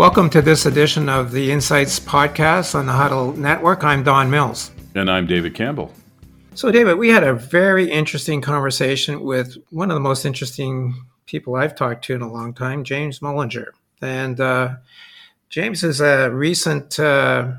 Welcome 0.00 0.30
to 0.30 0.40
this 0.40 0.64
edition 0.64 1.10
of 1.10 1.30
the 1.30 1.52
Insights 1.52 2.00
Podcast 2.00 2.74
on 2.74 2.86
the 2.86 2.92
Huddle 2.92 3.36
Network. 3.36 3.84
I'm 3.84 4.02
Don 4.02 4.30
Mills. 4.30 4.70
And 4.94 5.10
I'm 5.10 5.26
David 5.26 5.54
Campbell. 5.54 5.92
So, 6.54 6.70
David, 6.70 6.96
we 6.96 7.10
had 7.10 7.22
a 7.22 7.34
very 7.34 7.90
interesting 7.90 8.40
conversation 8.40 9.20
with 9.20 9.58
one 9.68 9.90
of 9.90 9.94
the 9.94 10.00
most 10.00 10.24
interesting 10.24 10.94
people 11.26 11.54
I've 11.54 11.74
talked 11.74 12.02
to 12.06 12.14
in 12.14 12.22
a 12.22 12.32
long 12.32 12.54
time, 12.54 12.82
James 12.82 13.20
Mullinger. 13.20 13.72
And 14.00 14.40
uh, 14.40 14.76
James 15.50 15.84
is 15.84 16.00
a 16.00 16.30
recent, 16.30 16.98
uh, 16.98 17.52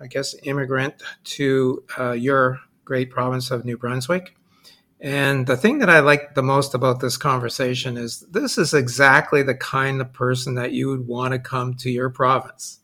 I 0.00 0.06
guess, 0.06 0.36
immigrant 0.44 1.02
to 1.24 1.82
uh, 1.98 2.12
your 2.12 2.60
great 2.84 3.10
province 3.10 3.50
of 3.50 3.64
New 3.64 3.76
Brunswick. 3.76 4.36
And 5.00 5.46
the 5.46 5.56
thing 5.56 5.78
that 5.78 5.88
I 5.88 6.00
like 6.00 6.34
the 6.34 6.42
most 6.42 6.74
about 6.74 7.00
this 7.00 7.16
conversation 7.16 7.96
is 7.96 8.20
this 8.30 8.58
is 8.58 8.74
exactly 8.74 9.42
the 9.42 9.54
kind 9.54 10.00
of 10.00 10.12
person 10.12 10.56
that 10.56 10.72
you 10.72 10.88
would 10.88 11.06
want 11.06 11.32
to 11.32 11.38
come 11.38 11.74
to 11.74 11.90
your 11.90 12.10
province. 12.10 12.80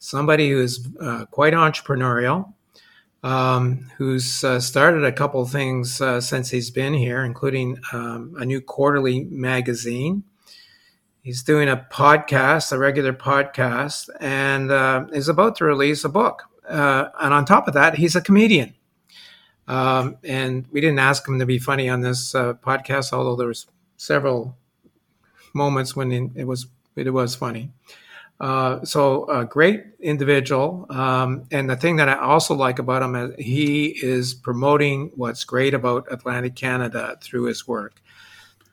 Somebody 0.00 0.50
who's 0.50 0.88
uh, 1.00 1.26
quite 1.26 1.52
entrepreneurial, 1.52 2.52
um, 3.22 3.88
who's 3.96 4.42
uh, 4.42 4.58
started 4.58 5.04
a 5.04 5.12
couple 5.12 5.44
things 5.46 6.00
uh, 6.00 6.20
since 6.20 6.50
he's 6.50 6.70
been 6.70 6.94
here, 6.94 7.22
including 7.22 7.78
um, 7.92 8.34
a 8.36 8.44
new 8.44 8.60
quarterly 8.60 9.24
magazine. 9.24 10.24
He's 11.22 11.44
doing 11.44 11.68
a 11.68 11.86
podcast, 11.92 12.72
a 12.72 12.78
regular 12.78 13.12
podcast, 13.12 14.08
and 14.18 14.72
uh, 14.72 15.06
is 15.12 15.28
about 15.28 15.54
to 15.56 15.64
release 15.64 16.02
a 16.02 16.08
book. 16.08 16.42
Uh, 16.68 17.10
and 17.20 17.32
on 17.32 17.44
top 17.44 17.68
of 17.68 17.74
that, 17.74 17.94
he's 17.94 18.16
a 18.16 18.20
comedian. 18.20 18.74
Um, 19.68 20.16
and 20.24 20.66
we 20.70 20.80
didn't 20.80 20.98
ask 20.98 21.26
him 21.26 21.38
to 21.38 21.46
be 21.46 21.58
funny 21.58 21.88
on 21.88 22.00
this 22.00 22.34
uh, 22.34 22.54
podcast, 22.54 23.12
although 23.12 23.36
there 23.36 23.48
was 23.48 23.66
several 23.96 24.56
moments 25.54 25.94
when 25.94 26.32
it 26.34 26.44
was 26.44 26.66
it 26.96 27.12
was 27.12 27.34
funny. 27.34 27.70
Uh, 28.40 28.84
so 28.84 29.24
a 29.30 29.44
great 29.44 29.84
individual, 30.00 30.86
um, 30.90 31.44
and 31.52 31.70
the 31.70 31.76
thing 31.76 31.96
that 31.96 32.08
I 32.08 32.16
also 32.16 32.54
like 32.54 32.80
about 32.80 33.02
him 33.02 33.14
is 33.14 33.34
he 33.38 33.86
is 33.86 34.34
promoting 34.34 35.12
what's 35.14 35.44
great 35.44 35.74
about 35.74 36.08
Atlantic 36.10 36.56
Canada 36.56 37.16
through 37.22 37.44
his 37.44 37.68
work, 37.68 38.02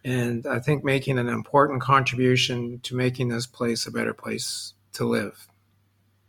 and 0.03 0.47
I 0.47 0.59
think 0.59 0.83
making 0.83 1.19
an 1.19 1.29
important 1.29 1.81
contribution 1.81 2.79
to 2.79 2.95
making 2.95 3.27
this 3.27 3.45
place 3.45 3.85
a 3.85 3.91
better 3.91 4.13
place 4.13 4.73
to 4.93 5.05
live. 5.05 5.47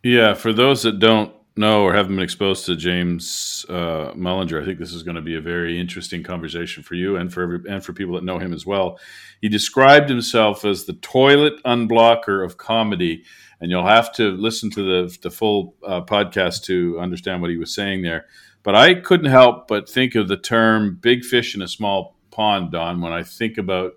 Yeah, 0.03 0.35
for 0.35 0.53
those 0.53 0.83
that 0.83 0.99
don't 0.99 1.33
know 1.57 1.83
or 1.83 1.93
haven't 1.93 2.15
been 2.15 2.23
exposed 2.23 2.65
to 2.65 2.75
James 2.75 3.65
uh, 3.69 4.11
Mullinger, 4.13 4.61
I 4.61 4.65
think 4.65 4.79
this 4.79 4.93
is 4.93 5.03
going 5.03 5.15
to 5.15 5.21
be 5.21 5.35
a 5.35 5.41
very 5.41 5.79
interesting 5.79 6.23
conversation 6.23 6.81
for 6.81 6.95
you 6.95 7.17
and 7.17 7.31
for 7.31 7.43
every, 7.43 7.59
and 7.69 7.83
for 7.83 7.93
people 7.93 8.15
that 8.15 8.23
know 8.23 8.39
him 8.39 8.53
as 8.53 8.65
well. 8.65 8.99
He 9.41 9.49
described 9.49 10.09
himself 10.09 10.63
as 10.63 10.85
the 10.85 10.93
toilet 10.93 11.61
unblocker 11.65 12.43
of 12.45 12.57
comedy, 12.57 13.23
and 13.59 13.69
you'll 13.69 13.85
have 13.85 14.13
to 14.13 14.31
listen 14.31 14.69
to 14.71 14.83
the 14.83 15.17
the 15.21 15.31
full 15.31 15.75
uh, 15.85 16.01
podcast 16.01 16.63
to 16.65 16.99
understand 16.99 17.41
what 17.41 17.51
he 17.51 17.57
was 17.57 17.73
saying 17.73 18.01
there. 18.01 18.25
But 18.63 18.75
I 18.75 18.95
couldn't 18.95 19.31
help 19.31 19.67
but 19.67 19.89
think 19.89 20.15
of 20.15 20.27
the 20.27 20.37
term 20.37 20.97
"big 21.01 21.25
fish 21.25 21.53
in 21.53 21.61
a 21.61 21.67
small 21.67 22.17
pond," 22.31 22.71
Don, 22.71 23.01
when 23.01 23.11
I 23.11 23.23
think 23.23 23.57
about 23.57 23.93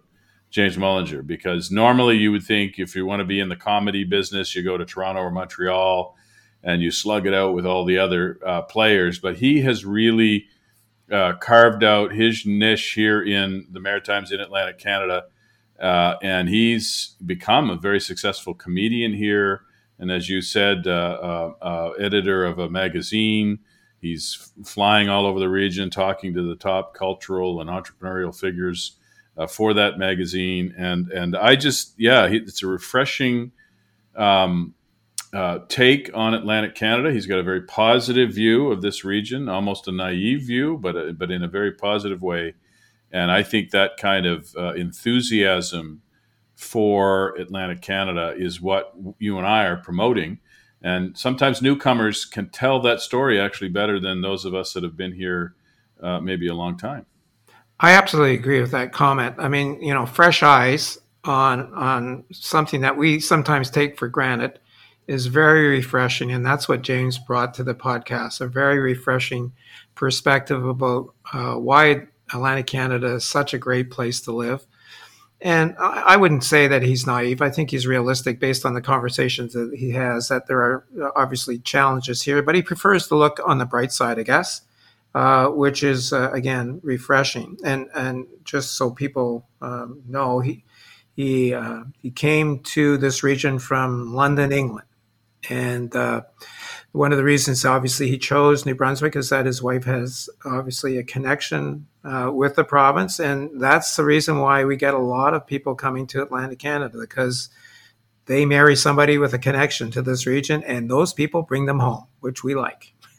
James 0.50 0.76
Mullinger, 0.76 1.24
because 1.24 1.70
normally 1.70 2.16
you 2.16 2.32
would 2.32 2.42
think 2.42 2.78
if 2.78 2.96
you 2.96 3.06
want 3.06 3.20
to 3.20 3.24
be 3.24 3.38
in 3.38 3.48
the 3.48 3.56
comedy 3.56 4.02
business, 4.02 4.56
you 4.56 4.64
go 4.64 4.76
to 4.76 4.84
Toronto 4.84 5.20
or 5.20 5.30
Montreal 5.30 6.16
and 6.64 6.82
you 6.82 6.90
slug 6.90 7.26
it 7.26 7.34
out 7.34 7.54
with 7.54 7.66
all 7.66 7.84
the 7.84 7.98
other 7.98 8.40
uh, 8.44 8.62
players. 8.62 9.18
But 9.18 9.36
he 9.36 9.60
has 9.60 9.84
really 9.84 10.46
uh, 11.12 11.34
carved 11.34 11.84
out 11.84 12.12
his 12.12 12.46
niche 12.46 12.92
here 12.92 13.22
in 13.22 13.66
the 13.70 13.80
Maritimes 13.80 14.32
in 14.32 14.40
Atlantic 14.40 14.78
Canada. 14.78 15.24
Uh, 15.78 16.14
and 16.22 16.48
he's 16.48 17.16
become 17.24 17.68
a 17.68 17.76
very 17.76 18.00
successful 18.00 18.54
comedian 18.54 19.12
here. 19.12 19.62
And 19.98 20.10
as 20.10 20.28
you 20.28 20.40
said, 20.40 20.86
uh, 20.86 20.90
uh, 20.90 21.64
uh, 21.64 21.90
editor 22.00 22.44
of 22.44 22.58
a 22.58 22.70
magazine. 22.70 23.58
He's 24.00 24.52
flying 24.64 25.08
all 25.08 25.26
over 25.26 25.38
the 25.38 25.48
region, 25.48 25.90
talking 25.90 26.34
to 26.34 26.48
the 26.48 26.56
top 26.56 26.94
cultural 26.94 27.60
and 27.60 27.70
entrepreneurial 27.70 28.38
figures 28.38 28.96
for 29.48 29.74
that 29.74 29.98
magazine. 29.98 30.74
And 30.76 31.10
and 31.10 31.34
I 31.34 31.56
just, 31.56 31.94
yeah, 31.98 32.26
it's 32.26 32.62
a 32.62 32.66
refreshing 32.66 33.52
um, 34.14 34.74
uh, 35.34 35.58
take 35.68 36.10
on 36.14 36.32
Atlantic 36.32 36.76
Canada. 36.76 37.12
He's 37.12 37.26
got 37.26 37.40
a 37.40 37.42
very 37.42 37.62
positive 37.62 38.32
view 38.32 38.70
of 38.70 38.82
this 38.82 39.04
region, 39.04 39.48
almost 39.48 39.88
a 39.88 39.92
naive 39.92 40.42
view, 40.42 40.78
but 40.78 40.96
uh, 40.96 41.12
but 41.12 41.32
in 41.32 41.42
a 41.42 41.48
very 41.48 41.72
positive 41.72 42.22
way. 42.22 42.54
And 43.10 43.32
I 43.32 43.42
think 43.42 43.70
that 43.70 43.96
kind 43.96 44.26
of 44.26 44.54
uh, 44.56 44.74
enthusiasm 44.74 46.02
for 46.54 47.34
Atlantic 47.36 47.80
Canada 47.80 48.34
is 48.36 48.60
what 48.60 48.94
you 49.18 49.36
and 49.38 49.46
I 49.46 49.64
are 49.64 49.76
promoting. 49.76 50.38
And 50.82 51.18
sometimes 51.18 51.60
newcomers 51.60 52.24
can 52.24 52.50
tell 52.50 52.80
that 52.82 53.00
story 53.00 53.40
actually 53.40 53.70
better 53.70 53.98
than 53.98 54.20
those 54.20 54.44
of 54.44 54.54
us 54.54 54.72
that 54.74 54.84
have 54.84 54.96
been 54.96 55.12
here 55.12 55.54
uh, 56.00 56.20
maybe 56.20 56.46
a 56.46 56.54
long 56.54 56.76
time. 56.76 57.06
I 57.80 57.92
absolutely 57.92 58.34
agree 58.34 58.60
with 58.60 58.70
that 58.70 58.92
comment. 58.92 59.34
I 59.38 59.48
mean, 59.48 59.82
you 59.82 59.94
know, 59.94 60.06
fresh 60.06 60.44
eyes 60.44 60.98
on 61.24 61.72
on 61.74 62.24
something 62.30 62.82
that 62.82 62.96
we 62.96 63.18
sometimes 63.18 63.68
take 63.70 63.98
for 63.98 64.06
granted 64.06 64.60
is 65.06 65.26
very 65.26 65.68
refreshing. 65.68 66.32
And 66.32 66.44
that's 66.44 66.68
what 66.68 66.82
James 66.82 67.18
brought 67.18 67.54
to 67.54 67.64
the 67.64 67.74
podcast 67.74 68.40
a 68.40 68.46
very 68.46 68.78
refreshing 68.78 69.52
perspective 69.94 70.64
about 70.64 71.14
uh, 71.32 71.54
why 71.54 72.08
Atlantic 72.32 72.66
Canada 72.66 73.14
is 73.14 73.24
such 73.24 73.54
a 73.54 73.58
great 73.58 73.90
place 73.90 74.20
to 74.22 74.32
live. 74.32 74.66
And 75.40 75.74
I, 75.78 76.04
I 76.08 76.16
wouldn't 76.16 76.44
say 76.44 76.68
that 76.68 76.82
he's 76.82 77.06
naive. 77.06 77.42
I 77.42 77.50
think 77.50 77.70
he's 77.70 77.86
realistic 77.86 78.40
based 78.40 78.64
on 78.64 78.74
the 78.74 78.80
conversations 78.80 79.52
that 79.52 79.74
he 79.76 79.90
has, 79.90 80.28
that 80.28 80.46
there 80.46 80.58
are 80.60 80.86
obviously 81.14 81.58
challenges 81.58 82.22
here, 82.22 82.42
but 82.42 82.54
he 82.54 82.62
prefers 82.62 83.08
to 83.08 83.16
look 83.16 83.40
on 83.44 83.58
the 83.58 83.66
bright 83.66 83.92
side, 83.92 84.18
I 84.18 84.22
guess. 84.22 84.62
Uh, 85.14 85.46
which 85.46 85.84
is 85.84 86.12
uh, 86.12 86.28
again 86.32 86.80
refreshing, 86.82 87.56
and 87.64 87.86
and 87.94 88.26
just 88.42 88.72
so 88.72 88.90
people 88.90 89.46
um, 89.62 90.02
know, 90.08 90.40
he 90.40 90.64
he 91.14 91.54
uh, 91.54 91.84
he 92.02 92.10
came 92.10 92.58
to 92.58 92.96
this 92.96 93.22
region 93.22 93.60
from 93.60 94.12
London, 94.12 94.50
England, 94.50 94.88
and 95.50 95.94
uh, 95.94 96.22
one 96.92 97.10
of 97.10 97.18
the 97.18 97.24
reasons, 97.24 97.64
obviously, 97.64 98.08
he 98.08 98.18
chose 98.18 98.64
New 98.64 98.74
Brunswick 98.76 99.16
is 99.16 99.30
that 99.30 99.46
his 99.46 99.60
wife 99.60 99.84
has 99.84 100.28
obviously 100.44 100.96
a 100.96 101.02
connection 101.02 101.86
uh, 102.04 102.30
with 102.32 102.54
the 102.54 102.62
province. 102.62 103.18
And 103.18 103.60
that's 103.60 103.96
the 103.96 104.04
reason 104.04 104.38
why 104.38 104.64
we 104.64 104.76
get 104.76 104.94
a 104.94 104.98
lot 104.98 105.34
of 105.34 105.44
people 105.44 105.74
coming 105.74 106.06
to 106.08 106.22
Atlantic 106.22 106.60
Canada 106.60 106.96
because 106.96 107.48
they 108.26 108.46
marry 108.46 108.76
somebody 108.76 109.18
with 109.18 109.34
a 109.34 109.38
connection 109.38 109.90
to 109.90 110.02
this 110.02 110.26
region, 110.26 110.62
and 110.62 110.88
those 110.88 111.12
people 111.12 111.42
bring 111.42 111.66
them 111.66 111.80
home, 111.80 112.06
which 112.20 112.44
we 112.44 112.54
like. 112.54 112.94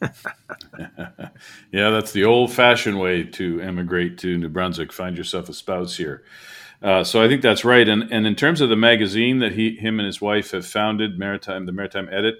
yeah, 1.70 1.90
that's 1.90 2.12
the 2.12 2.24
old 2.24 2.52
fashioned 2.52 2.98
way 2.98 3.22
to 3.24 3.60
emigrate 3.60 4.18
to 4.18 4.36
New 4.38 4.48
Brunswick. 4.48 4.92
Find 4.92 5.16
yourself 5.16 5.48
a 5.48 5.52
spouse 5.52 5.96
here. 5.96 6.24
Uh, 6.82 7.02
so 7.02 7.22
I 7.22 7.28
think 7.28 7.42
that's 7.42 7.64
right. 7.64 7.88
And 7.88 8.12
and 8.12 8.26
in 8.26 8.34
terms 8.34 8.60
of 8.60 8.68
the 8.68 8.76
magazine 8.76 9.38
that 9.38 9.52
he, 9.52 9.76
him 9.76 9.98
and 9.98 10.06
his 10.06 10.20
wife 10.20 10.50
have 10.52 10.66
founded, 10.66 11.18
Maritime, 11.18 11.66
the 11.66 11.72
Maritime 11.72 12.08
Edit, 12.12 12.36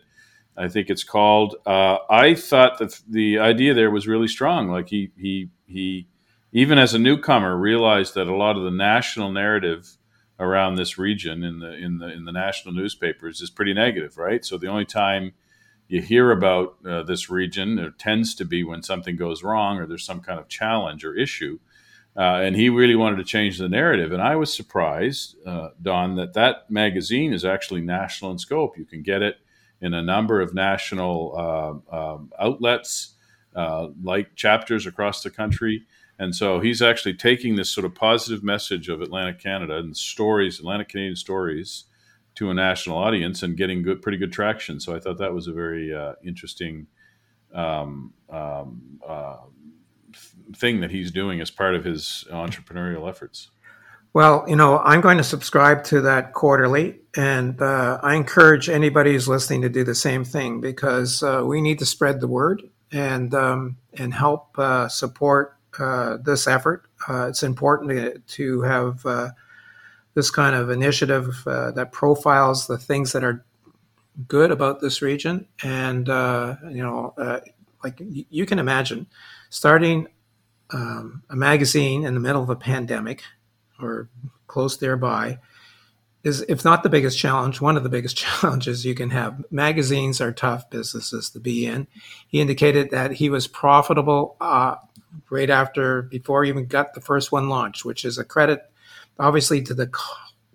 I 0.56 0.68
think 0.68 0.90
it's 0.90 1.04
called. 1.04 1.56
Uh, 1.66 1.98
I 2.10 2.34
thought 2.34 2.78
that 2.78 3.00
the 3.08 3.38
idea 3.38 3.74
there 3.74 3.90
was 3.90 4.06
really 4.06 4.28
strong. 4.28 4.68
Like 4.68 4.88
he 4.88 5.10
he 5.16 5.50
he, 5.66 6.08
even 6.52 6.78
as 6.78 6.94
a 6.94 6.98
newcomer, 6.98 7.56
realized 7.56 8.14
that 8.14 8.28
a 8.28 8.36
lot 8.36 8.56
of 8.56 8.64
the 8.64 8.70
national 8.70 9.32
narrative 9.32 9.96
around 10.38 10.74
this 10.74 10.98
region 10.98 11.42
in 11.42 11.58
the 11.58 11.72
in 11.72 11.98
the 11.98 12.12
in 12.12 12.24
the 12.24 12.32
national 12.32 12.74
newspapers 12.74 13.40
is 13.40 13.50
pretty 13.50 13.74
negative, 13.74 14.18
right? 14.18 14.44
So 14.44 14.58
the 14.58 14.68
only 14.68 14.84
time 14.84 15.32
you 15.88 16.02
hear 16.02 16.30
about 16.30 16.76
uh, 16.86 17.02
this 17.04 17.30
region, 17.30 17.76
there 17.76 17.90
tends 17.90 18.34
to 18.34 18.44
be 18.44 18.64
when 18.64 18.82
something 18.82 19.16
goes 19.16 19.42
wrong 19.42 19.78
or 19.78 19.86
there's 19.86 20.04
some 20.04 20.20
kind 20.20 20.40
of 20.40 20.48
challenge 20.48 21.04
or 21.04 21.14
issue. 21.14 21.58
Uh, 22.16 22.40
and 22.42 22.56
he 22.56 22.70
really 22.70 22.94
wanted 22.96 23.16
to 23.16 23.24
change 23.24 23.58
the 23.58 23.68
narrative. 23.68 24.10
And 24.12 24.22
I 24.22 24.36
was 24.36 24.52
surprised, 24.52 25.36
uh, 25.46 25.70
Don, 25.82 26.16
that 26.16 26.32
that 26.32 26.70
magazine 26.70 27.34
is 27.34 27.44
actually 27.44 27.82
national 27.82 28.30
in 28.30 28.38
scope. 28.38 28.78
You 28.78 28.86
can 28.86 29.02
get 29.02 29.20
it 29.20 29.36
in 29.82 29.92
a 29.92 30.02
number 30.02 30.40
of 30.40 30.54
national 30.54 31.34
uh, 31.92 31.94
um, 31.94 32.32
outlets, 32.38 33.14
uh, 33.54 33.88
like 34.02 34.34
chapters 34.34 34.86
across 34.86 35.22
the 35.22 35.30
country. 35.30 35.84
And 36.18 36.34
so 36.34 36.60
he's 36.60 36.80
actually 36.80 37.14
taking 37.14 37.56
this 37.56 37.70
sort 37.70 37.84
of 37.84 37.94
positive 37.94 38.42
message 38.42 38.88
of 38.88 39.02
Atlantic 39.02 39.38
Canada 39.38 39.76
and 39.76 39.94
stories, 39.94 40.58
Atlantic 40.58 40.88
Canadian 40.88 41.16
stories, 41.16 41.84
to 42.36 42.50
a 42.50 42.54
national 42.54 42.96
audience 42.96 43.42
and 43.42 43.56
getting 43.56 43.82
good, 43.82 44.00
pretty 44.00 44.18
good 44.18 44.32
traction. 44.32 44.80
So 44.80 44.94
I 44.94 45.00
thought 45.00 45.18
that 45.18 45.34
was 45.34 45.48
a 45.48 45.52
very 45.52 45.94
uh, 45.94 46.14
interesting 46.24 46.86
um, 47.54 48.12
um, 48.30 49.00
uh, 49.06 49.36
thing 50.54 50.80
that 50.80 50.90
he's 50.90 51.10
doing 51.10 51.40
as 51.40 51.50
part 51.50 51.74
of 51.74 51.84
his 51.84 52.24
entrepreneurial 52.30 53.08
efforts? 53.08 53.50
Well, 54.16 54.46
you 54.48 54.56
know, 54.56 54.78
I'm 54.78 55.02
going 55.02 55.18
to 55.18 55.24
subscribe 55.24 55.84
to 55.84 56.00
that 56.02 56.32
quarterly, 56.32 57.00
and 57.16 57.60
uh, 57.60 57.98
I 58.02 58.14
encourage 58.14 58.70
anybody 58.70 59.12
who's 59.12 59.28
listening 59.28 59.60
to 59.62 59.68
do 59.68 59.84
the 59.84 59.94
same 59.94 60.24
thing 60.24 60.60
because 60.62 61.22
uh, 61.22 61.42
we 61.44 61.60
need 61.60 61.78
to 61.80 61.86
spread 61.86 62.20
the 62.20 62.26
word 62.26 62.62
and 62.90 63.34
um, 63.34 63.76
and 63.92 64.14
help 64.14 64.58
uh, 64.58 64.88
support 64.88 65.56
uh, 65.78 66.16
this 66.24 66.46
effort. 66.46 66.86
Uh, 67.06 67.26
it's 67.28 67.42
important 67.42 67.90
to, 67.90 68.18
to 68.20 68.62
have 68.62 69.04
uh, 69.04 69.28
this 70.14 70.30
kind 70.30 70.56
of 70.56 70.70
initiative 70.70 71.42
that 71.44 71.90
profiles 71.92 72.66
the 72.66 72.78
things 72.78 73.12
that 73.12 73.22
are 73.22 73.44
good 74.26 74.50
about 74.50 74.80
this 74.80 75.02
region. 75.02 75.46
And, 75.62 76.08
you 76.08 76.82
know, 76.82 77.12
like 77.84 78.00
you 78.00 78.46
can 78.46 78.58
imagine 78.58 79.06
starting 79.50 80.08
um, 80.70 81.22
a 81.30 81.36
magazine 81.36 82.04
in 82.04 82.14
the 82.14 82.20
middle 82.20 82.42
of 82.42 82.50
a 82.50 82.56
pandemic 82.56 83.22
or 83.80 84.08
close 84.46 84.76
thereby 84.76 85.38
is, 86.24 86.44
if 86.48 86.64
not 86.64 86.82
the 86.82 86.88
biggest 86.88 87.18
challenge, 87.18 87.60
one 87.60 87.76
of 87.76 87.82
the 87.82 87.88
biggest 87.88 88.16
challenges 88.16 88.84
you 88.84 88.94
can 88.94 89.10
have. 89.10 89.44
Magazines 89.50 90.20
are 90.20 90.32
tough 90.32 90.68
businesses 90.70 91.30
to 91.30 91.40
be 91.40 91.66
in. 91.66 91.86
He 92.26 92.40
indicated 92.40 92.90
that 92.90 93.12
he 93.12 93.30
was 93.30 93.46
profitable 93.46 94.36
uh, 94.40 94.76
right 95.30 95.50
after, 95.50 96.02
before 96.02 96.44
he 96.44 96.50
even 96.50 96.66
got 96.66 96.94
the 96.94 97.00
first 97.00 97.32
one 97.32 97.48
launched, 97.48 97.84
which 97.84 98.04
is 98.04 98.18
a 98.18 98.24
credit, 98.24 98.60
obviously, 99.18 99.62
to 99.62 99.74
the 99.74 99.90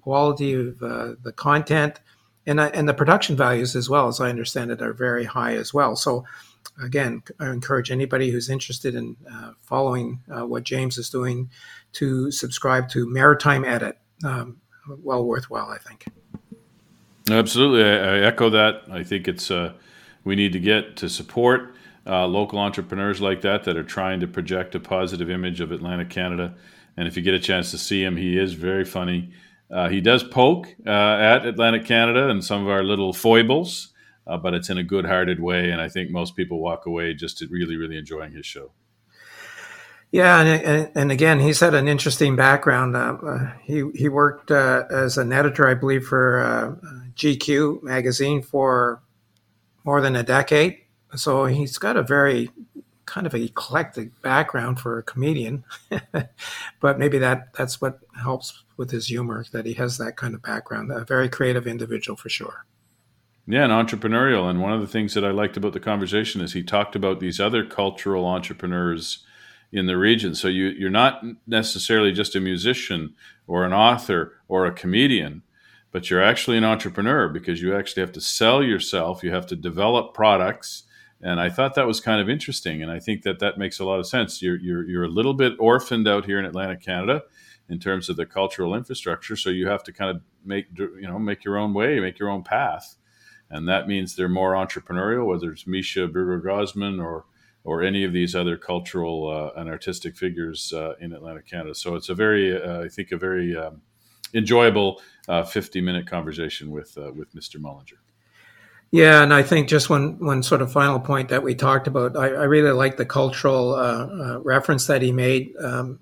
quality 0.02 0.54
of 0.54 0.84
uh, 0.84 1.14
the 1.24 1.32
content 1.32 2.00
and 2.46 2.60
uh, 2.60 2.72
and 2.74 2.90
the 2.90 2.94
production 2.94 3.36
values 3.36 3.76
as 3.76 3.90
well, 3.90 4.08
as 4.08 4.20
I 4.20 4.30
understand 4.30 4.72
it, 4.72 4.82
are 4.82 4.94
very 4.94 5.26
high 5.26 5.56
as 5.56 5.74
well. 5.74 5.96
So 5.96 6.26
again, 6.82 7.24
I 7.40 7.50
encourage 7.50 7.92
anybody 7.92 8.32
who's 8.32 8.50
interested 8.50 8.96
in 8.96 9.16
uh, 9.32 9.52
following 9.62 10.22
uh, 10.30 10.46
what 10.46 10.64
James 10.64 10.98
is 10.98 11.10
doing 11.10 11.50
to 11.94 12.32
subscribe 12.32 12.90
to 12.90 13.08
Maritime 13.08 13.66
Edit. 13.66 13.98
Um, 14.24 14.62
well 14.88 15.24
worthwhile, 15.26 15.70
I 15.70 15.78
think. 15.78 16.06
Absolutely, 17.30 17.84
I, 17.84 18.18
I 18.18 18.20
echo 18.20 18.50
that. 18.50 18.84
I 18.92 19.04
think 19.04 19.28
it's 19.28 19.52
uh, 19.52 19.74
we 20.24 20.36
need 20.36 20.54
to 20.54 20.60
get 20.60 20.98
to 20.98 21.10
support 21.10 21.76
uh, 22.06 22.26
local 22.28 22.60
entrepreneurs 22.60 23.22
like 23.22 23.42
that 23.42 23.64
that 23.66 23.78
are 23.78 23.84
trying 23.84 24.20
to 24.20 24.28
project 24.28 24.76
a 24.76 24.80
positive 24.80 25.30
image 25.30 25.62
of 25.62 25.72
Atlantic 25.72 26.10
Canada. 26.10 26.56
And 26.98 27.08
if 27.08 27.16
you 27.16 27.24
get 27.24 27.34
a 27.34 27.40
chance 27.40 27.72
to 27.72 27.78
see 27.78 28.04
him, 28.04 28.18
he 28.18 28.38
is 28.38 28.54
very 28.54 28.86
funny. 28.86 29.32
Uh, 29.70 29.88
he 29.88 30.02
does 30.02 30.24
poke 30.24 30.76
uh, 30.86 30.90
at 30.90 31.46
Atlantic 31.46 31.86
Canada 31.86 32.30
and 32.30 32.44
some 32.44 32.62
of 32.62 32.70
our 32.70 32.84
little 32.84 33.14
foibles, 33.14 33.91
uh, 34.28 34.38
but 34.38 34.54
it's 34.54 34.70
in 34.70 34.78
a 34.78 34.84
good-hearted 34.84 35.40
way, 35.40 35.72
and 35.72 35.82
I 35.82 35.90
think 35.90 36.12
most 36.12 36.36
people 36.36 36.60
walk 36.60 36.86
away 36.86 37.14
just 37.14 37.42
really, 37.50 37.76
really 37.76 37.98
enjoying 37.98 38.34
his 38.34 38.46
show. 38.46 38.72
Yeah, 40.12 40.42
and, 40.42 40.92
and 40.94 41.12
again, 41.12 41.40
he's 41.40 41.62
had 41.62 41.74
an 41.74 41.88
interesting 41.88 42.36
background. 42.36 42.98
Uh, 42.98 43.18
uh, 43.26 43.52
he 43.64 43.90
he 43.96 44.10
worked 44.10 44.52
uh, 44.52 44.84
as 44.92 45.18
an 45.18 45.32
editor, 45.32 45.70
I 45.70 45.74
believe, 45.74 46.06
for 46.06 46.78
GQ 47.16 47.82
magazine 47.82 48.42
for 48.42 49.02
more 49.86 50.02
than 50.02 50.18
a 50.18 50.24
decade. 50.24 50.80
So 51.16 51.46
he's 51.46 51.78
got 51.78 51.96
a 51.98 52.04
very 52.04 52.50
kind 53.06 53.28
of 53.28 53.36
eclectic 53.36 54.22
background 54.22 54.80
for 54.80 54.98
a 54.98 55.04
comedian, 55.04 55.64
but 56.80 57.00
maybe 57.00 57.18
that 57.18 57.54
that's 57.54 57.82
what 57.82 58.00
helps 58.22 58.64
with 58.78 58.92
his 58.92 59.08
humor 59.08 59.46
that 59.52 59.66
he 59.66 59.74
has 59.74 59.98
that 59.98 60.18
kind 60.18 60.34
of 60.34 60.42
background. 60.42 60.92
A 60.92 61.06
very 61.06 61.30
creative 61.30 61.68
individual 61.68 62.18
for 62.18 62.30
sure. 62.30 62.66
Yeah, 63.52 63.66
and 63.66 63.74
entrepreneurial. 63.74 64.50
And 64.50 64.62
one 64.62 64.72
of 64.74 64.82
the 64.82 64.88
things 64.88 65.14
that 65.14 65.26
I 65.26 65.32
liked 65.32 65.58
about 65.58 65.74
the 65.74 65.80
conversation 65.80 66.42
is 66.42 66.54
he 66.54 66.64
talked 66.64 66.96
about 66.96 67.20
these 67.20 67.40
other 67.40 67.66
cultural 67.66 68.26
entrepreneurs 68.26 69.26
in 69.72 69.88
the 69.88 69.98
region. 69.98 70.36
So 70.36 70.48
you 70.48 70.68
you're 70.68 70.90
not 70.90 71.22
necessarily 71.46 72.12
just 72.12 72.36
a 72.36 72.40
musician 72.40 73.14
or 73.48 73.66
an 73.66 73.74
author 73.74 74.34
or 74.48 74.66
a 74.66 74.72
comedian, 74.72 75.44
but 75.92 76.10
you're 76.10 76.24
actually 76.24 76.58
an 76.58 76.64
entrepreneur 76.64 77.28
because 77.28 77.62
you 77.62 77.76
actually 77.76 78.02
have 78.02 78.14
to 78.14 78.22
sell 78.22 78.64
yourself. 78.64 79.24
You 79.24 79.32
have 79.34 79.48
to 79.48 79.56
develop 79.56 80.14
products 80.14 80.84
and 81.22 81.40
I 81.40 81.50
thought 81.50 81.76
that 81.76 81.86
was 81.88 82.00
kind 82.00 82.20
of 82.20 82.30
interesting, 82.30 82.82
and 82.82 82.92
I 82.92 83.00
think 83.00 83.22
that 83.24 83.40
that 83.40 83.58
makes 83.58 83.80
a 83.80 83.86
lot 83.86 84.00
of 84.00 84.08
sense. 84.08 84.42
You're 84.42 84.58
you're 84.58 84.88
you're 84.88 85.04
a 85.04 85.10
little 85.10 85.34
bit 85.34 85.54
orphaned 85.60 86.08
out 86.08 86.26
here 86.26 86.40
in 86.40 86.46
Atlantic 86.46 86.82
Canada 86.82 87.24
in 87.70 87.80
terms 87.80 88.10
of 88.10 88.16
the 88.16 88.26
cultural 88.26 88.74
infrastructure, 88.74 89.36
so 89.36 89.50
you 89.50 89.68
have 89.68 89.84
to 89.84 89.94
kind 89.94 90.10
of 90.10 90.22
make 90.44 90.66
you 90.78 91.08
know 91.08 91.20
make 91.20 91.44
your 91.44 91.58
own 91.58 91.74
way, 91.74 92.00
make 92.00 92.18
your 92.18 92.30
own 92.30 92.44
path, 92.44 92.96
and 93.52 93.68
that 93.68 93.88
means 93.88 94.16
they're 94.16 94.30
more 94.30 94.54
entrepreneurial. 94.54 95.26
Whether 95.26 95.52
it's 95.52 95.66
Measha 95.66 96.12
Brueggergosman 96.12 97.04
or 97.04 97.26
or 97.64 97.84
any 97.84 98.04
of 98.04 98.12
these 98.12 98.36
other 98.36 98.58
cultural 98.58 99.30
uh, 99.30 99.60
and 99.60 99.70
artistic 99.70 100.18
figures 100.18 100.74
uh, 100.74 100.94
in 101.00 101.14
Atlantic 101.14 101.48
Canada. 101.48 101.76
So 101.76 101.94
it's 101.94 102.10
a 102.10 102.16
very, 102.16 102.60
uh, 102.60 102.82
I 102.82 102.88
think, 102.88 103.12
a 103.12 103.18
very 103.18 103.56
um, 103.56 103.84
enjoyable 104.34 105.00
uh, 105.28 105.44
50 105.44 105.82
minute 105.82 106.08
conversation 106.08 106.72
with 106.72 106.98
uh, 106.98 107.12
with 107.12 107.34
Mr. 107.36 107.58
Mullinger. 107.58 107.98
Yeah, 108.92 109.24
and 109.24 109.34
I 109.34 109.42
think 109.42 109.70
just 109.70 109.90
one 109.90 110.20
one 110.20 110.44
sort 110.44 110.62
of 110.62 110.72
final 110.72 111.00
point 111.00 111.30
that 111.30 111.44
we 111.44 111.56
talked 111.56 111.88
about, 111.88 112.18
I, 112.18 112.28
I 112.28 112.44
really 112.44 112.72
like 112.72 112.98
the 112.98 113.06
cultural 113.06 113.76
uh, 113.76 114.08
uh, 114.08 114.40
reference 114.42 114.88
that 114.88 115.02
he 115.02 115.12
made. 115.12 115.54
Um, 115.58 116.00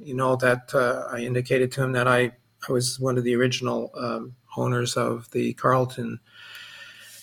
you 0.00 0.14
know 0.14 0.36
that 0.36 0.72
uh, 0.74 1.08
I 1.10 1.18
indicated 1.18 1.72
to 1.72 1.82
him 1.82 1.92
that 1.92 2.06
I 2.06 2.32
I 2.68 2.72
was 2.72 3.00
one 3.00 3.18
of 3.18 3.24
the 3.24 3.34
original 3.34 3.90
um, 3.94 4.36
owners 4.56 4.96
of 4.96 5.28
the 5.32 5.54
Carlton 5.54 6.20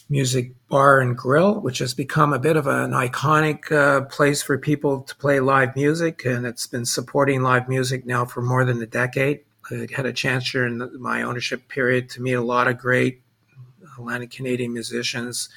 Music 0.07 0.51
Bar 0.69 0.99
and 0.99 1.17
Grill, 1.17 1.59
which 1.61 1.79
has 1.79 1.93
become 1.93 2.31
a 2.31 2.39
bit 2.39 2.55
of 2.55 2.67
an 2.67 2.91
iconic 2.91 3.71
uh, 3.71 4.01
place 4.05 4.43
for 4.43 4.57
people 4.57 5.01
to 5.01 5.15
play 5.15 5.39
live 5.39 5.75
music, 5.75 6.25
and 6.25 6.45
it's 6.45 6.67
been 6.67 6.85
supporting 6.85 7.41
live 7.41 7.67
music 7.67 8.05
now 8.05 8.25
for 8.25 8.41
more 8.41 8.65
than 8.65 8.81
a 8.81 8.85
decade. 8.85 9.41
I 9.71 9.87
had 9.95 10.05
a 10.05 10.13
chance 10.13 10.51
during 10.51 11.01
my 11.01 11.23
ownership 11.23 11.67
period 11.69 12.09
to 12.11 12.21
meet 12.21 12.33
a 12.33 12.41
lot 12.41 12.67
of 12.67 12.77
great 12.77 13.23
Atlantic 13.97 14.31
Canadian 14.31 14.73
musicians, 14.73 15.49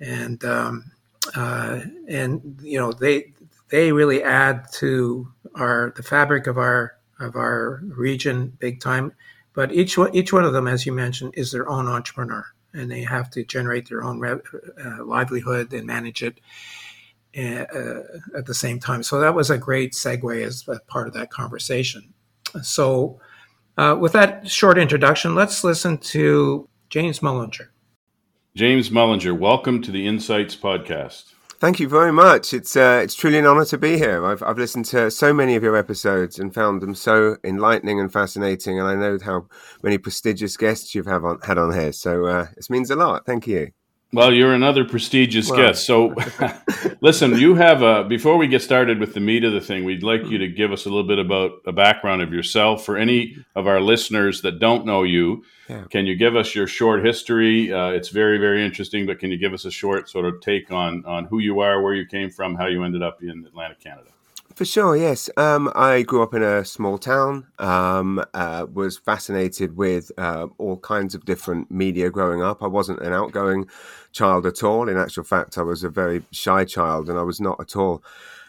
and 0.00 0.44
um, 0.44 0.90
uh, 1.34 1.80
and 2.08 2.58
you 2.62 2.78
know 2.78 2.92
they 2.92 3.32
they 3.68 3.92
really 3.92 4.22
add 4.22 4.66
to 4.74 5.28
our 5.54 5.92
the 5.96 6.02
fabric 6.02 6.46
of 6.46 6.58
our 6.58 6.96
of 7.20 7.36
our 7.36 7.80
region 7.84 8.56
big 8.58 8.80
time. 8.80 9.12
But 9.54 9.72
each 9.72 9.96
one 9.96 10.14
each 10.14 10.32
one 10.32 10.44
of 10.44 10.52
them, 10.52 10.66
as 10.66 10.86
you 10.86 10.92
mentioned, 10.92 11.34
is 11.36 11.52
their 11.52 11.68
own 11.68 11.86
entrepreneur, 11.86 12.46
and 12.76 12.90
they 12.90 13.02
have 13.02 13.30
to 13.30 13.44
generate 13.44 13.88
their 13.88 14.04
own 14.04 14.22
uh, 14.24 15.04
livelihood 15.04 15.72
and 15.72 15.86
manage 15.86 16.22
it. 16.22 16.40
Uh, 17.36 18.00
at 18.34 18.46
the 18.46 18.54
same 18.54 18.80
time, 18.80 19.02
so 19.02 19.20
that 19.20 19.34
was 19.34 19.50
a 19.50 19.58
great 19.58 19.92
segue 19.92 20.42
as 20.42 20.66
part 20.86 21.06
of 21.06 21.12
that 21.12 21.28
conversation. 21.28 22.14
So, 22.62 23.20
uh, 23.76 23.94
with 24.00 24.12
that 24.12 24.48
short 24.48 24.78
introduction, 24.78 25.34
let's 25.34 25.62
listen 25.62 25.98
to 25.98 26.66
James 26.88 27.20
Mullinger. 27.20 27.68
James 28.54 28.88
Mullinger, 28.88 29.38
welcome 29.38 29.82
to 29.82 29.90
the 29.90 30.06
Insights 30.06 30.56
Podcast. 30.56 31.34
Thank 31.58 31.80
you 31.80 31.88
very 31.88 32.12
much. 32.12 32.52
It's 32.52 32.76
uh, 32.76 33.00
it's 33.02 33.14
truly 33.14 33.38
an 33.38 33.46
honor 33.46 33.64
to 33.64 33.78
be 33.78 33.96
here. 33.96 34.26
I've 34.26 34.42
I've 34.42 34.58
listened 34.58 34.84
to 34.86 35.10
so 35.10 35.32
many 35.32 35.56
of 35.56 35.62
your 35.62 35.74
episodes 35.74 36.38
and 36.38 36.52
found 36.52 36.82
them 36.82 36.94
so 36.94 37.38
enlightening 37.44 37.98
and 37.98 38.12
fascinating, 38.12 38.78
and 38.78 38.86
I 38.86 38.94
know 38.94 39.18
how 39.24 39.46
many 39.82 39.96
prestigious 39.96 40.58
guests 40.58 40.94
you've 40.94 41.06
have 41.06 41.24
on, 41.24 41.40
had 41.40 41.56
on 41.56 41.72
here. 41.72 41.92
So 41.92 42.26
uh, 42.26 42.48
this 42.56 42.68
means 42.68 42.90
a 42.90 42.96
lot. 42.96 43.24
Thank 43.24 43.46
you. 43.46 43.70
Well, 44.16 44.32
you're 44.32 44.54
another 44.54 44.84
prestigious 44.84 45.50
well. 45.50 45.58
guest. 45.58 45.84
So, 45.84 46.14
listen, 47.02 47.38
you 47.38 47.54
have 47.54 47.82
a. 47.82 48.04
Before 48.04 48.38
we 48.38 48.46
get 48.48 48.62
started 48.62 48.98
with 48.98 49.12
the 49.12 49.20
meat 49.20 49.44
of 49.44 49.52
the 49.52 49.60
thing, 49.60 49.84
we'd 49.84 50.02
like 50.02 50.24
you 50.26 50.38
to 50.38 50.48
give 50.48 50.72
us 50.72 50.86
a 50.86 50.88
little 50.88 51.06
bit 51.06 51.18
about 51.18 51.52
a 51.66 51.72
background 51.72 52.22
of 52.22 52.32
yourself 52.32 52.84
for 52.84 52.96
any 52.96 53.36
of 53.54 53.66
our 53.66 53.80
listeners 53.80 54.40
that 54.40 54.58
don't 54.58 54.86
know 54.86 55.02
you. 55.02 55.44
Yeah. 55.68 55.84
Can 55.90 56.06
you 56.06 56.16
give 56.16 56.34
us 56.34 56.54
your 56.54 56.66
short 56.66 57.04
history? 57.04 57.70
Uh, 57.70 57.88
it's 57.88 58.08
very, 58.08 58.38
very 58.38 58.64
interesting, 58.64 59.04
but 59.04 59.18
can 59.18 59.30
you 59.30 59.36
give 59.36 59.52
us 59.52 59.66
a 59.66 59.70
short 59.70 60.08
sort 60.08 60.24
of 60.24 60.40
take 60.40 60.72
on 60.72 61.04
on 61.04 61.26
who 61.26 61.38
you 61.38 61.60
are, 61.60 61.82
where 61.82 61.94
you 61.94 62.06
came 62.06 62.30
from, 62.30 62.54
how 62.54 62.66
you 62.66 62.84
ended 62.84 63.02
up 63.02 63.22
in 63.22 63.44
Atlantic 63.46 63.80
Canada? 63.80 64.15
For 64.56 64.64
sure, 64.64 64.96
yes. 64.96 65.28
Um, 65.36 65.70
I 65.74 66.00
grew 66.00 66.22
up 66.22 66.32
in 66.32 66.42
a 66.42 66.64
small 66.64 66.96
town. 66.96 67.46
Um, 67.58 68.24
uh, 68.32 68.64
was 68.72 68.96
fascinated 68.96 69.76
with 69.76 70.10
uh, 70.16 70.46
all 70.56 70.78
kinds 70.78 71.14
of 71.14 71.26
different 71.26 71.70
media 71.70 72.08
growing 72.08 72.40
up. 72.40 72.62
I 72.62 72.66
wasn't 72.66 73.00
an 73.00 73.12
outgoing 73.12 73.66
child 74.12 74.46
at 74.46 74.62
all. 74.62 74.88
In 74.88 74.96
actual 74.96 75.24
fact, 75.24 75.58
I 75.58 75.62
was 75.62 75.84
a 75.84 75.90
very 75.90 76.22
shy 76.30 76.64
child, 76.64 77.10
and 77.10 77.18
I 77.18 77.22
was 77.22 77.38
not 77.38 77.60
at 77.60 77.76
all 77.76 78.02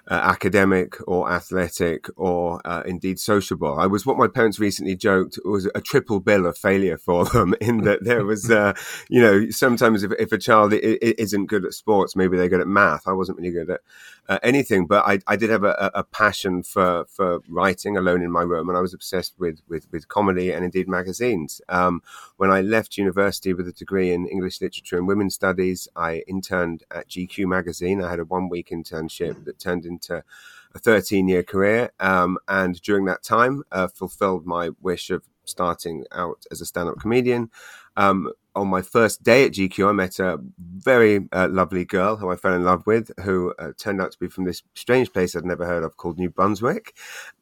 uh, 0.10 0.14
academic 0.14 0.96
or 1.08 1.30
athletic 1.30 2.08
or 2.16 2.62
uh, 2.64 2.84
indeed 2.86 3.20
sociable. 3.20 3.78
I 3.78 3.88
was 3.88 4.06
what 4.06 4.18
my 4.18 4.28
parents 4.28 4.60
recently 4.60 4.96
joked 4.96 5.38
was 5.44 5.70
a 5.76 5.82
triple 5.82 6.22
bill 6.22 6.46
of 6.46 6.58
failure 6.58 6.98
for 6.98 7.26
them 7.34 7.54
in 7.60 7.80
that 7.84 8.06
there 8.06 8.24
was, 8.24 8.50
uh, 8.50 8.74
you 9.10 9.22
know, 9.22 9.50
sometimes 9.50 10.04
if, 10.04 10.12
if 10.18 10.32
a 10.32 10.38
child 10.38 10.74
isn't 10.74 11.48
good 11.48 11.66
at 11.66 11.74
sports, 11.74 12.16
maybe 12.16 12.38
they're 12.38 12.48
good 12.48 12.62
at 12.62 12.68
math. 12.68 13.08
I 13.08 13.12
wasn't 13.12 13.40
really 13.40 13.52
good 13.52 13.70
at 13.70 13.82
uh, 14.30 14.40
anything, 14.44 14.86
but 14.86 15.06
I, 15.06 15.20
I 15.28 15.36
did 15.36 15.50
have 15.50 15.64
a, 15.64 15.92
a, 15.94 16.04
passion 16.04 16.64
for, 16.64 17.06
for 17.06 17.40
writing 17.48 17.96
alone 17.96 18.22
in 18.22 18.32
my 18.32 18.42
room, 18.42 18.68
and 18.68 18.78
I 18.78 18.82
was 18.82 18.94
obsessed 18.94 19.34
with, 19.40 19.62
with, 19.70 19.88
with 19.92 20.08
comedy 20.10 20.52
and 20.52 20.66
indeed 20.66 20.90
magazines. 20.90 21.62
Um, 21.70 22.02
when 22.36 22.52
I 22.52 22.62
left 22.62 22.98
university 22.98 23.54
with 23.54 23.68
a 23.68 23.74
degree 23.74 24.12
in 24.12 24.28
English 24.28 24.60
literature 24.62 24.98
and 24.98 25.08
women's 25.08 25.36
studies, 25.36 25.88
I 25.96 26.24
interned 26.28 26.84
at 26.92 27.08
GQ 27.08 27.48
magazine. 27.48 28.04
I 28.04 28.10
had 28.10 28.20
a 28.20 28.26
one 28.26 28.50
week 28.50 28.70
internship 28.70 29.46
that 29.46 29.60
turned 29.60 29.86
into 29.86 30.24
a 30.76 30.80
13 30.80 31.28
year 31.28 31.44
career. 31.44 31.92
Um, 32.00 32.38
and 32.48 32.82
during 32.82 33.06
that 33.06 33.24
time, 33.24 33.64
uh, 33.72 33.88
fulfilled 33.88 34.46
my 34.46 34.72
wish 34.82 35.10
of 35.10 35.24
starting 35.46 36.06
out 36.12 36.46
as 36.52 36.62
a 36.62 36.66
stand 36.66 36.90
up 36.90 37.00
comedian. 37.00 37.50
Um, 37.98 38.32
on 38.56 38.68
my 38.68 38.82
first 38.82 39.24
day 39.24 39.46
at 39.46 39.52
GQ, 39.52 39.90
I 39.90 39.92
met 39.92 40.20
a 40.20 40.40
very 40.60 41.28
uh, 41.32 41.48
lovely 41.52 41.86
girl 41.86 42.16
who 42.16 42.32
I 42.32 42.36
fell 42.36 42.54
in 42.54 42.64
love 42.64 42.88
with, 42.88 43.12
who 43.22 43.54
uh, 43.60 43.72
turned 43.78 44.02
out 44.02 44.12
to 44.12 44.20
be 44.20 44.28
from 44.28 44.46
this 44.46 44.64
strange 44.74 45.12
place 45.12 45.36
I'd 45.36 45.46
never 45.46 45.66
heard 45.66 45.84
of 45.84 45.98
called 45.98 46.18
New 46.18 46.30
Brunswick. 46.30 46.96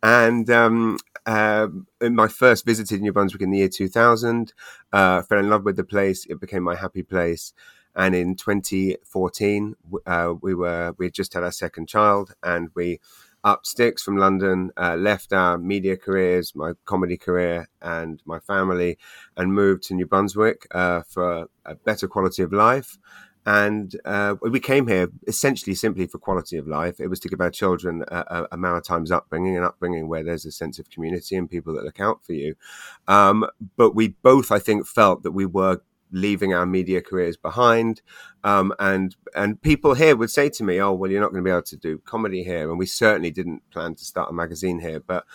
And 0.03 0.49
um, 0.49 0.97
uh, 1.25 1.67
my 2.01 2.27
first 2.27 2.65
visit 2.65 2.87
to 2.87 2.97
New 2.97 3.13
Brunswick 3.13 3.41
in 3.41 3.51
the 3.51 3.59
year 3.59 3.69
2000, 3.69 4.53
uh, 4.91 5.21
fell 5.21 5.39
in 5.39 5.49
love 5.49 5.63
with 5.63 5.77
the 5.77 5.83
place. 5.83 6.25
It 6.25 6.39
became 6.41 6.63
my 6.63 6.75
happy 6.75 7.03
place. 7.03 7.53
And 7.95 8.13
in 8.13 8.35
2014, 8.35 9.75
uh, 10.05 10.33
we 10.41 10.53
were 10.53 10.93
we 10.97 11.05
had 11.05 11.13
just 11.13 11.33
had 11.33 11.43
our 11.43 11.51
second 11.51 11.87
child, 11.87 12.33
and 12.43 12.69
we 12.75 12.99
up 13.45 13.65
sticks 13.65 14.01
from 14.01 14.17
London, 14.17 14.71
uh, 14.75 14.95
left 14.95 15.31
our 15.31 15.57
media 15.57 15.95
careers, 15.95 16.53
my 16.55 16.73
comedy 16.85 17.15
career, 17.15 17.69
and 17.81 18.21
my 18.25 18.39
family, 18.39 18.97
and 19.37 19.53
moved 19.53 19.83
to 19.83 19.93
New 19.93 20.07
Brunswick 20.07 20.67
uh, 20.71 21.03
for 21.07 21.47
a 21.65 21.75
better 21.75 22.07
quality 22.07 22.41
of 22.41 22.51
life. 22.51 22.97
And 23.45 23.95
uh, 24.05 24.35
we 24.41 24.59
came 24.59 24.87
here 24.87 25.09
essentially 25.27 25.75
simply 25.75 26.07
for 26.07 26.17
quality 26.17 26.57
of 26.57 26.67
life. 26.67 26.99
It 26.99 27.09
was 27.09 27.19
to 27.19 27.29
give 27.29 27.39
our 27.39 27.51
children 27.51 28.03
a, 28.07 28.47
a, 28.51 28.57
Maritimes 28.57 29.11
upbringing, 29.11 29.55
an 29.55 29.63
upbringing 29.63 30.07
where 30.07 30.23
there's 30.23 30.45
a 30.45 30.51
sense 30.51 30.79
of 30.79 30.89
community 30.89 31.35
and 31.35 31.47
people 31.47 31.75
that 31.75 31.83
look 31.83 31.99
out 31.99 32.25
for 32.25 32.33
you. 32.33 32.55
Um, 33.07 33.45
but 33.77 33.93
we 33.93 34.15
both, 34.23 34.51
I 34.51 34.57
think, 34.57 34.87
felt 34.87 35.21
that 35.21 35.33
we 35.33 35.45
were 35.45 35.81
leaving 36.11 36.53
our 36.53 36.65
media 36.65 37.01
careers 37.01 37.37
behind. 37.37 38.01
Um, 38.43 38.73
and 38.79 39.15
and 39.35 39.61
people 39.61 39.93
here 39.93 40.15
would 40.15 40.31
say 40.31 40.49
to 40.49 40.63
me, 40.63 40.79
"Oh, 40.79 40.93
well, 40.93 41.11
you're 41.11 41.21
not 41.21 41.31
going 41.31 41.43
to 41.43 41.47
be 41.47 41.51
able 41.51 41.63
to 41.63 41.77
do 41.77 41.97
comedy 41.99 42.43
here," 42.43 42.69
and 42.69 42.79
we 42.79 42.85
certainly 42.85 43.31
didn't 43.31 43.69
plan 43.71 43.95
to 43.95 44.05
start 44.05 44.29
a 44.29 44.33
magazine 44.33 44.79
here. 44.79 44.99
But 44.99 45.25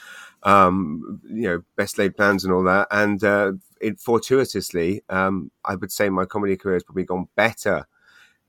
um, 0.43 1.21
you 1.25 1.43
know, 1.43 1.63
best 1.77 1.99
laid 1.99 2.17
plans 2.17 2.45
and 2.45 2.53
all 2.53 2.65
that. 2.65 2.89
And 2.91 3.23
uh, 3.23 3.53
it, 3.81 4.01
fortuitously, 4.01 5.03
um, 5.09 5.51
I 5.65 5.75
would 5.75 5.93
say 5.93 6.09
my 6.09 6.25
comedy 6.25 6.57
career 6.57 6.77
has 6.77 6.85
probably 6.85 7.05
gone 7.05 7.29
better 7.37 7.87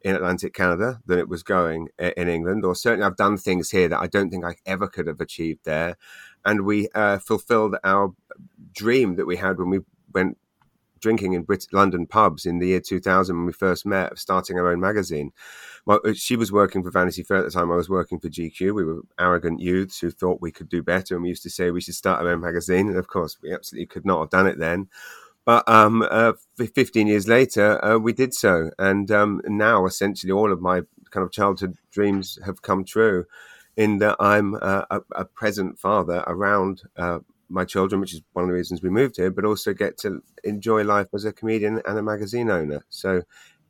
in 0.03 0.15
Atlantic 0.15 0.53
Canada 0.53 0.99
than 1.05 1.19
it 1.19 1.29
was 1.29 1.43
going 1.43 1.89
in 1.99 2.27
England, 2.27 2.65
or 2.65 2.75
certainly 2.75 3.05
I've 3.05 3.17
done 3.17 3.37
things 3.37 3.69
here 3.69 3.87
that 3.87 3.99
I 3.99 4.07
don't 4.07 4.29
think 4.29 4.45
I 4.45 4.55
ever 4.65 4.87
could 4.87 5.07
have 5.07 5.21
achieved 5.21 5.61
there. 5.63 5.95
And 6.43 6.65
we 6.65 6.89
uh, 6.95 7.19
fulfilled 7.19 7.75
our 7.83 8.13
dream 8.73 9.15
that 9.15 9.27
we 9.27 9.37
had 9.37 9.59
when 9.59 9.69
we 9.69 9.79
went 10.11 10.37
drinking 11.01 11.33
in 11.33 11.43
Brit- 11.43 11.67
London 11.71 12.05
pubs 12.05 12.45
in 12.45 12.59
the 12.59 12.67
year 12.67 12.79
2000 12.79 13.35
when 13.35 13.45
we 13.45 13.53
first 13.53 13.85
met, 13.85 14.17
starting 14.17 14.57
our 14.57 14.71
own 14.71 14.79
magazine. 14.79 15.31
Well, 15.85 15.99
uh, 16.05 16.13
she 16.13 16.35
was 16.35 16.51
working 16.51 16.83
for 16.83 16.91
Vanity 16.91 17.23
Fair 17.23 17.37
at 17.37 17.45
the 17.45 17.51
time. 17.51 17.71
I 17.71 17.75
was 17.75 17.89
working 17.89 18.19
for 18.19 18.29
GQ. 18.29 18.73
We 18.73 18.83
were 18.83 19.01
arrogant 19.19 19.59
youths 19.59 19.99
who 19.99 20.11
thought 20.11 20.41
we 20.41 20.51
could 20.51 20.69
do 20.69 20.83
better, 20.83 21.15
and 21.15 21.23
we 21.23 21.29
used 21.29 21.43
to 21.43 21.49
say 21.49 21.71
we 21.71 21.81
should 21.81 21.95
start 21.95 22.21
our 22.21 22.29
own 22.29 22.41
magazine. 22.41 22.87
And 22.87 22.97
of 22.97 23.07
course, 23.07 23.37
we 23.41 23.53
absolutely 23.53 23.87
could 23.87 24.05
not 24.05 24.19
have 24.19 24.29
done 24.29 24.47
it 24.47 24.59
then. 24.59 24.87
But 25.43 25.67
um, 25.67 26.05
uh, 26.09 26.33
15 26.57 27.07
years 27.07 27.27
later, 27.27 27.83
uh, 27.83 27.97
we 27.97 28.13
did 28.13 28.33
so. 28.33 28.69
And 28.77 29.09
um, 29.09 29.41
now, 29.45 29.85
essentially, 29.85 30.31
all 30.31 30.51
of 30.51 30.61
my 30.61 30.81
kind 31.09 31.25
of 31.25 31.31
childhood 31.31 31.77
dreams 31.91 32.37
have 32.45 32.61
come 32.61 32.85
true 32.85 33.25
in 33.75 33.97
that 33.99 34.17
I'm 34.19 34.55
uh, 34.55 34.83
a, 34.89 35.01
a, 35.15 35.25
present 35.25 35.79
father 35.79 36.23
around 36.27 36.83
uh, 36.97 37.19
my 37.51 37.65
children, 37.65 38.01
which 38.01 38.13
is 38.13 38.21
one 38.33 38.43
of 38.43 38.49
the 38.49 38.55
reasons 38.55 38.81
we 38.81 38.89
moved 38.89 39.17
here, 39.17 39.31
but 39.31 39.45
also 39.45 39.73
get 39.73 39.97
to 39.99 40.21
enjoy 40.43 40.83
life 40.83 41.07
as 41.13 41.25
a 41.25 41.33
comedian 41.33 41.81
and 41.85 41.97
a 41.97 42.03
magazine 42.03 42.49
owner. 42.49 42.85
So 42.89 43.23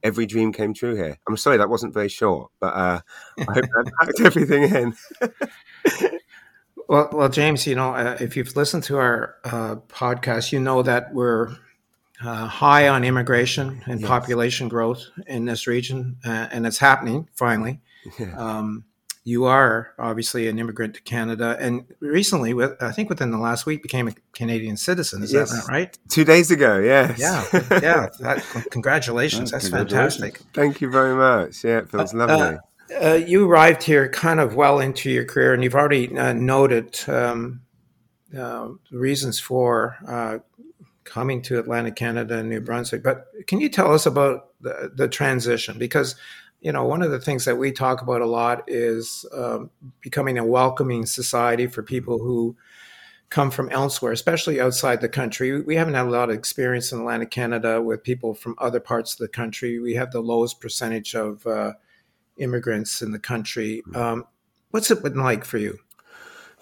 every 0.04 0.26
dream 0.26 0.52
came 0.52 0.74
true 0.74 0.96
here. 0.96 1.18
I'm 1.28 1.38
sorry 1.38 1.58
that 1.58 1.70
wasn't 1.70 1.94
very 1.94 2.10
short, 2.10 2.52
but 2.60 2.74
uh, 2.74 3.02
I 3.40 3.44
hope 3.44 3.66
I 3.66 3.90
packed 4.06 4.22
everything 4.22 4.64
in. 4.64 4.94
well, 6.88 7.10
well, 7.12 7.30
James, 7.30 7.68
you 7.68 7.76
know, 7.76 7.94
uh, 7.94 8.18
if 8.20 8.38
you've 8.38 8.56
listened 8.56 8.84
to 8.86 8.98
our 8.98 9.36
uh, 9.44 9.76
podcast, 9.88 10.52
you 10.52 10.60
know 10.60 10.82
that 10.84 11.14
we're 11.14 11.56
uh, 12.24 12.48
high 12.48 12.88
on 12.88 13.04
immigration 13.04 13.82
and 13.86 14.02
yes. 14.02 14.08
population 14.08 14.68
growth 14.70 15.06
in 15.28 15.46
this 15.46 15.68
region, 15.68 16.18
uh, 16.26 16.48
and 16.52 16.66
it's 16.66 16.78
happening 16.78 17.28
finally. 17.34 17.82
Yeah. 18.20 18.36
Um, 18.36 18.86
you 19.24 19.46
are 19.46 19.94
obviously 20.00 20.48
an 20.48 20.58
immigrant 20.58 20.96
to 20.96 21.02
Canada, 21.02 21.56
and 21.60 21.86
recently, 22.00 22.54
with 22.54 22.82
I 22.82 22.92
think 22.92 23.10
within 23.10 23.32
the 23.32 23.38
last 23.38 23.66
week, 23.66 23.84
became 23.84 24.08
a 24.08 24.14
Canadian 24.34 24.78
citizen. 24.78 25.22
Is 25.22 25.32
yes. 25.32 25.52
that 25.52 25.72
right? 25.72 25.98
Two 26.10 26.24
days 26.24 26.50
ago, 26.50 26.80
yes. 26.80 27.20
Yeah, 27.20 27.46
yeah. 27.82 28.10
That, 28.20 28.44
congratulations. 28.72 29.52
That's 29.52 29.70
congratulations. 29.70 30.22
fantastic. 30.22 30.54
Thank 30.54 30.82
you 30.82 30.90
very 30.90 31.16
much. 31.16 31.64
Yeah, 31.64 31.80
it 31.80 31.90
feels 31.90 32.14
uh, 32.14 32.18
lovely. 32.18 32.58
Uh, 32.58 32.60
uh, 32.94 33.14
you 33.14 33.50
arrived 33.50 33.84
here 33.84 34.10
kind 34.10 34.40
of 34.40 34.56
well 34.56 34.80
into 34.80 35.10
your 35.10 35.26
career, 35.26 35.54
and 35.54 35.64
you've 35.64 35.76
already 35.76 36.18
uh, 36.18 36.34
noted 36.34 37.00
um, 37.08 37.62
uh, 38.38 38.70
reasons 38.92 39.40
for 39.40 39.98
uh, 40.08 40.40
coming 41.04 41.42
to 41.44 41.60
Atlantic 41.60 41.96
Canada 41.96 42.40
and 42.40 42.50
New 42.50 42.62
Brunswick. 42.62 43.04
But 43.04 43.28
can 43.48 43.62
you 43.62 43.70
tell 43.70 43.94
us 43.94 44.06
about 44.06 44.50
the, 44.62 44.92
the 44.94 45.08
transition? 45.08 45.78
Because 45.78 46.16
you 46.62 46.72
know, 46.72 46.86
one 46.86 47.02
of 47.02 47.12
the 47.12 47.20
things 47.20 47.46
that 47.46 47.58
we 47.58 47.72
talk 47.72 48.02
about 48.02 48.22
a 48.22 48.26
lot 48.26 48.64
is 48.68 49.26
um, 49.34 49.72
becoming 50.00 50.38
a 50.38 50.46
welcoming 50.46 51.06
society 51.06 51.66
for 51.66 51.82
people 51.82 52.20
who 52.20 52.56
come 53.32 53.50
from 53.50 53.70
elsewhere, 53.72 54.12
especially 54.12 54.62
outside 54.62 55.02
the 55.02 55.10
country. 55.10 55.60
We 55.62 55.76
haven't 55.76 55.96
had 55.96 56.06
a 56.06 56.10
lot 56.10 56.30
of 56.30 56.36
experience 56.36 56.92
in 56.92 57.00
Atlantic 57.00 57.32
Canada 57.32 57.82
with 57.82 58.04
people 58.04 58.36
from 58.36 58.56
other 58.60 58.80
parts 58.80 59.14
of 59.14 59.20
the 59.20 59.28
country. 59.28 59.80
We 59.80 59.96
have 59.96 60.12
the 60.12 60.22
lowest 60.22 60.62
percentage 60.62 61.16
of 61.16 61.48
uh, 61.48 61.74
immigrants 62.38 63.02
in 63.02 63.12
the 63.12 63.20
country. 63.20 63.82
Hmm. 63.86 63.96
Um, 63.96 64.26
what's 64.70 64.92
it 64.92 65.02
been 65.02 65.16
like 65.16 65.46
for 65.46 65.58
you? 65.58 65.80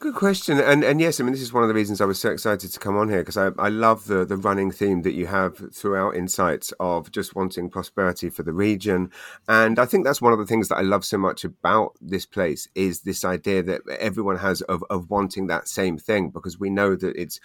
Good 0.01 0.15
question, 0.15 0.61
and 0.61 0.81
and 0.81 1.01
yes, 1.01 1.19
I 1.19 1.23
mean 1.23 1.33
this 1.33 1.41
is 1.41 1.51
one 1.51 1.61
of 1.61 1.67
the 1.67 1.75
reasons 1.75 1.99
I 1.99 2.05
was 2.05 2.21
so 2.21 2.31
excited 2.31 2.71
to 2.71 2.79
come 2.79 2.95
on 2.95 3.09
here 3.09 3.17
because 3.19 3.35
I, 3.35 3.49
I 3.59 3.67
love 3.67 4.05
the 4.05 4.23
the 4.23 4.37
running 4.37 4.71
theme 4.71 5.01
that 5.01 5.11
you 5.11 5.25
have 5.27 5.57
throughout 5.75 6.15
Insights 6.15 6.71
of 6.79 7.11
just 7.11 7.35
wanting 7.35 7.69
prosperity 7.69 8.29
for 8.29 8.43
the 8.43 8.53
region, 8.53 9.11
and 9.49 9.77
I 9.77 9.85
think 9.85 10.05
that's 10.05 10.21
one 10.21 10.31
of 10.31 10.39
the 10.39 10.45
things 10.45 10.69
that 10.69 10.77
I 10.77 10.83
love 10.83 11.03
so 11.03 11.17
much 11.17 11.43
about 11.43 11.97
this 11.99 12.25
place 12.25 12.65
is 12.75 13.01
this 13.01 13.25
idea 13.25 13.61
that 13.63 13.81
everyone 13.99 14.37
has 14.37 14.61
of 14.61 14.85
of 14.89 15.09
wanting 15.09 15.47
that 15.47 15.67
same 15.67 15.97
thing 15.97 16.29
because 16.29 16.57
we 16.57 16.69
know 16.69 16.95
that 16.95 17.17
it's 17.17 17.41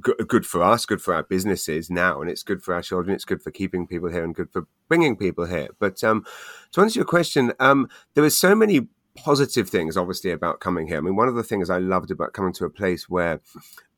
good 0.00 0.44
for 0.44 0.60
us, 0.60 0.84
good 0.86 1.00
for 1.00 1.14
our 1.14 1.22
businesses 1.22 1.88
now, 1.88 2.20
and 2.20 2.28
it's 2.28 2.42
good 2.42 2.64
for 2.64 2.74
our 2.74 2.82
children. 2.82 3.14
It's 3.14 3.24
good 3.24 3.42
for 3.42 3.52
keeping 3.52 3.86
people 3.86 4.10
here 4.10 4.24
and 4.24 4.34
good 4.34 4.50
for 4.50 4.66
bringing 4.88 5.16
people 5.16 5.46
here. 5.46 5.68
But 5.78 6.02
um, 6.02 6.24
to 6.72 6.80
answer 6.80 6.98
your 6.98 7.06
question, 7.06 7.52
um, 7.60 7.88
there 8.14 8.24
are 8.24 8.30
so 8.30 8.56
many 8.56 8.88
positive 9.16 9.68
things, 9.68 9.96
obviously, 9.96 10.30
about 10.30 10.60
coming 10.60 10.86
here. 10.86 10.98
I 10.98 11.00
mean, 11.00 11.16
one 11.16 11.28
of 11.28 11.34
the 11.34 11.42
things 11.42 11.70
I 11.70 11.78
loved 11.78 12.10
about 12.10 12.32
coming 12.32 12.52
to 12.54 12.64
a 12.64 12.70
place 12.70 13.08
where 13.08 13.40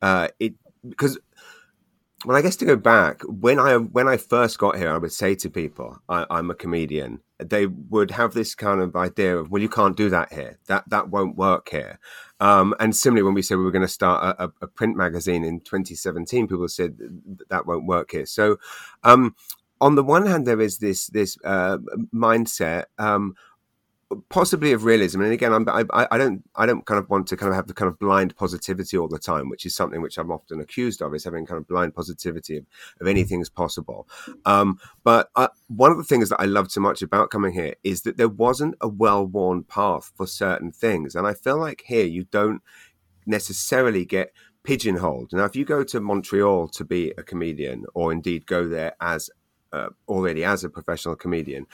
uh, 0.01 0.29
it 0.39 0.53
because 0.87 1.17
well, 2.25 2.37
I 2.37 2.41
guess 2.41 2.55
to 2.57 2.65
go 2.65 2.75
back 2.75 3.21
when 3.27 3.59
I 3.59 3.75
when 3.77 4.07
I 4.07 4.17
first 4.17 4.57
got 4.57 4.77
here, 4.77 4.89
I 4.89 4.97
would 4.97 5.11
say 5.11 5.35
to 5.35 5.49
people, 5.49 5.99
I, 6.09 6.25
am 6.29 6.49
a 6.49 6.55
comedian." 6.55 7.21
They 7.37 7.67
would 7.67 8.11
have 8.11 8.33
this 8.33 8.55
kind 8.55 8.81
of 8.81 8.95
idea 8.95 9.37
of, 9.37 9.51
"Well, 9.51 9.61
you 9.61 9.69
can't 9.69 9.97
do 9.97 10.09
that 10.09 10.33
here. 10.33 10.57
That 10.67 10.89
that 10.89 11.09
won't 11.09 11.37
work 11.37 11.69
here." 11.69 11.99
Um, 12.39 12.73
and 12.79 12.95
similarly, 12.95 13.23
when 13.23 13.33
we 13.33 13.41
said 13.41 13.57
we 13.57 13.63
were 13.63 13.71
going 13.71 13.81
to 13.81 13.87
start 13.87 14.37
a, 14.39 14.51
a, 14.61 14.67
print 14.67 14.97
magazine 14.97 15.43
in 15.43 15.59
2017, 15.59 16.47
people 16.47 16.67
said 16.67 16.97
that 17.49 17.65
won't 17.65 17.85
work 17.85 18.11
here. 18.11 18.25
So, 18.25 18.57
um, 19.03 19.35
on 19.79 19.95
the 19.95 20.03
one 20.03 20.25
hand, 20.25 20.47
there 20.47 20.61
is 20.61 20.79
this 20.79 21.07
this 21.07 21.37
uh, 21.43 21.77
mindset 22.13 22.85
um, 22.97 23.35
possibly 24.29 24.71
of 24.71 24.83
realism. 24.83 25.21
And 25.21 25.33
again 25.33 25.51
I'm, 25.51 25.67
I, 25.67 26.07
I 26.11 26.17
don't 26.17 26.43
i 26.55 26.65
don't 26.65 26.85
kind 26.85 26.99
of 26.99 27.09
want 27.09 27.27
to 27.27 27.37
kind 27.37 27.49
of 27.49 27.55
have 27.55 27.67
the 27.67 27.73
kind 27.73 27.89
of 27.89 27.97
blind 27.97 28.35
positivity 28.35 28.97
all 28.97 29.07
the 29.07 29.17
time 29.17 29.49
which 29.49 29.65
is 29.65 29.73
something 29.73 30.01
which 30.01 30.17
i'm 30.19 30.31
often 30.31 30.61
accused 30.61 31.01
of 31.01 31.13
is 31.15 31.23
having 31.23 31.45
kind 31.45 31.57
of 31.57 31.67
blind 31.67 31.95
positivity 31.95 32.57
of, 32.57 32.65
of 33.01 33.07
anything 33.07 33.41
is 33.41 33.49
possible. 33.49 34.07
Um, 34.45 34.79
but 35.03 35.29
I, 35.35 35.49
one 35.67 35.91
of 35.91 35.97
the 35.97 36.03
things 36.03 36.29
that 36.29 36.39
i 36.39 36.45
loved 36.45 36.71
so 36.71 36.81
much 36.81 37.01
about 37.01 37.31
coming 37.31 37.53
here 37.53 37.75
is 37.83 38.03
that 38.03 38.17
there 38.17 38.29
wasn't 38.29 38.75
a 38.79 38.87
well-worn 38.87 39.63
path 39.63 40.11
for 40.15 40.27
certain 40.27 40.71
things. 40.71 41.15
And 41.15 41.25
i 41.25 41.33
feel 41.33 41.57
like 41.57 41.83
here 41.85 42.05
you 42.05 42.25
don't 42.25 42.61
necessarily 43.25 44.05
get 44.05 44.33
pigeonholed. 44.63 45.33
Now 45.33 45.45
if 45.45 45.55
you 45.55 45.65
go 45.65 45.83
to 45.83 45.99
montreal 45.99 46.67
to 46.69 46.85
be 46.85 47.11
a 47.17 47.23
comedian 47.23 47.85
or 47.95 48.11
indeed 48.11 48.45
go 48.45 48.67
there 48.67 48.95
as 49.01 49.31
uh, 49.73 49.89
already 50.07 50.43
as 50.43 50.63
a 50.63 50.69
professional 50.69 51.15
comedian 51.15 51.65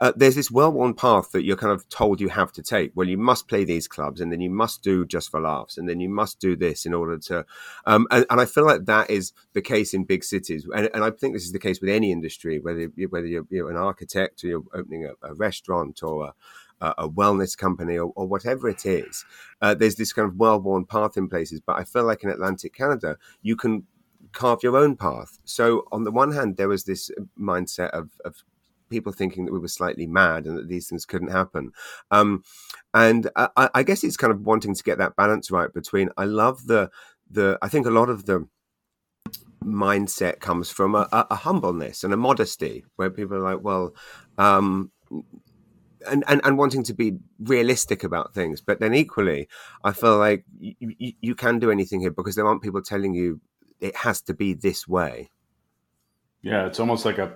uh, 0.00 0.12
there's 0.16 0.34
this 0.34 0.50
well-worn 0.50 0.94
path 0.94 1.30
that 1.32 1.44
you're 1.44 1.56
kind 1.56 1.72
of 1.72 1.88
told 1.88 2.20
you 2.20 2.28
have 2.28 2.52
to 2.52 2.62
take. 2.62 2.92
Well, 2.94 3.08
you 3.08 3.16
must 3.16 3.48
play 3.48 3.64
these 3.64 3.86
clubs, 3.86 4.20
and 4.20 4.32
then 4.32 4.40
you 4.40 4.50
must 4.50 4.82
do 4.82 5.04
just 5.06 5.30
for 5.30 5.40
laughs, 5.40 5.78
and 5.78 5.88
then 5.88 6.00
you 6.00 6.08
must 6.08 6.40
do 6.40 6.56
this 6.56 6.84
in 6.84 6.92
order 6.92 7.18
to. 7.18 7.46
Um, 7.86 8.06
and, 8.10 8.26
and, 8.28 8.40
I 8.40 8.44
feel 8.44 8.64
like 8.64 8.86
that 8.86 9.10
is 9.10 9.32
the 9.52 9.62
case 9.62 9.94
in 9.94 10.04
big 10.04 10.24
cities, 10.24 10.66
and, 10.74 10.90
and, 10.92 11.04
I 11.04 11.10
think 11.10 11.34
this 11.34 11.44
is 11.44 11.52
the 11.52 11.58
case 11.58 11.80
with 11.80 11.90
any 11.90 12.10
industry, 12.10 12.58
whether 12.58 12.90
whether 13.08 13.26
you're, 13.26 13.46
you're 13.50 13.70
an 13.70 13.76
architect 13.76 14.42
or 14.42 14.48
you're 14.48 14.64
opening 14.74 15.06
a, 15.06 15.28
a 15.28 15.34
restaurant 15.34 16.02
or 16.02 16.32
a, 16.80 16.94
a 16.98 17.08
wellness 17.08 17.56
company 17.56 17.96
or, 17.96 18.12
or, 18.16 18.26
whatever 18.26 18.68
it 18.68 18.84
is. 18.84 19.24
Uh, 19.62 19.74
there's 19.74 19.96
this 19.96 20.12
kind 20.12 20.28
of 20.28 20.36
well-worn 20.36 20.84
path 20.84 21.16
in 21.16 21.28
places, 21.28 21.60
but 21.60 21.78
I 21.78 21.84
feel 21.84 22.04
like 22.04 22.24
in 22.24 22.30
Atlantic 22.30 22.74
Canada, 22.74 23.16
you 23.42 23.56
can 23.56 23.84
carve 24.32 24.62
your 24.62 24.76
own 24.76 24.96
path. 24.96 25.38
So 25.44 25.84
on 25.92 26.04
the 26.04 26.10
one 26.10 26.32
hand, 26.32 26.56
there 26.56 26.68
was 26.68 26.84
this 26.84 27.10
mindset 27.38 27.90
of, 27.90 28.10
of 28.24 28.42
people 28.90 29.12
thinking 29.12 29.44
that 29.44 29.52
we 29.52 29.58
were 29.58 29.68
slightly 29.68 30.06
mad 30.06 30.46
and 30.46 30.56
that 30.58 30.68
these 30.68 30.88
things 30.88 31.04
couldn't 31.06 31.30
happen. 31.30 31.72
Um, 32.10 32.42
and 32.92 33.30
I, 33.36 33.70
I, 33.74 33.82
guess 33.82 34.04
it's 34.04 34.16
kind 34.16 34.32
of 34.32 34.46
wanting 34.46 34.74
to 34.74 34.82
get 34.82 34.98
that 34.98 35.16
balance 35.16 35.50
right 35.50 35.72
between 35.72 36.10
I 36.16 36.24
love 36.24 36.66
the 36.66 36.90
the 37.30 37.58
I 37.62 37.68
think 37.68 37.86
a 37.86 37.90
lot 37.90 38.08
of 38.08 38.26
the 38.26 38.46
mindset 39.64 40.40
comes 40.40 40.70
from 40.70 40.94
a, 40.94 41.08
a, 41.10 41.34
humbleness 41.34 42.04
and 42.04 42.12
a 42.12 42.16
modesty, 42.16 42.84
where 42.96 43.10
people 43.10 43.36
are 43.36 43.54
like, 43.54 43.64
well, 43.64 43.94
um, 44.38 44.90
and, 46.06 46.22
and, 46.28 46.40
and 46.44 46.58
wanting 46.58 46.84
to 46.84 46.94
be 46.94 47.18
realistic 47.40 48.04
about 48.04 48.34
things. 48.34 48.60
But 48.60 48.80
then 48.80 48.94
equally, 48.94 49.48
I 49.82 49.92
feel 49.92 50.18
like 50.18 50.44
you 50.58 51.34
can 51.34 51.58
do 51.58 51.70
anything 51.70 52.00
here 52.00 52.10
because 52.10 52.34
there 52.34 52.46
aren't 52.46 52.62
people 52.62 52.82
telling 52.82 53.14
you 53.14 53.40
it 53.80 53.96
has 53.96 54.20
to 54.22 54.34
be 54.34 54.54
this 54.54 54.86
way. 54.86 55.30
Yeah, 56.42 56.66
it's 56.66 56.78
almost 56.78 57.04
like 57.04 57.18
a, 57.18 57.32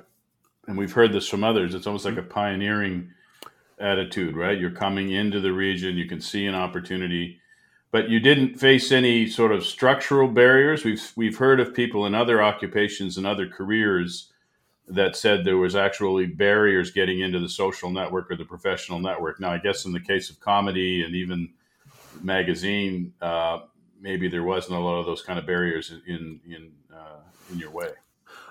and 0.68 0.78
we've 0.78 0.92
heard 0.92 1.12
this 1.12 1.28
from 1.28 1.42
others, 1.42 1.75
it's 1.75 1.88
almost 1.88 2.04
like 2.04 2.18
a 2.18 2.22
pioneering 2.22 3.10
attitude, 3.80 4.37
right? 4.37 4.58
You're 4.58 4.70
coming 4.70 5.10
into 5.10 5.40
the 5.40 5.52
region, 5.52 5.96
you 5.96 6.06
can 6.06 6.20
see 6.20 6.46
an 6.46 6.54
opportunity 6.54 7.40
but 7.90 8.08
you 8.08 8.20
didn't 8.20 8.58
face 8.58 8.92
any 8.92 9.26
sort 9.26 9.52
of 9.52 9.64
structural 9.64 10.28
barriers. 10.28 10.84
We've 10.84 11.12
we've 11.16 11.38
heard 11.38 11.60
of 11.60 11.75
people 11.75 12.06
in 12.06 12.14
other 12.14 12.42
occupations 12.42 13.16
and 13.16 13.26
other 13.26 13.48
careers 13.48 14.30
that 14.88 15.16
said 15.16 15.44
there 15.44 15.56
was 15.56 15.76
actually 15.76 16.26
barriers 16.26 16.90
getting 16.90 17.20
into 17.20 17.38
the 17.38 17.48
social 17.48 17.90
network 17.90 18.30
or 18.30 18.37
the 18.37 18.44
professional 18.44 18.98
network. 18.98 19.38
Now, 19.38 19.50
I 19.50 19.58
guess 19.58 19.84
in 19.84 19.92
the 19.92 20.00
case 20.00 20.30
of 20.30 20.40
comedy 20.40 21.02
and 21.02 21.14
even 21.14 21.50
magazine, 22.22 23.12
uh, 23.20 23.60
maybe 24.00 24.28
there 24.28 24.44
wasn't 24.44 24.78
a 24.78 24.80
lot 24.80 24.98
of 24.98 25.06
those 25.06 25.22
kind 25.22 25.38
of 25.38 25.46
barriers 25.46 25.92
in 26.06 26.40
in 26.46 26.72
uh, 26.94 27.20
in 27.50 27.58
your 27.58 27.70
way. 27.70 27.90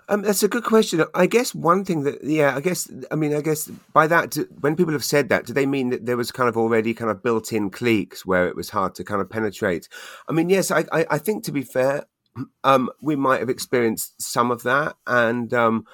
Um, 0.10 0.22
that's 0.22 0.44
a 0.44 0.48
good 0.48 0.64
question. 0.64 1.04
I 1.14 1.26
guess 1.26 1.54
one 1.54 1.84
thing 1.84 2.04
that, 2.04 2.24
yeah, 2.24 2.56
I 2.56 2.62
guess, 2.62 2.90
I 3.12 3.16
mean, 3.16 3.36
I 3.36 3.42
guess 3.42 3.68
by 3.92 4.08
that, 4.08 4.38
when 4.62 4.76
people 4.76 4.94
have 4.94 5.04
said 5.04 5.28
that, 5.30 5.46
do 5.46 5.54
they 5.54 5.66
mean 5.66 5.90
that 5.90 6.06
there 6.06 6.16
was 6.16 6.32
kind 6.32 6.48
of 6.48 6.56
already 6.56 6.94
kind 6.94 7.12
of 7.12 7.22
built 7.22 7.52
in 7.52 7.70
cliques 7.70 8.26
where 8.26 8.48
it 8.48 8.56
was 8.56 8.70
hard 8.70 8.96
to 8.96 9.04
kind 9.04 9.20
of 9.22 9.30
penetrate? 9.30 9.90
I 10.30 10.32
mean, 10.32 10.50
yes, 10.50 10.72
I, 10.72 10.86
I, 10.94 11.06
I 11.12 11.18
think 11.18 11.44
to 11.44 11.52
be 11.52 11.64
fair, 11.64 12.06
um, 12.64 12.90
we 13.02 13.18
might 13.18 13.42
have 13.42 13.50
experienced 13.50 14.22
some 14.22 14.50
of 14.50 14.64
that 14.64 14.96
and 15.06 15.54
um, 15.54 15.86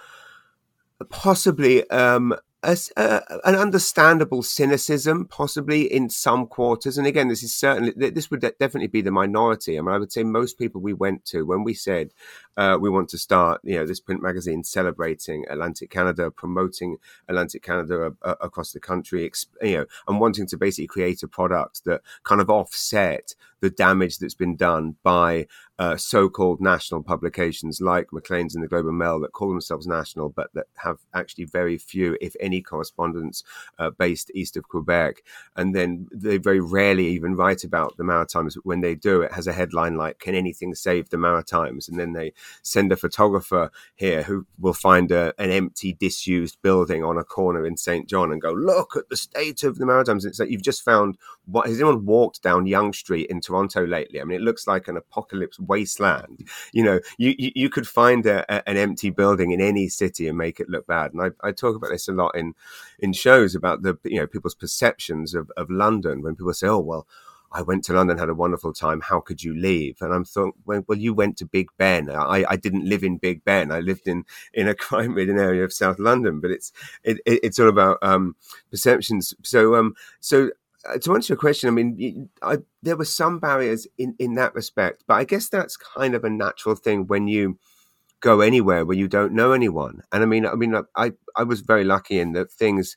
possibly 1.09 1.89
um, 1.89 2.35
a, 2.63 2.77
uh, 2.97 3.19
an 3.43 3.55
understandable 3.55 4.41
cynicism, 4.41 5.25
possibly 5.25 5.81
in 5.81 6.09
some 6.09 6.47
quarters. 6.47 6.97
And 6.97 7.05
again, 7.05 7.27
this 7.27 7.43
is 7.43 7.53
certainly 7.53 7.91
this 7.91 8.31
would 8.31 8.41
definitely 8.41 8.87
be 8.87 9.01
the 9.01 9.11
minority. 9.11 9.77
I 9.77 9.81
mean, 9.81 9.93
I 9.93 9.97
would 9.97 10.11
say 10.11 10.23
most 10.23 10.57
people 10.57 10.81
we 10.81 10.93
went 10.93 11.25
to 11.25 11.45
when 11.45 11.63
we 11.63 11.73
said 11.73 12.11
uh, 12.57 12.77
we 12.79 12.89
want 12.89 13.09
to 13.09 13.17
start, 13.17 13.61
you 13.63 13.75
know, 13.75 13.85
this 13.85 13.99
print 13.99 14.21
magazine 14.21 14.63
celebrating 14.63 15.45
Atlantic 15.49 15.89
Canada, 15.89 16.31
promoting 16.31 16.97
Atlantic 17.27 17.63
Canada 17.63 18.13
uh, 18.21 18.35
across 18.41 18.71
the 18.71 18.79
country, 18.79 19.29
you 19.61 19.77
know, 19.77 19.85
and 20.07 20.19
wanting 20.19 20.47
to 20.47 20.57
basically 20.57 20.87
create 20.87 21.23
a 21.23 21.27
product 21.27 21.83
that 21.85 22.01
kind 22.23 22.41
of 22.41 22.49
offset 22.49 23.35
the 23.63 23.69
damage 23.69 24.17
that's 24.17 24.35
been 24.35 24.57
done 24.57 24.97
by 25.03 25.47
uh, 25.79 25.95
so-called 25.95 26.59
national 26.59 27.01
publications 27.01 27.79
like 27.79 28.11
Maclean's 28.11 28.53
and 28.53 28.63
the 28.63 28.67
Globe 28.67 28.87
and 28.87 28.97
Mail 28.97 29.21
that 29.21 29.31
call 29.31 29.49
themselves 29.49 29.87
national, 29.87 30.27
but 30.27 30.53
that 30.53 30.65
have 30.75 30.99
actually 31.13 31.45
very 31.45 31.77
few, 31.77 32.17
if 32.19 32.35
any, 32.41 32.61
correspondents 32.61 33.41
uh, 33.79 33.89
based 33.89 34.29
east 34.35 34.57
of 34.57 34.67
Quebec. 34.67 35.23
And 35.55 35.73
then 35.73 36.07
they 36.13 36.37
very 36.37 36.59
rarely 36.59 37.07
even 37.07 37.35
write 37.35 37.63
about 37.63 37.95
the 37.95 38.03
Maritimes. 38.03 38.55
When 38.63 38.81
they 38.81 38.95
do, 38.95 39.21
it 39.21 39.31
has 39.31 39.47
a 39.47 39.53
headline 39.53 39.95
like 39.95 40.19
"Can 40.19 40.35
anything 40.35 40.75
save 40.75 41.09
the 41.09 41.17
Maritimes?" 41.17 41.87
And 41.87 41.97
then 41.97 42.11
they 42.11 42.33
send 42.61 42.91
a 42.91 42.97
photographer 42.97 43.71
here 43.95 44.23
who 44.23 44.45
will 44.59 44.73
find 44.73 45.09
a, 45.09 45.33
an 45.39 45.51
empty, 45.51 45.93
disused 45.93 46.57
building 46.61 47.01
on 47.01 47.17
a 47.17 47.23
corner 47.23 47.65
in 47.65 47.77
Saint 47.77 48.09
John 48.09 48.31
and 48.31 48.41
go, 48.41 48.51
"Look 48.51 48.97
at 48.97 49.07
the 49.07 49.17
state 49.17 49.63
of 49.63 49.77
the 49.77 49.85
Maritimes." 49.85 50.25
It's 50.25 50.39
like 50.39 50.49
you've 50.49 50.61
just 50.61 50.83
found. 50.83 51.17
What 51.45 51.67
has 51.67 51.77
anyone 51.77 52.05
walked 52.05 52.41
down 52.41 52.67
Yonge 52.67 52.97
Street 52.97 53.29
into 53.29 53.52
Toronto 53.53 53.85
lately. 53.85 54.19
I 54.19 54.23
mean, 54.23 54.39
it 54.39 54.43
looks 54.43 54.65
like 54.67 54.87
an 54.87 54.97
apocalypse 54.97 55.59
wasteland. 55.59 56.47
You 56.71 56.83
know, 56.83 56.99
you 57.17 57.35
you, 57.37 57.51
you 57.55 57.69
could 57.69 57.87
find 57.87 58.25
a, 58.25 58.43
a, 58.53 58.67
an 58.67 58.77
empty 58.77 59.11
building 59.11 59.51
in 59.51 59.61
any 59.61 59.89
city 59.89 60.27
and 60.27 60.37
make 60.37 60.59
it 60.59 60.69
look 60.69 60.87
bad. 60.87 61.13
And 61.13 61.21
I, 61.21 61.47
I 61.47 61.51
talk 61.51 61.75
about 61.75 61.91
this 61.91 62.07
a 62.07 62.13
lot 62.13 62.35
in 62.35 62.53
in 62.99 63.13
shows 63.13 63.53
about 63.55 63.83
the 63.83 63.97
you 64.03 64.19
know 64.19 64.27
people's 64.27 64.55
perceptions 64.55 65.35
of, 65.35 65.51
of 65.55 65.69
London 65.69 66.21
when 66.21 66.35
people 66.35 66.53
say, 66.53 66.67
"Oh 66.67 66.79
well." 66.79 67.07
I 67.55 67.61
went 67.61 67.83
to 67.83 67.93
London, 67.93 68.17
had 68.17 68.29
a 68.29 68.33
wonderful 68.33 68.73
time. 68.73 68.99
How 68.99 69.19
could 69.19 69.43
you 69.43 69.55
leave? 69.55 69.97
And 70.01 70.11
I'm 70.11 70.25
thought, 70.25 70.55
well, 70.65 70.83
well, 70.87 70.97
you 70.97 71.13
went 71.13 71.37
to 71.37 71.45
Big 71.45 71.67
Ben. 71.77 72.09
I, 72.09 72.43
I 72.49 72.55
didn't 72.55 72.89
live 72.89 73.03
in 73.03 73.17
Big 73.17 73.43
Ben. 73.43 73.71
I 73.71 73.79
lived 73.79 74.07
in 74.07 74.23
in 74.55 74.67
a 74.67 74.73
crime-ridden 74.85 75.37
area 75.37 75.63
of 75.63 75.71
South 75.71 75.99
London. 75.99 76.39
But 76.39 76.49
it's 76.49 76.71
it, 77.03 77.19
it, 77.27 77.41
it's 77.43 77.59
all 77.59 77.69
about 77.69 77.99
um, 78.01 78.35
perceptions. 78.71 79.35
So 79.43 79.75
um, 79.75 79.93
so 80.19 80.49
Uh, 80.89 80.97
to 80.97 81.15
answer 81.15 81.33
your 81.33 81.39
question, 81.39 81.69
I 81.69 81.71
mean, 81.71 82.29
I, 82.41 82.57
there 82.81 82.97
were 82.97 83.05
some 83.05 83.39
barriers 83.39 83.87
in, 83.97 84.15
in 84.19 84.35
that 84.35 84.53
respect, 84.53 85.03
but 85.07 85.15
I 85.15 85.23
guess 85.23 85.49
that's 85.49 85.77
kind 85.77 86.13
of 86.13 86.23
a 86.23 86.29
natural 86.29 86.75
thing 86.75 87.07
when 87.07 87.27
you 87.27 87.57
go 88.23 88.39
anywhere 88.39 88.85
where 88.85 88.97
you 88.97 89.07
don't 89.07 89.33
know 89.33 89.51
anyone. 89.51 90.01
And 90.11 90.23
I 90.23 90.25
mean, 90.25 90.45
I 90.45 90.55
mean, 90.55 90.75
I 90.95 91.11
I 91.35 91.43
was 91.43 91.61
very 91.61 91.83
lucky 91.83 92.19
in 92.19 92.31
that 92.33 92.51
things 92.51 92.95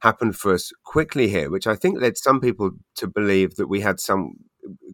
happened 0.00 0.36
for 0.36 0.54
us 0.54 0.72
quickly 0.84 1.28
here, 1.28 1.50
which 1.50 1.66
I 1.66 1.74
think 1.74 2.00
led 2.00 2.16
some 2.16 2.40
people 2.40 2.70
to 2.96 3.08
believe 3.08 3.56
that 3.56 3.66
we 3.66 3.80
had 3.80 4.00
some 4.00 4.34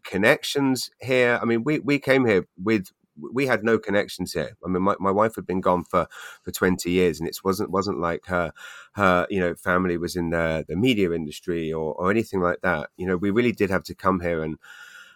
connections 0.05 0.91
here. 1.01 1.39
I 1.41 1.45
mean, 1.45 1.65
we 1.65 1.81
we 1.81 1.99
came 1.99 2.25
here 2.27 2.47
with 2.63 2.89
we 3.17 3.47
had 3.47 3.65
no 3.65 3.79
connections 3.79 4.33
here. 4.33 4.57
I 4.65 4.69
mean, 4.69 4.83
my, 4.83 4.95
my 4.99 5.11
wife 5.11 5.35
had 5.37 5.47
been 5.47 5.61
gone 5.61 5.85
for, 5.85 6.07
for 6.43 6.51
20 6.51 6.91
years 6.91 7.21
and 7.21 7.29
it 7.29 7.37
wasn't, 7.45 7.71
wasn't 7.71 8.01
like 8.01 8.27
her, 8.27 8.53
her, 8.95 9.27
you 9.31 9.41
know, 9.41 9.55
family 9.55 9.97
was 9.97 10.17
in 10.17 10.31
the, 10.31 10.65
the 10.69 10.77
media 10.77 11.13
industry 11.13 11.73
or, 11.73 11.95
or 11.95 12.11
anything 12.11 12.41
like 12.41 12.61
that. 12.63 12.91
You 12.97 13.07
know, 13.07 13.17
we 13.17 13.31
really 13.31 13.53
did 13.53 13.71
have 13.71 13.85
to 13.85 13.95
come 13.95 14.21
here 14.21 14.43
and, 14.43 14.57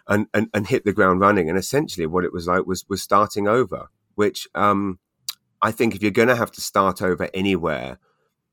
and, 0.07 0.27
and, 0.33 0.49
and 0.55 0.67
hit 0.67 0.85
the 0.85 0.93
ground 0.93 1.21
running. 1.21 1.49
And 1.49 1.59
essentially 1.59 2.07
what 2.07 2.25
it 2.25 2.33
was 2.33 2.47
like 2.47 2.67
was, 2.67 2.85
was 2.89 3.03
starting 3.03 3.49
over, 3.49 3.89
which, 4.15 4.49
um, 4.55 4.99
I 5.61 5.73
think 5.73 5.95
if 5.95 6.03
you're 6.03 6.11
going 6.11 6.29
to 6.29 6.37
have 6.37 6.53
to 6.53 6.61
start 6.61 7.03
over 7.03 7.29
anywhere, 7.35 7.99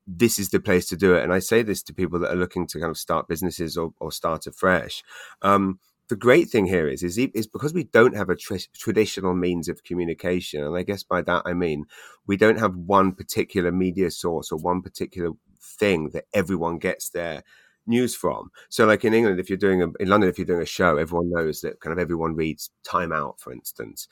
this 0.06 0.38
is 0.38 0.50
the 0.50 0.60
place 0.60 0.86
to 0.88 0.96
do 0.96 1.14
it. 1.14 1.22
And 1.22 1.32
I 1.32 1.40
say 1.40 1.62
this 1.62 1.82
to 1.84 1.94
people 1.94 2.18
that 2.20 2.32
are 2.32 2.36
looking 2.36 2.66
to 2.68 2.80
kind 2.80 2.90
of 2.90 2.98
start 2.98 3.28
businesses 3.28 3.76
or, 3.76 3.92
or 4.00 4.12
start 4.12 4.46
afresh. 4.46 5.02
Um, 5.42 5.80
the 6.08 6.16
great 6.16 6.48
thing 6.48 6.66
here 6.66 6.88
is 6.88 7.02
is, 7.02 7.18
is 7.18 7.46
because 7.46 7.74
we 7.74 7.84
don't 7.84 8.16
have 8.16 8.30
a 8.30 8.36
tr- 8.36 8.56
traditional 8.74 9.34
means 9.34 9.68
of 9.68 9.84
communication, 9.84 10.62
and 10.64 10.76
I 10.76 10.82
guess 10.82 11.02
by 11.02 11.22
that 11.22 11.42
I 11.46 11.52
mean 11.54 11.86
we 12.26 12.36
don't 12.36 12.58
have 12.58 12.74
one 12.76 13.12
particular 13.12 13.72
media 13.72 14.10
source 14.10 14.52
or 14.52 14.58
one 14.58 14.82
particular 14.82 15.30
thing 15.60 16.10
that 16.10 16.24
everyone 16.32 16.78
gets 16.78 17.10
their 17.10 17.42
news 17.86 18.14
from. 18.14 18.50
So, 18.68 18.86
like 18.86 19.04
in 19.04 19.14
England, 19.14 19.40
if 19.40 19.48
you're 19.48 19.56
doing 19.56 19.82
a, 19.82 19.88
in 20.00 20.08
London, 20.08 20.28
if 20.28 20.38
you're 20.38 20.46
doing 20.46 20.62
a 20.62 20.66
show, 20.66 20.96
everyone 20.96 21.30
knows 21.30 21.60
that 21.60 21.80
kind 21.80 21.92
of 21.92 21.98
everyone 21.98 22.34
reads 22.34 22.70
Time 22.84 23.12
Out, 23.12 23.40
for 23.40 23.52
instance, 23.52 24.08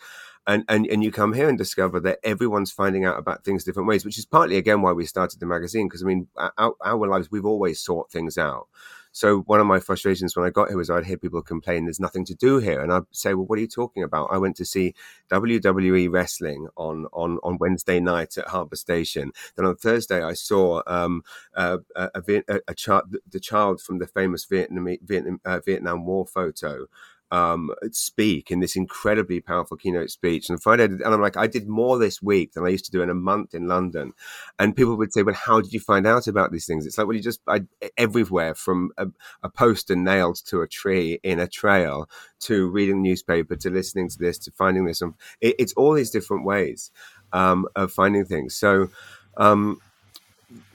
and 0.47 0.65
and 0.69 0.87
and 0.87 1.03
you 1.03 1.11
come 1.11 1.33
here 1.33 1.49
and 1.49 1.59
discover 1.59 2.01
that 2.01 2.19
everyone's 2.25 2.71
finding 2.71 3.05
out 3.05 3.19
about 3.19 3.45
things 3.45 3.65
different 3.65 3.89
ways, 3.89 4.05
which 4.05 4.19
is 4.19 4.27
partly 4.27 4.57
again 4.57 4.83
why 4.83 4.93
we 4.93 5.07
started 5.07 5.41
the 5.41 5.47
magazine 5.47 5.89
because 5.89 6.03
I 6.03 6.07
mean, 6.07 6.29
our, 6.59 6.75
our 6.85 7.09
lives 7.09 7.31
we've 7.31 7.47
always 7.47 7.81
sought 7.81 8.11
things 8.11 8.39
out. 8.39 8.69
So 9.15 9.43
one 9.43 9.61
of 9.61 9.67
my 9.69 9.79
frustrations 9.79 10.35
when 10.35 10.45
I 10.45 10.51
got 10.51 10.69
here 10.69 10.77
was 10.77 10.91
I'd 10.91 11.05
hear 11.05 11.17
people 11.17 11.41
complain 11.41 11.85
there's 11.85 12.01
nothing 12.01 12.25
to 12.25 12.35
do 12.35 12.59
here, 12.59 12.81
and 12.81 12.93
I'd 12.93 13.05
say, 13.13 13.33
well, 13.33 13.47
what 13.47 13.59
are 13.59 13.63
you 13.63 13.69
talking 13.69 14.03
about? 14.03 14.27
I 14.33 14.39
went 14.39 14.57
to 14.57 14.65
see 14.65 14.93
WWE 15.31 16.11
wrestling 16.11 16.67
on 16.77 17.07
on 17.13 17.39
on 17.45 17.59
Wednesday 17.59 18.01
night 18.01 18.37
at 18.37 18.49
Harbour 18.49 18.75
Station. 18.75 19.31
Then 19.55 19.67
on 19.67 19.77
Thursday 19.77 20.21
I 20.21 20.33
saw 20.33 20.83
um, 20.89 21.23
a, 21.55 21.79
a, 21.95 22.11
a, 22.49 22.61
a 22.67 22.75
child, 22.75 23.17
the 23.31 23.39
child 23.39 23.81
from 23.81 23.99
the 23.99 24.09
famous 24.09 24.47
Vietnam 24.47 24.89
Vietnam, 25.05 25.41
uh, 25.45 25.61
Vietnam 25.65 26.05
War 26.07 26.27
photo 26.27 26.87
um, 27.35 27.75
speak 27.91 28.53
in 28.53 28.61
this 28.61 28.77
incredibly 28.77 29.41
powerful 29.41 29.77
keynote 29.77 30.11
speech. 30.11 30.49
And 30.49 30.63
Friday, 30.63 30.85
and 30.85 31.05
I'm 31.05 31.21
like, 31.21 31.37
I 31.37 31.49
did 31.49 31.67
more 31.67 31.99
this 31.99 32.23
week 32.23 32.53
than 32.53 32.65
I 32.65 32.69
used 32.69 32.85
to 32.85 32.93
do 32.93 33.03
in 33.03 33.11
a 33.11 33.15
month 33.15 33.55
in 33.55 33.67
London. 33.67 34.13
And 34.61 34.77
people 34.77 34.97
would 34.97 35.13
say, 35.13 35.25
well, 35.25 35.35
how 35.35 35.61
did 35.61 35.73
you 35.73 35.81
find 35.81 36.07
out 36.07 36.29
about 36.29 36.53
these 36.53 36.65
things? 36.65 36.87
It's 36.87 36.97
like, 36.97 37.09
well, 37.09 37.17
you 37.17 37.23
just, 37.23 37.41
I, 37.49 37.63
everywhere 37.99 38.55
from 38.55 38.93
a, 38.97 39.09
a 39.43 39.49
poster 39.49 39.97
nailed 39.97 40.37
to 40.47 40.61
a 40.61 40.69
tree 40.69 41.19
in 41.25 41.41
a 41.41 41.49
trail 41.49 42.09
to 42.43 42.69
reading 42.69 43.03
the 43.03 43.09
newspaper 43.09 43.57
to 43.57 43.69
listening 43.69 44.09
to 44.11 44.19
this 44.19 44.39
to 44.39 44.53
finding 44.53 44.85
this. 44.85 45.03
It, 45.41 45.57
it's 45.59 45.73
all 45.73 45.95
these 45.95 46.13
different 46.13 46.45
ways 46.45 46.93
um, 47.33 47.67
of 47.75 47.91
finding 47.91 48.27
things. 48.27 48.55
So, 48.55 48.91
um, 49.37 49.81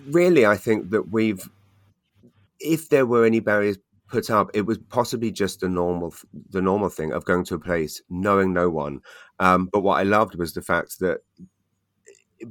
really, 0.09 0.45
I 0.45 0.57
think 0.57 0.89
that 0.89 1.09
we've, 1.09 1.47
if 2.59 2.89
there 2.89 3.05
were 3.05 3.23
any 3.23 3.39
barriers 3.39 3.77
put 4.09 4.29
up, 4.29 4.49
it 4.53 4.65
was 4.65 4.77
possibly 4.89 5.31
just 5.31 5.61
the 5.61 5.69
normal 5.69 6.13
the 6.49 6.61
normal 6.61 6.89
thing 6.89 7.13
of 7.13 7.25
going 7.25 7.45
to 7.45 7.55
a 7.55 7.59
place 7.59 8.01
knowing 8.09 8.53
no 8.53 8.69
one. 8.69 8.99
Um, 9.39 9.69
but 9.71 9.81
what 9.81 9.99
I 9.99 10.03
loved 10.03 10.35
was 10.35 10.53
the 10.53 10.61
fact 10.61 10.99
that 10.99 11.19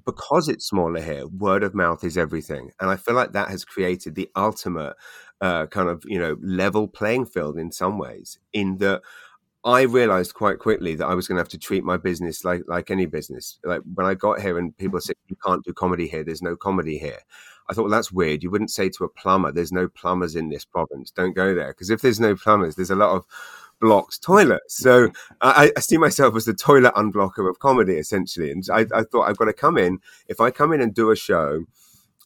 because 0.04 0.48
it's 0.48 0.66
smaller 0.66 1.00
here, 1.00 1.26
word 1.26 1.62
of 1.62 1.74
mouth 1.74 2.04
is 2.04 2.18
everything, 2.18 2.70
and 2.80 2.90
I 2.90 2.96
feel 2.96 3.14
like 3.14 3.32
that 3.32 3.48
has 3.48 3.64
created 3.64 4.14
the 4.14 4.28
ultimate 4.36 4.94
uh, 5.40 5.66
kind 5.66 5.88
of 5.88 6.02
you 6.06 6.18
know 6.18 6.36
level 6.42 6.88
playing 6.88 7.26
field 7.26 7.58
in 7.58 7.72
some 7.72 7.98
ways. 7.98 8.38
In 8.52 8.78
that, 8.78 9.02
I 9.64 9.82
realized 9.82 10.34
quite 10.34 10.58
quickly 10.58 10.94
that 10.94 11.06
I 11.06 11.14
was 11.14 11.26
going 11.26 11.36
to 11.36 11.40
have 11.40 11.48
to 11.48 11.58
treat 11.58 11.84
my 11.84 11.96
business 11.96 12.44
like 12.44 12.62
like 12.66 12.90
any 12.90 13.06
business. 13.06 13.58
Like 13.64 13.82
when 13.94 14.06
I 14.06 14.14
got 14.14 14.40
here, 14.40 14.58
and 14.58 14.76
people 14.78 15.00
said 15.00 15.16
you 15.28 15.36
can't 15.44 15.64
do 15.64 15.72
comedy 15.72 16.06
here. 16.06 16.24
There's 16.24 16.42
no 16.42 16.56
comedy 16.56 16.98
here. 16.98 17.20
I 17.68 17.74
thought, 17.74 17.82
well, 17.82 17.90
that's 17.92 18.12
weird. 18.12 18.42
You 18.42 18.50
wouldn't 18.50 18.70
say 18.70 18.88
to 18.88 19.04
a 19.04 19.08
plumber, 19.08 19.52
there's 19.52 19.72
no 19.72 19.88
plumbers 19.88 20.36
in 20.36 20.48
this 20.48 20.64
province. 20.64 21.10
Don't 21.10 21.36
go 21.36 21.54
there. 21.54 21.68
Because 21.68 21.90
if 21.90 22.00
there's 22.00 22.20
no 22.20 22.34
plumbers, 22.34 22.76
there's 22.76 22.90
a 22.90 22.96
lot 22.96 23.14
of 23.14 23.26
blocks 23.80 24.18
toilets. 24.18 24.76
So 24.76 25.10
I, 25.40 25.70
I, 25.76 25.80
see 25.80 25.98
myself 25.98 26.34
as 26.34 26.46
the 26.46 26.54
toilet 26.54 26.94
unblocker 26.94 27.48
of 27.48 27.58
comedy, 27.58 27.94
essentially. 27.96 28.50
And 28.50 28.64
I, 28.72 28.86
I 28.94 29.02
thought 29.02 29.28
I've 29.28 29.36
got 29.36 29.46
to 29.46 29.52
come 29.52 29.76
in. 29.76 29.98
If 30.28 30.40
I 30.40 30.50
come 30.50 30.72
in 30.72 30.80
and 30.80 30.94
do 30.94 31.10
a 31.10 31.16
show, 31.16 31.64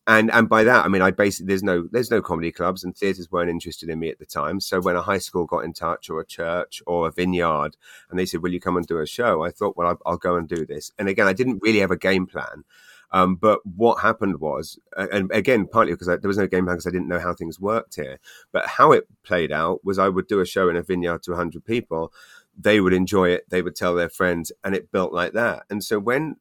and 0.07 0.31
and 0.33 0.49
by 0.49 0.65
that 0.65 0.85
I 0.85 0.89
mean 0.89 1.03
I 1.03 1.11
basically 1.11 1.47
there's 1.47 1.63
no 1.63 1.89
there's 1.91 2.11
no 2.11 2.21
comedy 2.21 2.51
clubs 2.51 2.83
and 2.83 2.97
theatres 2.97 3.31
weren't 3.31 3.51
interested 3.51 3.89
in 3.89 3.99
me 3.99 4.11
at 4.11 4.19
the 4.19 4.27
time. 4.27 4.61
So 4.61 4.81
when 4.81 4.97
a 4.97 5.03
high 5.03 5.19
school 5.19 5.47
got 5.47 5.65
in 5.65 5.73
touch 5.73 6.11
or 6.11 6.21
a 6.21 6.27
church 6.27 6.83
or 6.87 7.09
a 7.09 7.13
vineyard 7.13 7.77
and 8.11 8.19
they 8.19 8.27
said, 8.27 8.43
"Will 8.43 8.53
you 8.53 8.61
come 8.61 8.77
and 8.77 8.87
do 8.87 8.99
a 8.99 9.07
show?" 9.07 9.43
I 9.43 9.51
thought, 9.51 9.77
"Well, 9.77 9.89
I'll, 9.89 9.99
I'll 10.05 10.17
go 10.17 10.37
and 10.37 10.49
do 10.49 10.67
this." 10.67 10.93
And 10.99 11.09
again, 11.09 11.29
I 11.29 11.33
didn't 11.33 11.63
really 11.63 11.81
have 11.81 11.91
a 11.91 11.97
game 11.97 12.27
plan. 12.27 12.65
Um, 13.13 13.37
but 13.37 13.61
what 13.67 14.01
happened 14.01 14.41
was, 14.41 14.79
and 14.97 15.31
again, 15.33 15.67
partly 15.67 15.93
because 15.93 16.09
I, 16.09 16.17
there 16.17 16.29
was 16.29 16.39
no 16.39 16.47
game 16.47 16.65
plan 16.65 16.77
because 16.77 16.87
I 16.87 16.91
didn't 16.91 17.09
know 17.09 17.21
how 17.21 17.35
things 17.35 17.61
worked 17.61 17.95
here. 17.97 18.19
But 18.53 18.67
how 18.67 18.93
it 18.93 19.07
played 19.23 19.53
out 19.53 19.85
was 19.85 19.99
I 19.99 20.09
would 20.09 20.27
do 20.27 20.41
a 20.41 20.47
show 20.47 20.69
in 20.71 20.77
a 20.77 20.83
vineyard 20.83 21.23
to 21.25 21.33
100 21.33 21.65
people. 21.65 22.13
They 22.59 22.81
would 22.81 22.95
enjoy 22.95 23.31
it. 23.31 23.45
They 23.51 23.63
would 23.63 23.77
tell 23.77 23.95
their 23.95 24.09
friends, 24.09 24.51
and 24.65 24.75
it 24.75 24.91
built 24.91 25.13
like 25.13 25.35
that. 25.35 25.65
And 25.71 25.85
so 25.85 25.99
when 25.99 26.37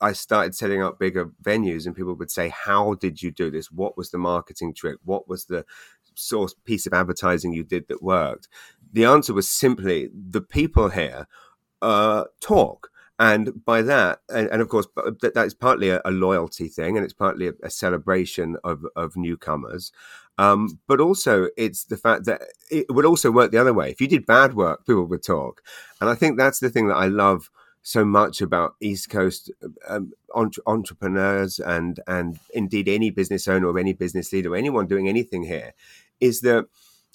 I 0.00 0.12
started 0.12 0.54
setting 0.54 0.82
up 0.82 0.98
bigger 0.98 1.30
venues, 1.42 1.86
and 1.86 1.94
people 1.94 2.14
would 2.14 2.30
say, 2.30 2.48
"How 2.48 2.94
did 2.94 3.22
you 3.22 3.30
do 3.30 3.50
this? 3.50 3.70
What 3.70 3.96
was 3.96 4.10
the 4.10 4.18
marketing 4.18 4.74
trick? 4.74 4.98
What 5.04 5.28
was 5.28 5.46
the 5.46 5.64
source 6.14 6.54
piece 6.64 6.86
of 6.86 6.92
advertising 6.92 7.52
you 7.52 7.64
did 7.64 7.88
that 7.88 8.02
worked?" 8.02 8.48
The 8.92 9.04
answer 9.04 9.32
was 9.34 9.48
simply 9.48 10.10
the 10.12 10.40
people 10.40 10.88
here 10.90 11.26
uh, 11.82 12.24
talk. 12.40 12.90
And 13.18 13.62
by 13.66 13.82
that, 13.82 14.20
and, 14.30 14.48
and 14.48 14.62
of 14.62 14.70
course, 14.70 14.86
that, 14.96 15.34
that 15.34 15.46
is 15.46 15.52
partly 15.52 15.90
a, 15.90 16.00
a, 16.06 16.10
loyalty 16.10 16.68
thing, 16.68 16.96
and 16.96 17.04
it's 17.04 17.12
partly 17.12 17.48
a, 17.48 17.52
a 17.62 17.68
celebration 17.68 18.56
of, 18.64 18.86
of 18.96 19.14
newcomers. 19.14 19.92
Um, 20.38 20.80
but 20.88 21.00
also, 21.00 21.48
it's 21.58 21.84
the 21.84 21.98
fact 21.98 22.24
that 22.24 22.40
it 22.70 22.86
would 22.88 23.04
also 23.04 23.30
work 23.30 23.50
the 23.50 23.60
other 23.60 23.74
way. 23.74 23.90
If 23.90 24.00
you 24.00 24.08
did 24.08 24.24
bad 24.24 24.54
work, 24.54 24.86
people 24.86 25.04
would 25.04 25.22
talk. 25.22 25.60
And 26.00 26.08
I 26.08 26.14
think 26.14 26.38
that's 26.38 26.60
the 26.60 26.70
thing 26.70 26.88
that 26.88 26.96
I 26.96 27.08
love 27.08 27.50
so 27.82 28.04
much 28.04 28.40
about 28.40 28.76
East 28.80 29.08
Coast 29.10 29.50
um, 29.88 30.12
entre- 30.34 30.62
entrepreneurs 30.66 31.58
and 31.58 32.00
and 32.06 32.38
indeed 32.52 32.88
any 32.88 33.10
business 33.10 33.48
owner 33.48 33.68
or 33.68 33.78
any 33.78 33.92
business 33.92 34.32
leader 34.32 34.52
or 34.52 34.56
anyone 34.56 34.86
doing 34.86 35.08
anything 35.08 35.44
here 35.44 35.72
is 36.20 36.40
that 36.42 36.66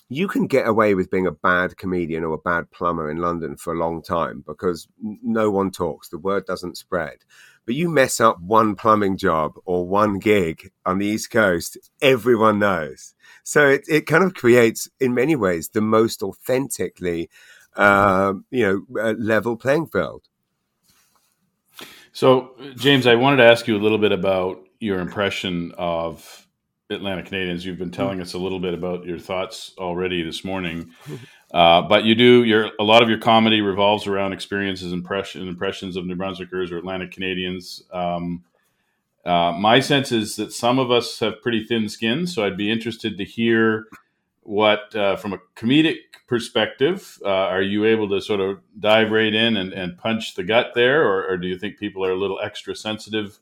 you 0.07 0.27
can 0.27 0.45
get 0.45 0.67
away 0.67 0.93
with 0.93 1.09
being 1.09 1.25
a 1.25 1.31
bad 1.31 1.77
comedian 1.77 2.23
or 2.23 2.33
a 2.33 2.37
bad 2.37 2.69
plumber 2.71 3.09
in 3.09 3.17
London 3.17 3.57
for 3.57 3.73
a 3.73 3.77
long 3.77 4.03
time 4.03 4.43
because 4.45 4.87
no 5.01 5.49
one 5.49 5.71
talks, 5.71 6.09
the 6.09 6.17
word 6.17 6.45
doesn't 6.45 6.77
spread. 6.77 7.17
But 7.65 7.73
you 7.73 7.89
mess 7.89 8.19
up 8.19 8.39
one 8.39 8.75
plumbing 8.75 9.17
job 9.17 9.53
or 9.65 9.87
one 9.87 10.19
gig 10.19 10.71
on 10.85 10.99
the 10.99 11.07
East 11.07 11.31
Coast, 11.31 11.77
everyone 12.01 12.59
knows. 12.59 13.15
So 13.43 13.67
it, 13.67 13.85
it 13.87 14.05
kind 14.05 14.23
of 14.23 14.35
creates, 14.35 14.87
in 14.99 15.15
many 15.15 15.35
ways, 15.35 15.69
the 15.69 15.81
most 15.81 16.21
authentically, 16.21 17.29
uh, 17.75 18.33
you 18.51 18.85
know, 18.93 19.01
uh, 19.01 19.13
level 19.17 19.57
playing 19.57 19.87
field. 19.87 20.25
So, 22.15 22.51
James, 22.77 23.07
I 23.07 23.15
wanted 23.15 23.37
to 23.37 23.43
ask 23.43 23.67
you 23.67 23.75
a 23.75 23.83
little 23.83 23.97
bit 23.97 24.13
about 24.13 24.63
your 24.79 25.01
impression 25.01 25.73
of 25.77 26.47
Atlanta 26.89 27.21
Canadians. 27.23 27.65
You've 27.65 27.77
been 27.77 27.91
telling 27.91 28.21
us 28.21 28.33
a 28.33 28.37
little 28.37 28.61
bit 28.61 28.73
about 28.73 29.03
your 29.03 29.19
thoughts 29.19 29.73
already 29.77 30.23
this 30.23 30.45
morning, 30.45 30.91
uh, 31.53 31.81
but 31.81 32.05
you 32.05 32.15
do 32.15 32.45
your 32.45 32.71
a 32.79 32.85
lot 32.85 33.03
of 33.03 33.09
your 33.09 33.17
comedy 33.17 33.59
revolves 33.59 34.07
around 34.07 34.31
experiences, 34.31 34.93
impression, 34.93 35.45
impressions 35.45 35.97
of 35.97 36.05
New 36.05 36.15
Brunswickers 36.15 36.71
or 36.71 36.77
Atlantic 36.77 37.11
Canadians. 37.11 37.83
Um, 37.91 38.45
uh, 39.25 39.51
my 39.51 39.81
sense 39.81 40.13
is 40.13 40.37
that 40.37 40.53
some 40.53 40.79
of 40.79 40.91
us 40.91 41.19
have 41.19 41.41
pretty 41.41 41.65
thin 41.65 41.89
skin, 41.89 42.27
so 42.27 42.45
I'd 42.45 42.55
be 42.55 42.71
interested 42.71 43.17
to 43.17 43.25
hear 43.25 43.87
what, 44.45 44.95
uh, 44.95 45.15
from 45.15 45.33
a 45.33 45.39
comedic 45.55 45.97
perspective, 46.27 47.17
uh, 47.25 47.29
are 47.29 47.63
you 47.63 47.83
able 47.85 48.07
to 48.09 48.21
sort 48.21 48.39
of 48.39 48.59
dive 48.79 49.11
right 49.11 49.33
in 49.33 49.57
and, 49.57 49.73
and 49.73 49.97
punch 49.97 50.35
the 50.35 50.43
gut 50.43 50.67
there, 50.75 51.03
or, 51.03 51.27
or, 51.27 51.37
do 51.37 51.47
you 51.47 51.57
think 51.57 51.79
people 51.79 52.05
are 52.05 52.11
a 52.11 52.17
little 52.17 52.39
extra 52.39 52.75
sensitive 52.75 53.39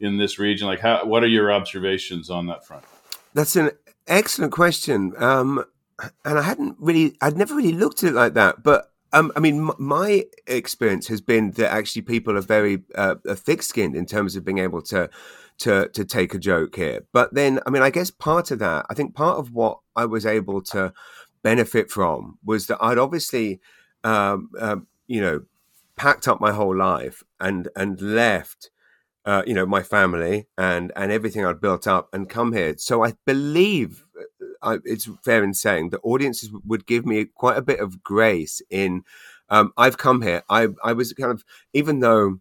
in 0.00 0.18
this 0.18 0.40
region? 0.40 0.66
Like, 0.66 0.80
how, 0.80 1.04
what 1.04 1.22
are 1.22 1.28
your 1.28 1.52
observations 1.52 2.30
on 2.30 2.48
that 2.48 2.66
front? 2.66 2.84
That's 3.32 3.54
an 3.54 3.70
excellent 4.08 4.52
question, 4.52 5.12
um, 5.18 5.64
and 6.24 6.38
I 6.38 6.42
hadn't 6.42 6.76
really, 6.80 7.16
I'd 7.20 7.36
never 7.36 7.54
really 7.54 7.72
looked 7.72 8.02
at 8.02 8.10
it 8.10 8.14
like 8.14 8.34
that. 8.34 8.64
But 8.64 8.90
um, 9.12 9.30
I 9.36 9.40
mean, 9.40 9.70
my 9.78 10.24
experience 10.48 11.06
has 11.08 11.20
been 11.20 11.52
that 11.52 11.72
actually 11.72 12.02
people 12.02 12.36
are 12.36 12.42
very 12.42 12.82
uh, 12.96 13.16
thick-skinned 13.24 13.94
in 13.94 14.06
terms 14.06 14.34
of 14.34 14.44
being 14.44 14.58
able 14.58 14.82
to 14.82 15.10
to 15.60 15.88
to 15.88 16.04
take 16.04 16.34
a 16.34 16.38
joke 16.38 16.76
here. 16.76 17.06
But 17.12 17.34
then, 17.34 17.60
I 17.66 17.70
mean, 17.70 17.82
I 17.82 17.90
guess 17.90 18.10
part 18.10 18.50
of 18.50 18.58
that, 18.58 18.86
I 18.90 18.94
think 18.94 19.14
part 19.14 19.38
of 19.38 19.52
what 19.52 19.78
I 19.94 20.06
was 20.06 20.26
able 20.26 20.62
to 20.62 20.92
benefit 21.42 21.90
from 21.90 22.38
was 22.44 22.66
that 22.66 22.78
I'd 22.80 22.98
obviously, 22.98 23.60
um, 24.02 24.50
um, 24.58 24.86
you 25.06 25.20
know, 25.20 25.42
packed 25.96 26.26
up 26.26 26.40
my 26.40 26.52
whole 26.52 26.76
life 26.76 27.22
and 27.38 27.68
and 27.76 28.00
left, 28.00 28.70
uh, 29.26 29.42
you 29.46 29.54
know, 29.54 29.66
my 29.66 29.82
family 29.82 30.48
and 30.56 30.92
and 30.96 31.12
everything 31.12 31.44
I'd 31.44 31.60
built 31.60 31.86
up 31.86 32.08
and 32.12 32.28
come 32.28 32.52
here. 32.52 32.74
So 32.78 33.04
I 33.04 33.14
believe 33.26 34.04
uh, 34.18 34.46
I, 34.62 34.78
it's 34.84 35.08
fair 35.24 35.44
in 35.44 35.54
saying 35.54 35.90
that 35.90 36.00
audiences 36.02 36.50
would 36.66 36.86
give 36.86 37.04
me 37.04 37.26
quite 37.26 37.58
a 37.58 37.62
bit 37.62 37.80
of 37.80 38.02
grace 38.02 38.62
in. 38.70 39.04
Um, 39.50 39.72
I've 39.76 39.98
come 39.98 40.22
here. 40.22 40.42
I 40.48 40.68
I 40.82 40.94
was 40.94 41.12
kind 41.12 41.32
of 41.32 41.44
even 41.74 42.00
though 42.00 42.40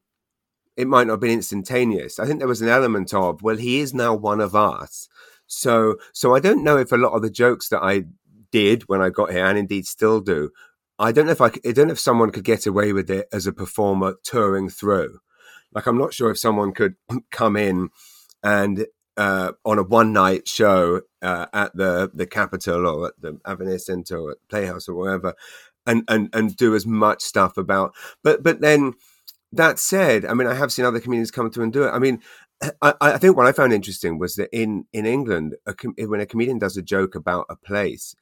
it 0.79 0.87
might 0.87 1.07
not 1.07 1.13
have 1.13 1.19
been 1.19 1.31
instantaneous. 1.31 2.19
I 2.19 2.25
think 2.25 2.39
there 2.39 2.47
was 2.47 2.61
an 2.61 2.69
element 2.69 3.13
of 3.13 3.41
well, 3.41 3.57
he 3.57 3.81
is 3.81 3.93
now 3.93 4.15
one 4.15 4.39
of 4.39 4.55
us. 4.55 5.09
So 5.45 5.97
so 6.13 6.33
I 6.33 6.39
don't 6.39 6.63
know 6.63 6.77
if 6.77 6.93
a 6.93 6.97
lot 6.97 7.13
of 7.13 7.21
the 7.21 7.29
jokes 7.29 7.67
that 7.69 7.83
I 7.83 8.05
did 8.51 8.83
when 8.83 9.01
I 9.01 9.09
got 9.09 9.31
here, 9.31 9.45
and 9.45 9.57
indeed 9.57 9.85
still 9.85 10.21
do. 10.21 10.51
I 10.97 11.11
don't 11.11 11.25
know 11.25 11.33
if 11.33 11.41
I, 11.41 11.47
I 11.65 11.71
don't 11.71 11.87
know 11.87 11.93
if 11.93 11.99
someone 11.99 12.31
could 12.31 12.45
get 12.45 12.65
away 12.65 12.93
with 12.93 13.09
it 13.09 13.27
as 13.33 13.45
a 13.45 13.51
performer 13.53 14.15
touring 14.23 14.69
through. 14.69 15.19
Like 15.73 15.85
I'm 15.85 15.97
not 15.97 16.13
sure 16.13 16.31
if 16.31 16.39
someone 16.39 16.71
could 16.71 16.95
come 17.31 17.57
in 17.57 17.89
and 18.41 18.85
uh, 19.17 19.51
on 19.65 19.79
a 19.79 19.83
one 19.83 20.13
night 20.13 20.47
show 20.47 21.01
uh, 21.21 21.47
at 21.51 21.75
the 21.75 22.09
the 22.13 22.25
Capitol 22.25 22.87
or 22.87 23.07
at 23.07 23.19
the 23.19 23.37
Avenir 23.45 23.79
Centre 23.79 24.17
or 24.17 24.31
at 24.31 24.37
Playhouse 24.49 24.87
or 24.87 24.95
wherever, 24.95 25.33
and 25.85 26.03
and 26.07 26.29
and 26.31 26.55
do 26.55 26.73
as 26.73 26.85
much 26.85 27.21
stuff 27.21 27.57
about. 27.57 27.93
But 28.23 28.43
but 28.43 28.61
then 28.61 28.93
that 29.53 29.79
said, 29.79 30.25
I 30.25 30.33
mean, 30.33 30.47
I 30.47 30.53
have 30.53 30.71
seen 30.71 30.85
other 30.85 30.99
comedians 30.99 31.31
come 31.31 31.49
through 31.49 31.63
and 31.63 31.73
do 31.73 31.83
it. 31.83 31.91
I 31.91 31.99
mean, 31.99 32.21
I, 32.81 32.93
I 33.01 33.17
think 33.17 33.35
what 33.35 33.47
I 33.47 33.51
found 33.51 33.73
interesting 33.73 34.19
was 34.19 34.35
that 34.35 34.49
in 34.51 34.85
in 34.93 35.05
England, 35.05 35.55
a 35.65 35.73
com- 35.73 35.95
when 35.97 36.19
a 36.19 36.25
comedian 36.25 36.59
does 36.59 36.77
a 36.77 36.81
joke 36.81 37.15
about 37.15 37.45
a 37.49 37.55
place, 37.55 38.15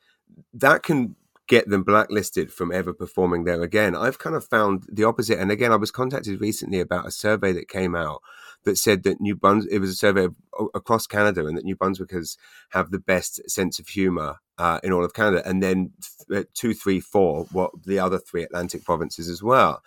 that 0.53 0.83
can 0.83 1.15
get 1.47 1.69
them 1.69 1.83
blacklisted 1.83 2.51
from 2.51 2.71
ever 2.71 2.93
performing 2.93 3.45
there 3.45 3.61
again. 3.61 3.95
I've 3.95 4.19
kind 4.19 4.35
of 4.35 4.45
found 4.45 4.83
the 4.91 5.05
opposite. 5.05 5.39
And 5.39 5.49
again, 5.49 5.71
I 5.71 5.77
was 5.77 5.91
contacted 5.91 6.41
recently 6.41 6.81
about 6.81 7.07
a 7.07 7.11
survey 7.11 7.53
that 7.53 7.69
came 7.69 7.95
out 7.95 8.21
that 8.65 8.77
said 8.77 9.03
that 9.03 9.21
New 9.21 9.35
Brunswick, 9.35 9.71
it 9.71 9.79
was 9.79 9.91
a 9.91 9.95
survey 9.95 10.25
of, 10.25 10.35
across 10.75 11.07
Canada, 11.07 11.45
and 11.45 11.57
that 11.57 11.63
New 11.63 11.77
Brunswickers 11.77 12.37
have 12.71 12.91
the 12.91 12.99
best 12.99 13.49
sense 13.49 13.79
of 13.79 13.87
humor 13.87 14.35
uh, 14.57 14.79
in 14.83 14.91
all 14.91 15.05
of 15.05 15.13
Canada. 15.13 15.41
And 15.47 15.63
then 15.63 15.91
th- 16.27 16.41
uh, 16.41 16.47
two, 16.53 16.73
three, 16.73 16.99
four, 16.99 17.45
what 17.53 17.71
the 17.85 17.99
other 17.99 18.19
three 18.19 18.43
Atlantic 18.43 18.83
provinces 18.83 19.29
as 19.29 19.41
well. 19.41 19.81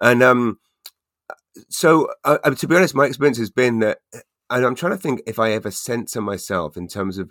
And 0.00 0.22
um, 0.22 0.58
so, 1.68 2.08
uh, 2.24 2.38
uh 2.44 2.50
to 2.54 2.68
be 2.68 2.76
honest, 2.76 2.94
my 2.94 3.06
experience 3.06 3.38
has 3.38 3.50
been 3.50 3.80
that, 3.80 3.98
and 4.50 4.64
I'm 4.64 4.74
trying 4.74 4.92
to 4.92 4.98
think 4.98 5.22
if 5.26 5.38
I 5.38 5.52
ever 5.52 5.70
censor 5.70 6.20
myself 6.20 6.76
in 6.76 6.88
terms 6.88 7.18
of 7.18 7.30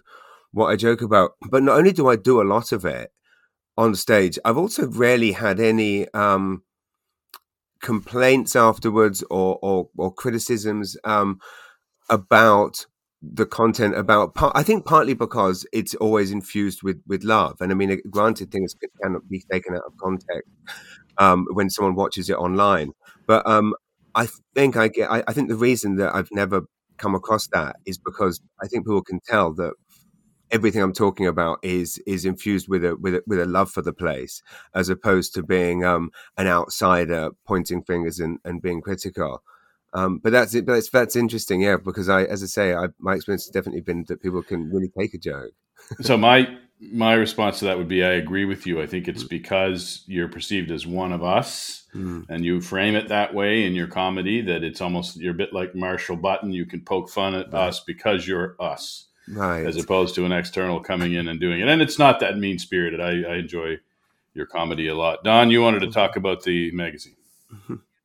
what 0.52 0.68
I 0.68 0.76
joke 0.76 1.02
about. 1.02 1.32
But 1.50 1.64
not 1.64 1.78
only 1.78 1.92
do 1.92 2.08
I 2.08 2.16
do 2.16 2.42
a 2.42 2.44
lot 2.44 2.72
of 2.72 2.86
it 2.86 3.12
on 3.78 3.96
stage, 3.96 4.38
I've 4.44 4.58
also 4.58 4.88
rarely 4.88 5.32
had 5.32 5.60
any 5.60 6.08
um, 6.14 6.64
complaints 7.82 8.56
afterwards 8.56 9.24
or 9.30 9.60
or, 9.62 9.90
or 9.98 10.14
criticisms 10.14 10.98
um, 11.04 11.40
about 12.10 12.86
the 13.22 13.46
content 13.46 13.96
about 13.96 14.32
i 14.56 14.64
think 14.64 14.84
partly 14.84 15.14
because 15.14 15.64
it's 15.72 15.94
always 15.96 16.32
infused 16.32 16.82
with 16.82 17.00
with 17.06 17.24
love 17.24 17.56
and 17.62 17.72
i 17.72 17.76
mean 17.76 18.02
granted 18.10 18.52
things 18.52 18.74
cannot 19.00 19.22
be 19.30 19.44
taken 19.52 19.76
out 19.76 19.84
of 19.86 19.96
context 19.98 20.50
um, 21.20 21.46
when 21.52 21.70
someone 21.70 21.94
watches 21.94 22.32
it 22.32 22.38
online 22.38 22.92
but 23.28 23.46
um, 23.48 23.76
i 24.16 24.28
think 24.56 24.78
i 24.78 24.88
get 24.88 25.12
I, 25.12 25.24
I, 25.28 25.34
think 25.34 25.50
the 25.50 25.56
reason 25.56 25.96
that 25.98 26.14
i've 26.16 26.30
never 26.32 26.64
come 26.98 27.16
across 27.16 27.48
that 27.48 27.78
is 27.86 27.98
because 27.98 28.42
i 28.62 28.68
think 28.68 28.86
people 28.86 29.04
can 29.04 29.20
tell 29.28 29.54
that 29.54 29.74
everything 30.52 30.82
I'm 30.82 30.94
talking 30.94 31.26
about 31.26 31.60
is 31.64 31.98
is 32.06 32.26
infused 32.26 32.68
with 32.68 32.84
a 32.86 32.96
with 32.96 33.16
a, 33.16 33.24
with 33.26 33.40
a 33.40 33.46
love 33.46 33.72
for 33.72 33.82
the 33.82 33.94
place, 33.94 34.44
as 34.76 34.90
opposed 34.90 35.34
to 35.36 35.44
being 35.44 35.84
um, 35.84 36.12
an 36.38 36.48
outsider 36.48 37.32
pointing 37.48 37.84
fingers 37.84 38.20
and, 38.20 38.38
and 38.44 38.62
being 38.62 38.82
critical. 38.82 39.42
Um, 39.94 40.20
but 40.20 40.32
that's 40.32 40.54
it. 40.54 40.66
But 40.66 40.74
it's, 40.74 40.90
that's 40.90 41.16
interesting, 41.16 41.62
yeah. 41.62 41.78
Because 41.84 42.10
I, 42.10 42.24
as 42.24 42.44
I 42.44 42.48
say, 42.48 42.74
I, 42.74 42.88
my 43.00 43.16
experience 43.16 43.46
has 43.46 43.52
definitely 43.52 43.82
been 43.82 44.06
that 44.08 44.22
people 44.22 44.44
can 44.44 44.70
really 44.70 44.92
take 44.98 45.14
a 45.14 45.18
joke. 45.18 45.52
so 46.02 46.18
my 46.18 46.48
my 46.82 47.14
response 47.14 47.60
to 47.60 47.66
that 47.66 47.78
would 47.78 47.88
be, 47.88 48.04
I 48.04 48.14
agree 48.14 48.46
with 48.46 48.66
you. 48.66 48.82
I 48.82 48.88
think 48.88 49.08
it's 49.08 49.24
mm. 49.24 49.30
because 49.30 50.04
you're 50.08 50.28
perceived 50.28 50.72
as 50.72 50.88
one 50.88 51.12
of 51.12 51.24
us, 51.24 51.84
mm. 51.94 52.26
and 52.28 52.44
you 52.44 52.60
frame 52.60 52.96
it 52.96 53.10
that 53.10 53.34
way 53.34 53.66
in 53.66 53.76
your 53.76 53.88
comedy 53.88 54.42
that 54.42 54.64
it's 54.64 54.82
almost 54.82 55.18
you're 55.18 55.34
a 55.34 55.38
bit 55.38 55.54
like 55.54 55.76
Marshall 55.76 56.16
Button. 56.16 56.52
You 56.52 56.66
can 56.66 56.82
poke 56.82 57.10
fun 57.10 57.36
at 57.36 57.54
right. 57.54 57.68
us 57.68 57.82
because 57.82 58.28
you're 58.28 58.56
us 58.60 59.08
right. 59.28 59.66
as 59.66 59.78
opposed 59.78 60.16
to 60.16 60.26
an 60.26 60.32
external 60.32 60.80
coming 60.80 61.14
in 61.14 61.28
and 61.28 61.40
doing 61.40 61.62
it. 61.62 61.68
And 61.68 61.82
it's 61.82 62.00
not 62.00 62.20
that 62.22 62.38
mean 62.38 62.58
spirited. 62.58 63.00
I, 63.00 63.32
I, 63.32 63.36
enjoy 63.36 63.78
your 64.34 64.46
comedy 64.48 64.88
a 64.88 64.96
lot. 64.96 65.24
Don, 65.24 65.52
you 65.52 65.62
wanted 65.62 65.82
to 65.82 65.92
talk 65.92 66.16
about 66.16 66.44
the 66.44 66.72
magazine. 66.72 67.16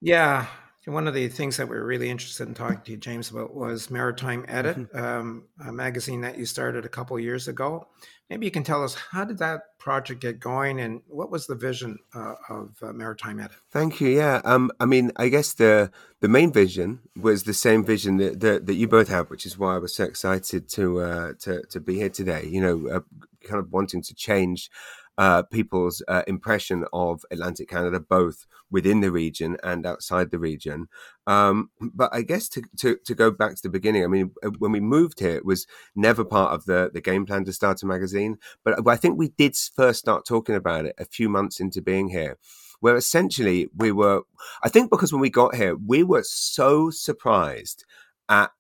Yeah, 0.02 0.46
one 0.86 1.08
of 1.08 1.14
the 1.14 1.28
things 1.28 1.56
that 1.56 1.68
we 1.68 1.76
are 1.76 1.84
really 1.84 2.08
interested 2.08 2.46
in 2.46 2.54
talking 2.54 2.80
to 2.80 2.90
you, 2.92 2.96
James, 2.96 3.30
about 3.30 3.54
was 3.54 3.90
Maritime 3.90 4.44
Edit, 4.46 4.76
mm-hmm. 4.76 4.96
um, 4.96 5.44
a 5.66 5.72
magazine 5.72 6.20
that 6.20 6.38
you 6.38 6.46
started 6.46 6.84
a 6.84 6.88
couple 6.88 7.18
years 7.18 7.48
ago. 7.48 7.88
Maybe 8.30 8.46
you 8.46 8.52
can 8.52 8.64
tell 8.64 8.82
us 8.82 8.94
how 8.94 9.24
did 9.24 9.38
that 9.38 9.78
project 9.78 10.20
get 10.20 10.40
going, 10.40 10.80
and 10.80 11.00
what 11.08 11.30
was 11.30 11.46
the 11.46 11.54
vision 11.54 11.98
uh, 12.14 12.34
of 12.48 12.76
uh, 12.82 12.92
Maritime 12.92 13.40
Edit? 13.40 13.56
Thank 13.70 14.00
you. 14.00 14.08
Yeah, 14.08 14.40
um, 14.44 14.70
I 14.78 14.84
mean, 14.84 15.12
I 15.16 15.28
guess 15.28 15.54
the 15.54 15.90
the 16.20 16.28
main 16.28 16.52
vision 16.52 17.00
was 17.20 17.44
the 17.44 17.54
same 17.54 17.84
vision 17.84 18.16
that, 18.18 18.40
that, 18.40 18.66
that 18.66 18.74
you 18.74 18.88
both 18.88 19.08
have, 19.08 19.30
which 19.30 19.46
is 19.46 19.58
why 19.58 19.74
I 19.74 19.78
was 19.78 19.94
so 19.94 20.04
excited 20.04 20.68
to 20.70 21.00
uh, 21.00 21.32
to 21.40 21.62
to 21.66 21.80
be 21.80 21.96
here 21.96 22.10
today. 22.10 22.44
You 22.46 22.60
know, 22.60 22.88
uh, 22.88 23.00
kind 23.44 23.60
of 23.60 23.72
wanting 23.72 24.02
to 24.02 24.14
change 24.14 24.70
uh, 25.18 25.42
people's 25.42 26.02
uh, 26.08 26.22
impression 26.26 26.84
of 26.92 27.24
Atlantic 27.30 27.68
Canada, 27.68 28.00
both 28.00 28.46
within 28.70 29.00
the 29.00 29.10
region 29.10 29.56
and 29.62 29.86
outside 29.86 30.30
the 30.30 30.38
region. 30.38 30.88
Um, 31.26 31.70
but 31.80 32.10
I 32.12 32.22
guess 32.22 32.48
to, 32.50 32.62
to, 32.78 32.96
to, 33.04 33.14
go 33.14 33.30
back 33.30 33.56
to 33.56 33.62
the 33.62 33.68
beginning, 33.68 34.04
I 34.04 34.08
mean, 34.08 34.32
uh, 34.42 34.50
when 34.58 34.72
we 34.72 34.80
moved 34.80 35.20
here, 35.20 35.36
it 35.36 35.44
was 35.44 35.66
never 35.94 36.24
part 36.24 36.52
of 36.52 36.66
the, 36.66 36.90
the 36.92 37.00
game 37.00 37.26
plan 37.26 37.44
to 37.44 37.52
start 37.52 37.82
a 37.82 37.86
magazine. 37.86 38.38
But 38.64 38.86
I 38.86 38.96
think 38.96 39.18
we 39.18 39.28
did 39.28 39.56
first 39.56 40.00
start 40.00 40.26
talking 40.26 40.54
about 40.54 40.86
it 40.86 40.94
a 40.98 41.04
few 41.04 41.28
months 41.28 41.60
into 41.60 41.80
being 41.80 42.08
here 42.08 42.38
where 42.80 42.96
essentially 42.96 43.68
we 43.74 43.90
were, 43.90 44.22
I 44.62 44.68
think 44.68 44.90
because 44.90 45.12
when 45.12 45.22
we 45.22 45.30
got 45.30 45.54
here, 45.54 45.76
we 45.76 46.02
were 46.02 46.22
so 46.22 46.90
surprised 46.90 47.84
at 48.28 48.50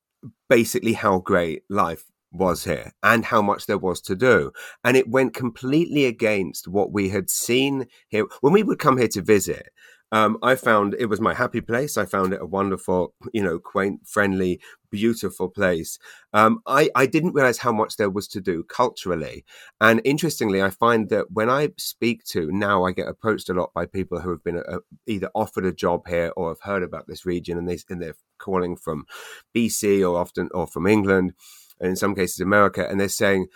basically 0.48 0.94
how 0.94 1.18
great 1.18 1.62
life 1.68 2.04
was 2.36 2.64
here 2.64 2.92
and 3.02 3.24
how 3.24 3.42
much 3.42 3.66
there 3.66 3.78
was 3.78 4.00
to 4.02 4.16
do. 4.16 4.52
And 4.84 4.96
it 4.96 5.08
went 5.08 5.34
completely 5.34 6.04
against 6.04 6.68
what 6.68 6.92
we 6.92 7.08
had 7.08 7.30
seen 7.30 7.86
here. 8.08 8.26
When 8.40 8.52
we 8.52 8.62
would 8.62 8.78
come 8.78 8.98
here 8.98 9.08
to 9.08 9.22
visit, 9.22 9.70
um, 10.12 10.38
I 10.40 10.54
found 10.54 10.94
it 10.98 11.06
was 11.06 11.20
my 11.20 11.34
happy 11.34 11.60
place. 11.60 11.96
I 11.96 12.04
found 12.04 12.32
it 12.32 12.40
a 12.40 12.46
wonderful, 12.46 13.12
you 13.32 13.42
know, 13.42 13.58
quaint, 13.58 14.06
friendly, 14.06 14.60
beautiful 14.88 15.48
place. 15.48 15.98
Um, 16.32 16.60
I, 16.64 16.90
I 16.94 17.06
didn't 17.06 17.34
realize 17.34 17.58
how 17.58 17.72
much 17.72 17.96
there 17.96 18.10
was 18.10 18.28
to 18.28 18.40
do 18.40 18.62
culturally. 18.62 19.44
And 19.80 20.00
interestingly, 20.04 20.62
I 20.62 20.70
find 20.70 21.08
that 21.10 21.32
when 21.32 21.50
I 21.50 21.70
speak 21.76 22.22
to 22.26 22.52
now, 22.52 22.84
I 22.84 22.92
get 22.92 23.08
approached 23.08 23.50
a 23.50 23.54
lot 23.54 23.74
by 23.74 23.86
people 23.86 24.20
who 24.20 24.30
have 24.30 24.44
been 24.44 24.58
uh, 24.58 24.78
either 25.08 25.28
offered 25.34 25.66
a 25.66 25.72
job 25.72 26.06
here 26.06 26.32
or 26.36 26.50
have 26.50 26.60
heard 26.60 26.84
about 26.84 27.08
this 27.08 27.26
region 27.26 27.58
and, 27.58 27.68
they, 27.68 27.78
and 27.90 28.00
they're 28.00 28.16
calling 28.38 28.76
from 28.76 29.06
BC 29.56 30.08
or 30.08 30.18
often 30.18 30.48
or 30.54 30.68
from 30.68 30.86
England 30.86 31.32
and 31.80 31.90
in 31.90 31.96
some 31.96 32.14
cases 32.14 32.40
America, 32.40 32.86
and 32.88 33.00
they're 33.00 33.08
saying 33.08 33.46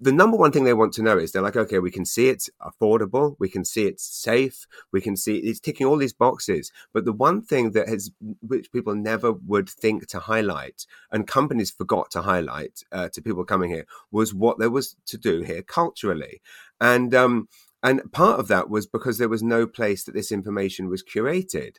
the 0.00 0.12
number 0.12 0.36
one 0.36 0.50
thing 0.50 0.64
they 0.64 0.74
want 0.74 0.92
to 0.94 1.02
know 1.02 1.16
is 1.16 1.30
they're 1.30 1.42
like, 1.42 1.56
okay, 1.56 1.78
we 1.78 1.90
can 1.90 2.04
see 2.04 2.28
it's 2.28 2.50
affordable, 2.60 3.36
we 3.38 3.48
can 3.48 3.64
see 3.64 3.86
it's 3.86 4.04
safe, 4.04 4.66
we 4.92 5.00
can 5.00 5.16
see 5.16 5.36
it's 5.38 5.60
ticking 5.60 5.86
all 5.86 5.96
these 5.96 6.12
boxes. 6.12 6.72
But 6.92 7.04
the 7.04 7.12
one 7.12 7.42
thing 7.42 7.70
that 7.72 7.88
has, 7.88 8.10
which 8.40 8.72
people 8.72 8.94
never 8.94 9.32
would 9.32 9.68
think 9.68 10.08
to 10.08 10.18
highlight, 10.18 10.86
and 11.12 11.26
companies 11.26 11.70
forgot 11.70 12.10
to 12.12 12.22
highlight 12.22 12.82
uh, 12.90 13.10
to 13.10 13.22
people 13.22 13.44
coming 13.44 13.70
here, 13.70 13.86
was 14.10 14.34
what 14.34 14.58
there 14.58 14.70
was 14.70 14.96
to 15.06 15.18
do 15.18 15.42
here 15.42 15.62
culturally, 15.62 16.42
and 16.80 17.14
um, 17.14 17.48
and 17.82 18.10
part 18.12 18.40
of 18.40 18.48
that 18.48 18.68
was 18.68 18.86
because 18.86 19.18
there 19.18 19.28
was 19.28 19.42
no 19.42 19.66
place 19.66 20.04
that 20.04 20.14
this 20.14 20.32
information 20.32 20.88
was 20.88 21.04
curated. 21.04 21.76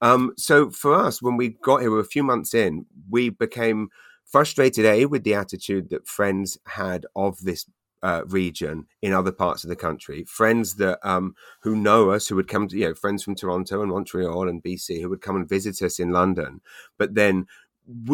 Um, 0.00 0.32
so 0.38 0.70
for 0.70 0.94
us, 0.94 1.20
when 1.20 1.36
we 1.36 1.56
got 1.62 1.80
here, 1.80 1.90
we 1.90 1.96
were 1.96 2.02
a 2.02 2.06
few 2.06 2.22
months 2.22 2.54
in, 2.54 2.86
we 3.10 3.28
became 3.28 3.90
frustrated 4.30 4.84
a 4.84 5.06
with 5.06 5.24
the 5.24 5.34
attitude 5.34 5.90
that 5.90 6.06
friends 6.06 6.58
had 6.66 7.06
of 7.16 7.40
this 7.40 7.66
uh, 8.02 8.22
region 8.26 8.86
in 9.02 9.12
other 9.12 9.32
parts 9.32 9.62
of 9.64 9.68
the 9.68 9.76
country, 9.76 10.24
friends 10.24 10.76
that 10.76 10.98
um, 11.06 11.34
who 11.62 11.76
know 11.76 12.10
us, 12.10 12.28
who 12.28 12.36
would 12.36 12.48
come 12.48 12.68
to 12.68 12.76
you 12.76 12.88
know 12.88 12.94
friends 12.94 13.22
from 13.22 13.34
Toronto 13.34 13.82
and 13.82 13.90
Montreal 13.90 14.48
and 14.48 14.62
BC, 14.62 15.02
who 15.02 15.08
would 15.10 15.20
come 15.20 15.36
and 15.36 15.48
visit 15.48 15.82
us 15.82 15.98
in 15.98 16.10
London, 16.10 16.60
but 16.98 17.14
then 17.14 17.46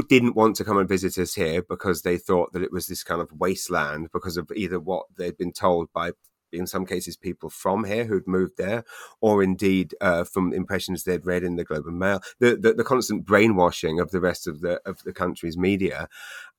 didn't 0.08 0.36
want 0.36 0.56
to 0.56 0.64
come 0.64 0.78
and 0.78 0.88
visit 0.88 1.18
us 1.18 1.34
here 1.34 1.62
because 1.62 2.02
they 2.02 2.16
thought 2.16 2.52
that 2.52 2.62
it 2.62 2.72
was 2.72 2.86
this 2.86 3.02
kind 3.02 3.20
of 3.20 3.30
wasteland 3.32 4.08
because 4.12 4.36
of 4.36 4.50
either 4.54 4.80
what 4.80 5.06
they'd 5.16 5.36
been 5.36 5.52
told 5.52 5.92
by 5.92 6.12
in 6.56 6.66
some 6.66 6.86
cases 6.86 7.16
people 7.16 7.50
from 7.50 7.84
here 7.84 8.04
who'd 8.04 8.26
moved 8.26 8.56
there, 8.56 8.84
or 9.20 9.42
indeed 9.42 9.94
uh, 10.00 10.24
from 10.24 10.52
impressions 10.52 11.04
they'd 11.04 11.26
read 11.26 11.42
in 11.44 11.56
the 11.56 11.64
Globe 11.64 11.86
and 11.86 11.98
Mail, 11.98 12.20
the, 12.40 12.56
the, 12.56 12.74
the, 12.74 12.84
constant 12.84 13.24
brainwashing 13.24 14.00
of 14.00 14.10
the 14.10 14.20
rest 14.20 14.46
of 14.46 14.60
the 14.60 14.80
of 14.86 15.02
the 15.04 15.12
country's 15.12 15.56
media. 15.56 16.08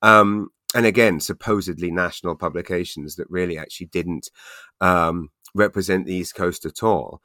Um, 0.02 0.50
and 0.74 0.84
again, 0.84 1.20
supposedly 1.20 1.90
national 1.90 2.36
publications 2.36 3.16
that 3.16 3.30
really 3.30 3.58
actually 3.58 3.86
didn't 3.86 4.30
um, 4.80 5.30
represent 5.54 6.06
the 6.06 6.14
East 6.14 6.34
Coast 6.34 6.66
at 6.66 6.82
all. 6.82 7.22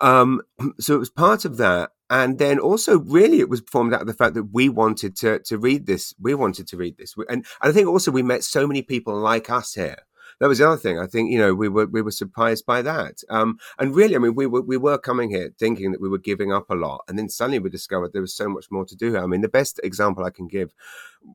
Um, 0.00 0.40
so 0.80 0.96
it 0.96 0.98
was 0.98 1.10
part 1.10 1.44
of 1.44 1.56
that. 1.58 1.90
And 2.10 2.38
then 2.38 2.58
also, 2.58 2.98
really, 3.00 3.40
it 3.40 3.48
was 3.48 3.62
formed 3.70 3.94
out 3.94 4.02
of 4.02 4.06
the 4.06 4.14
fact 4.14 4.34
that 4.34 4.52
we 4.52 4.68
wanted 4.68 5.16
to 5.16 5.38
to 5.40 5.56
read 5.56 5.86
this. 5.86 6.14
We 6.20 6.34
wanted 6.34 6.68
to 6.68 6.76
read 6.76 6.98
this, 6.98 7.14
and, 7.16 7.26
and 7.30 7.46
I 7.62 7.72
think 7.72 7.88
also 7.88 8.10
we 8.10 8.22
met 8.22 8.44
so 8.44 8.66
many 8.66 8.82
people 8.82 9.18
like 9.18 9.48
us 9.48 9.72
here 9.72 9.96
that 10.40 10.48
was 10.48 10.58
the 10.58 10.66
other 10.66 10.76
thing. 10.76 10.98
I 10.98 11.06
think 11.06 11.30
you 11.30 11.38
know 11.38 11.54
we 11.54 11.68
were 11.68 11.86
we 11.86 12.02
were 12.02 12.10
surprised 12.10 12.66
by 12.66 12.82
that. 12.82 13.22
Um, 13.30 13.58
and 13.78 13.94
really, 13.94 14.16
I 14.16 14.18
mean, 14.18 14.34
we 14.34 14.46
were 14.46 14.62
we 14.62 14.76
were 14.76 14.98
coming 14.98 15.30
here 15.30 15.52
thinking 15.58 15.92
that 15.92 16.00
we 16.00 16.08
were 16.08 16.18
giving 16.18 16.52
up 16.52 16.70
a 16.70 16.74
lot, 16.74 17.04
and 17.08 17.18
then 17.18 17.28
suddenly 17.28 17.58
we 17.58 17.70
discovered 17.70 18.12
there 18.12 18.22
was 18.22 18.36
so 18.36 18.48
much 18.48 18.66
more 18.70 18.84
to 18.84 18.96
do. 18.96 19.16
I 19.16 19.26
mean, 19.26 19.40
the 19.40 19.48
best 19.48 19.80
example 19.82 20.24
I 20.24 20.30
can 20.30 20.48
give 20.48 20.74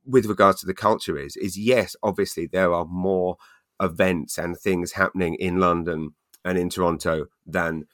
with 0.05 0.25
regards 0.25 0.59
to 0.61 0.67
the 0.67 0.73
culture 0.73 1.17
is 1.17 1.35
is 1.37 1.57
yes, 1.57 1.95
obviously 2.03 2.47
there 2.47 2.73
are 2.73 2.85
more 2.85 3.37
events 3.81 4.37
and 4.37 4.57
things 4.57 4.91
happening 4.93 5.35
in 5.35 5.59
London 5.59 6.15
and 6.43 6.57
in 6.57 6.69
Toronto 6.69 7.27
than 7.45 7.85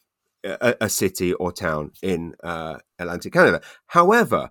a, 0.44 0.76
a 0.82 0.90
city 0.90 1.34
or 1.34 1.52
town 1.52 1.92
in 2.02 2.36
uh, 2.44 2.78
Atlantic 3.00 3.34
Canada. 3.34 3.62
However, 3.88 4.50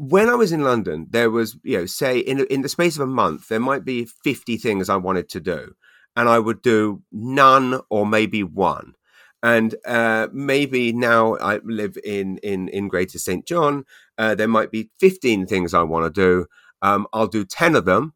when 0.00 0.30
I 0.30 0.34
was 0.34 0.50
in 0.50 0.64
London, 0.64 1.06
there 1.10 1.30
was, 1.30 1.58
you 1.62 1.76
know, 1.78 1.86
say 1.86 2.18
in 2.18 2.46
in 2.46 2.62
the 2.62 2.70
space 2.70 2.96
of 2.96 3.02
a 3.02 3.06
month, 3.06 3.48
there 3.48 3.60
might 3.60 3.84
be 3.84 4.06
fifty 4.06 4.56
things 4.56 4.88
I 4.88 4.96
wanted 4.96 5.28
to 5.30 5.40
do, 5.40 5.74
and 6.16 6.28
I 6.28 6.38
would 6.38 6.62
do 6.62 7.02
none 7.12 7.80
or 7.90 8.06
maybe 8.06 8.42
one. 8.42 8.94
And 9.42 9.74
uh, 9.86 10.28
maybe 10.32 10.92
now 10.92 11.36
I 11.36 11.60
live 11.64 11.98
in 12.02 12.38
in 12.38 12.68
in 12.68 12.88
Greater 12.88 13.18
Saint 13.18 13.46
John. 13.46 13.84
Uh, 14.16 14.34
there 14.34 14.48
might 14.48 14.70
be 14.70 14.90
fifteen 14.98 15.46
things 15.46 15.74
I 15.74 15.82
want 15.82 16.06
to 16.06 16.20
do. 16.20 16.46
Um, 16.80 17.06
I'll 17.12 17.26
do 17.26 17.44
ten 17.44 17.76
of 17.76 17.84
them. 17.84 18.14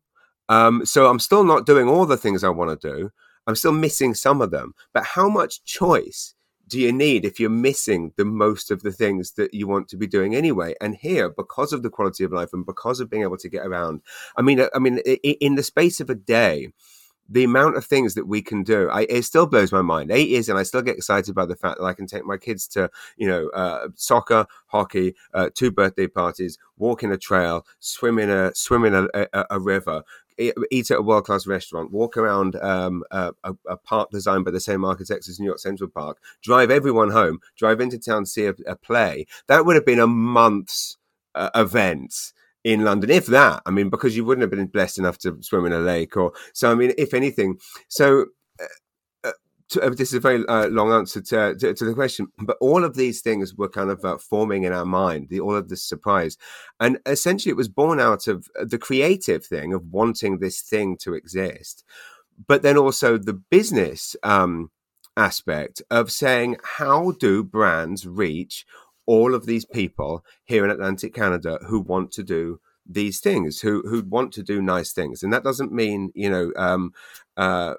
Um, 0.49 0.87
so 0.87 1.09
I'm 1.11 1.19
still 1.21 1.45
not 1.45 1.67
doing 1.67 1.89
all 1.89 2.07
the 2.07 2.17
things 2.17 2.45
I 2.45 2.49
want 2.51 2.81
to 2.81 2.89
do. 2.89 3.11
I'm 3.47 3.57
still 3.57 3.73
missing 3.73 4.15
some 4.15 4.41
of 4.41 4.51
them. 4.51 4.73
But 4.95 5.05
how 5.05 5.29
much 5.29 5.65
choice 5.65 6.34
do 6.69 6.81
you 6.81 6.93
need 6.93 7.25
if 7.25 7.39
you're 7.39 7.51
missing 7.51 8.13
the 8.17 8.25
most 8.25 8.71
of 8.71 8.83
the 8.83 8.93
things 8.93 9.33
that 9.33 9.53
you 9.53 9.67
want 9.67 9.89
to 9.89 9.97
be 9.97 10.07
doing 10.07 10.35
anyway 10.35 10.75
and 10.81 10.97
here 10.97 11.29
because 11.29 11.73
of 11.73 11.83
the 11.83 11.91
quality 11.91 12.25
of 12.25 12.33
life 12.33 12.51
and 12.53 12.65
because 12.67 13.01
of 13.01 13.11
being 13.11 13.23
able 13.23 13.37
to 13.37 13.49
get 13.49 13.67
around 13.67 14.01
i 14.37 14.43
mean 14.43 14.67
i 14.75 14.79
mean 14.79 14.99
in 14.99 15.55
the 15.55 15.63
space 15.63 16.01
of 16.01 16.11
a 16.11 16.15
day 16.15 16.71
the 17.29 17.45
amount 17.45 17.77
of 17.77 17.85
things 17.85 18.15
that 18.15 18.27
we 18.27 18.43
can 18.43 18.63
do, 18.63 18.89
I, 18.91 19.03
it 19.09 19.23
still 19.23 19.47
blows 19.47 19.73
my 19.73 19.83
mind. 19.83 20.11
Eight 20.11 20.29
years, 20.29 20.49
and 20.49 20.59
I 20.59 20.63
still 20.63 20.83
get 20.83 20.97
excited 20.97 21.35
by 21.35 21.47
the 21.47 21.57
fact 21.57 21.79
that 21.79 21.85
I 21.85 21.95
can 21.95 22.07
take 22.07 22.25
my 22.25 22.37
kids 22.37 22.69
to, 22.69 22.91
you 23.17 23.27
know, 23.27 23.49
uh, 23.49 23.89
soccer, 23.95 24.47
hockey, 24.67 25.15
uh, 25.33 25.51
two 25.55 25.71
birthday 25.71 26.07
parties, 26.07 26.59
walk 26.77 27.03
in 27.03 27.13
a 27.13 27.17
trail, 27.17 27.67
swim 27.81 28.19
in 28.19 28.29
a 28.29 28.55
swim 28.55 28.85
in 28.85 28.95
a, 28.95 29.09
a, 29.33 29.47
a 29.51 29.61
river, 29.61 30.03
eat 30.39 30.91
at 30.91 30.99
a 30.99 31.03
world 31.03 31.25
class 31.25 31.47
restaurant, 31.47 31.93
walk 31.93 32.17
around 32.17 32.57
um, 32.57 33.05
a, 33.11 33.33
a, 33.45 33.77
park 33.77 34.11
designed 34.11 34.45
by 34.45 34.51
the 34.51 34.61
same 34.61 34.85
architects 34.85 35.29
as 35.29 35.39
New 35.39 35.47
York 35.47 35.59
Central 35.59 35.89
Park, 35.89 36.19
drive 36.43 36.71
everyone 36.71 37.11
home, 37.11 37.39
drive 37.57 37.81
into 37.81 37.99
town, 37.99 38.27
see 38.27 38.47
a, 38.47 38.55
a 38.67 38.77
play. 38.77 39.27
That 39.47 39.65
would 39.65 39.77
have 39.77 39.87
been 39.87 40.01
a 40.01 40.07
month's 40.07 40.97
uh, 41.35 41.51
event 41.55 42.33
in 42.65 42.83
London, 42.83 43.11
if 43.11 43.27
that. 43.27 43.63
I 43.67 43.71
mean, 43.71 43.91
because 43.91 44.17
you 44.17 44.25
wouldn't 44.25 44.43
have 44.43 44.51
been 44.51 44.67
blessed 44.67 44.99
enough 44.99 45.19
to 45.19 45.39
swim 45.43 45.67
in 45.67 45.73
a 45.73 45.81
lake, 45.81 46.17
or 46.17 46.33
so. 46.53 46.71
I 46.71 46.75
mean, 46.75 46.93
if 46.97 47.15
anything, 47.15 47.59
so 47.89 48.27
to, 49.71 49.83
uh, 49.83 49.91
this 49.91 50.09
is 50.09 50.15
a 50.15 50.21
very 50.21 50.45
uh, 50.47 50.69
long 50.69 50.93
answer 50.93 51.21
to, 51.21 51.55
to, 51.57 51.75
to, 51.75 51.85
the 51.85 51.95
question, 51.95 52.29
but 52.39 52.57
all 52.61 52.85
of 52.85 52.97
these 52.97 53.21
things 53.21 53.55
were 53.55 53.69
kind 53.69 53.91
of 53.91 54.05
uh, 54.05 54.19
forming 54.19 54.65
in 54.65 54.73
our 54.73 54.85
mind, 54.85 55.29
the, 55.29 55.41
all 55.41 55.57
of 55.57 55.69
this 55.69 55.83
surprise. 55.83 56.37
And 56.81 56.99
essentially, 57.07 57.51
it 57.51 57.57
was 57.57 57.69
born 57.69 58.01
out 58.01 58.29
of 58.29 58.49
uh, 58.59 58.65
the 58.67 58.79
creative 58.79 59.45
thing 59.45 59.73
of 59.73 59.87
wanting 59.91 60.39
this 60.39 60.61
thing 60.61 60.97
to 60.99 61.15
exist, 61.15 61.85
but 62.47 62.63
then 62.63 62.77
also 62.77 63.17
the 63.17 63.33
business 63.33 64.17
um, 64.23 64.71
aspect 65.17 65.81
of 65.91 66.13
saying, 66.13 66.57
how 66.79 67.13
do 67.13 67.43
brands 67.43 68.07
reach 68.07 68.67
all 69.07 69.35
of 69.35 69.47
these 69.47 69.65
people 69.65 70.25
here 70.45 70.65
in 70.65 70.71
Atlantic 70.71 71.15
Canada 71.15 71.59
who 71.67 71.81
want 71.81 72.11
to 72.13 72.23
do 72.23 72.61
these 72.87 73.19
things 73.21 73.61
who 73.61 73.83
who 73.89 74.03
want 74.03 74.33
to 74.33 74.43
do 74.43 74.61
nice 74.61 74.93
things 74.93 75.23
and 75.23 75.33
that 75.33 75.43
doesn't 75.43 75.73
mean 75.73 76.13
you 76.15 76.29
know 76.29 76.53
um, 76.57 76.93
uh, 77.37 77.75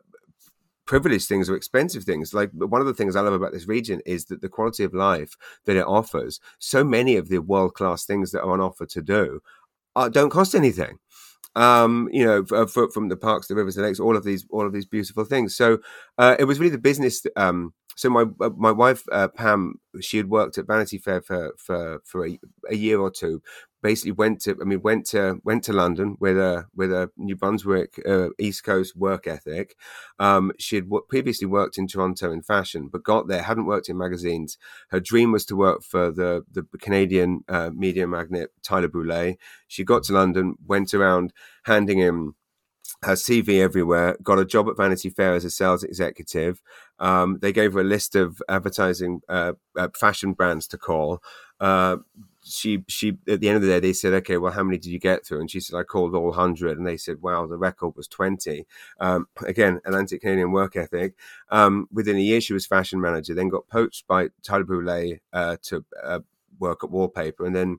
privileged 0.86 1.28
things 1.28 1.50
or 1.50 1.56
expensive 1.56 2.04
things. 2.04 2.34
Like 2.34 2.52
one 2.52 2.82
of 2.82 2.88
the 2.88 2.94
things 2.94 3.16
I 3.16 3.22
love 3.22 3.34
about 3.34 3.52
this 3.54 3.68
region 3.68 4.02
is 4.06 4.26
that 4.26 4.42
the 4.42 4.50
quality 4.50 4.84
of 4.84 4.94
life 4.94 5.36
that 5.66 5.76
it 5.76 5.86
offers, 5.86 6.40
so 6.60 6.84
many 6.84 7.16
of 7.18 7.30
the 7.30 7.40
world 7.40 7.74
class 7.74 8.06
things 8.06 8.32
that 8.32 8.42
are 8.42 8.52
on 8.52 8.62
offer 8.62 8.86
to 8.86 9.02
do, 9.02 9.42
uh, 9.96 10.10
don't 10.10 10.30
cost 10.30 10.56
anything. 10.56 11.00
um, 11.56 12.10
you 12.12 12.26
know, 12.26 12.44
from 12.66 13.08
the 13.10 13.16
parks, 13.18 13.48
the 13.48 13.56
rivers, 13.56 13.76
the 13.76 13.82
lakes, 13.82 14.00
all 14.00 14.18
of 14.18 14.24
these, 14.24 14.46
all 14.50 14.66
of 14.66 14.74
these 14.74 14.86
beautiful 14.86 15.24
things. 15.24 15.56
So 15.56 15.80
uh, 16.18 16.36
it 16.38 16.46
was 16.46 16.60
really 16.60 16.72
the 16.72 16.78
business. 16.78 17.26
Um, 17.38 17.74
so 17.96 18.10
my 18.10 18.26
uh, 18.42 18.50
my 18.58 18.72
wife 18.72 19.04
uh, 19.12 19.30
Pam, 19.30 19.80
she 20.02 20.18
had 20.18 20.30
worked 20.30 20.58
at 20.58 20.68
Vanity 20.68 20.98
Fair 20.98 21.22
for 21.22 21.54
for 21.58 22.02
for 22.04 22.28
a, 22.28 22.38
a, 22.70 22.76
year 22.76 23.00
or 23.00 23.10
two. 23.10 23.42
Basically, 23.86 24.14
went 24.14 24.42
to 24.42 24.58
I 24.60 24.64
mean 24.64 24.82
went 24.82 25.06
to 25.14 25.40
went 25.44 25.64
to 25.66 25.74
London 25.74 26.18
with 26.20 26.40
a 26.40 26.66
with 26.76 26.92
a 26.92 27.12
New 27.18 27.36
Brunswick 27.36 28.02
uh, 28.04 28.30
East 28.40 28.64
Coast 28.64 28.96
work 28.96 29.28
ethic. 29.28 29.76
Um, 30.18 30.52
she 30.58 30.78
had 30.78 30.86
w- 30.86 31.06
previously 31.08 31.46
worked 31.46 31.78
in 31.78 31.86
Toronto 31.86 32.32
in 32.32 32.42
fashion, 32.42 32.90
but 32.92 33.04
got 33.04 33.28
there 33.28 33.44
hadn't 33.44 33.68
worked 33.68 33.88
in 33.88 33.96
magazines. 33.96 34.58
Her 34.90 35.00
dream 35.00 35.32
was 35.32 35.46
to 35.46 35.56
work 35.56 35.84
for 35.84 36.10
the 36.10 36.44
the 36.52 36.66
Canadian 36.80 37.44
uh, 37.48 37.70
media 37.76 38.08
magnate 38.08 38.50
Tyler 38.64 38.88
Brule. 38.88 39.36
She 39.68 39.84
got 39.84 40.02
to 40.06 40.14
London, 40.14 40.56
went 40.66 40.96
around 40.96 41.32
handing 41.66 42.00
him 42.00 42.34
her 43.04 43.14
CV 43.14 43.62
everywhere, 43.62 44.18
got 44.24 44.40
a 44.40 44.46
job 44.46 44.68
at 44.68 44.78
Vanity 44.78 45.10
Fair 45.10 45.36
as 45.36 45.46
a 45.46 45.50
sales 45.50 45.84
executive. 45.84 46.60
Um, 47.00 47.38
they 47.40 47.54
gave 47.54 47.74
her 47.74 47.82
a 47.82 47.92
list 47.96 48.16
of 48.16 48.42
advertising 48.50 49.22
uh, 49.30 49.54
uh, 49.78 49.90
fashion 49.96 50.34
brands 50.34 50.68
to 50.70 50.78
call. 50.78 51.22
Uh, 51.60 51.98
she 52.46 52.84
she 52.88 53.18
at 53.28 53.40
the 53.40 53.50
end 53.50 53.56
of 53.58 53.62
the 53.62 53.68
day 53.68 53.80
they 53.80 53.94
said 53.94 54.14
okay 54.14 54.38
well 54.38 54.52
how 54.52 54.64
many 54.64 54.78
did 54.78 54.92
you 54.92 55.00
get 55.00 55.26
through? 55.26 55.42
And 55.42 55.50
she 55.50 55.60
said 55.60 55.78
i 55.78 55.84
called 55.84 56.14
all 56.16 56.28
100 56.28 56.78
and 56.78 56.86
they 56.86 56.98
said 56.98 57.22
wow 57.22 57.46
the 57.48 57.58
record 57.58 57.96
was 57.96 58.08
20 58.08 58.66
um, 59.00 59.28
again 59.46 59.82
atlantic 59.86 60.22
canadian 60.22 60.52
work 60.52 60.76
ethic. 60.76 61.16
Um, 61.50 61.88
within 61.92 62.18
a 62.18 62.22
year 62.22 62.42
she 62.42 62.54
was 62.54 62.66
fashion 62.68 63.02
manager 63.02 63.34
then 63.34 63.50
got 63.50 63.68
poached 63.68 64.08
by 64.08 64.30
tyler 64.44 64.64
brule 64.64 65.18
uh, 65.34 65.58
to 65.64 65.84
uh, 66.04 66.20
work 66.60 66.84
at 66.84 66.92
wallpaper 66.92 67.46
and 67.46 67.56
then 67.56 67.78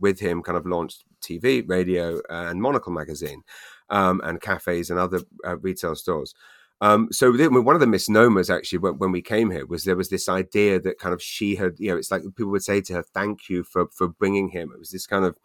with 0.00 0.20
him 0.20 0.42
kind 0.42 0.58
of 0.58 0.66
launched 0.66 1.04
tv 1.22 1.68
radio 1.68 2.20
and 2.28 2.60
monocle 2.60 2.92
magazine 2.92 3.42
um, 3.90 4.20
and 4.24 4.40
cafes 4.40 4.90
and 4.90 4.98
other 4.98 5.20
uh, 5.46 5.56
retail 5.58 5.94
stores. 5.94 6.34
Um, 6.80 7.08
so 7.10 7.32
one 7.32 7.74
of 7.74 7.80
the 7.80 7.88
misnomers 7.88 8.50
actually 8.50 8.78
when, 8.78 8.98
when, 8.98 9.10
we 9.10 9.20
came 9.20 9.50
here 9.50 9.66
was 9.66 9.82
there 9.82 9.96
was 9.96 10.10
this 10.10 10.28
idea 10.28 10.78
that 10.78 11.00
kind 11.00 11.12
of 11.12 11.20
she 11.20 11.56
had, 11.56 11.74
you 11.78 11.90
know, 11.90 11.96
it's 11.96 12.12
like 12.12 12.22
people 12.22 12.52
would 12.52 12.62
say 12.62 12.80
to 12.82 12.94
her, 12.94 13.02
"Thank 13.02 13.48
you 13.48 13.64
for 13.64 13.88
for 13.88 14.06
bringing 14.06 14.50
him." 14.50 14.70
It 14.72 14.78
was 14.78 14.90
this 14.90 15.06
kind 15.06 15.24
of 15.24 15.36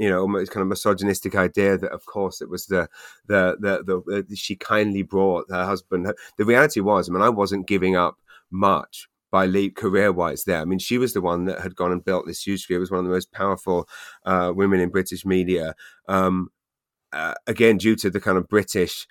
you 0.00 0.08
know, 0.08 0.20
almost 0.20 0.50
kind 0.50 0.62
of 0.62 0.68
misogynistic 0.68 1.34
idea 1.34 1.76
that, 1.76 1.92
of 1.92 2.06
course, 2.06 2.40
it 2.40 2.48
was 2.48 2.66
the 2.66 2.88
the 3.26 3.56
the, 3.60 3.82
the, 3.84 4.22
the 4.22 4.36
she 4.36 4.56
kindly 4.56 5.02
brought 5.02 5.50
her 5.50 5.66
husband. 5.66 6.10
The 6.38 6.44
reality 6.46 6.80
was, 6.80 7.08
I 7.08 7.12
mean, 7.12 7.20
I 7.20 7.28
wasn't 7.28 7.66
giving 7.66 7.96
up 7.96 8.16
much 8.50 9.08
by 9.30 9.44
leap 9.44 9.76
career 9.76 10.10
wise 10.10 10.44
there. 10.44 10.60
I 10.60 10.64
mean, 10.64 10.78
she 10.78 10.96
was 10.96 11.12
the 11.12 11.20
one 11.20 11.44
that 11.44 11.60
had 11.60 11.76
gone 11.76 11.92
and 11.92 12.04
built 12.04 12.26
this 12.26 12.46
huge 12.46 12.66
career, 12.66 12.80
was 12.80 12.90
one 12.90 13.00
of 13.00 13.04
the 13.04 13.10
most 13.10 13.30
powerful 13.32 13.88
uh, 14.24 14.52
women 14.54 14.80
in 14.80 14.88
British 14.88 15.26
media. 15.26 15.74
Um, 16.08 16.48
uh, 17.12 17.34
again, 17.46 17.76
due 17.76 17.96
to 17.96 18.08
the 18.08 18.20
kind 18.20 18.38
of 18.38 18.48
British 18.48 19.06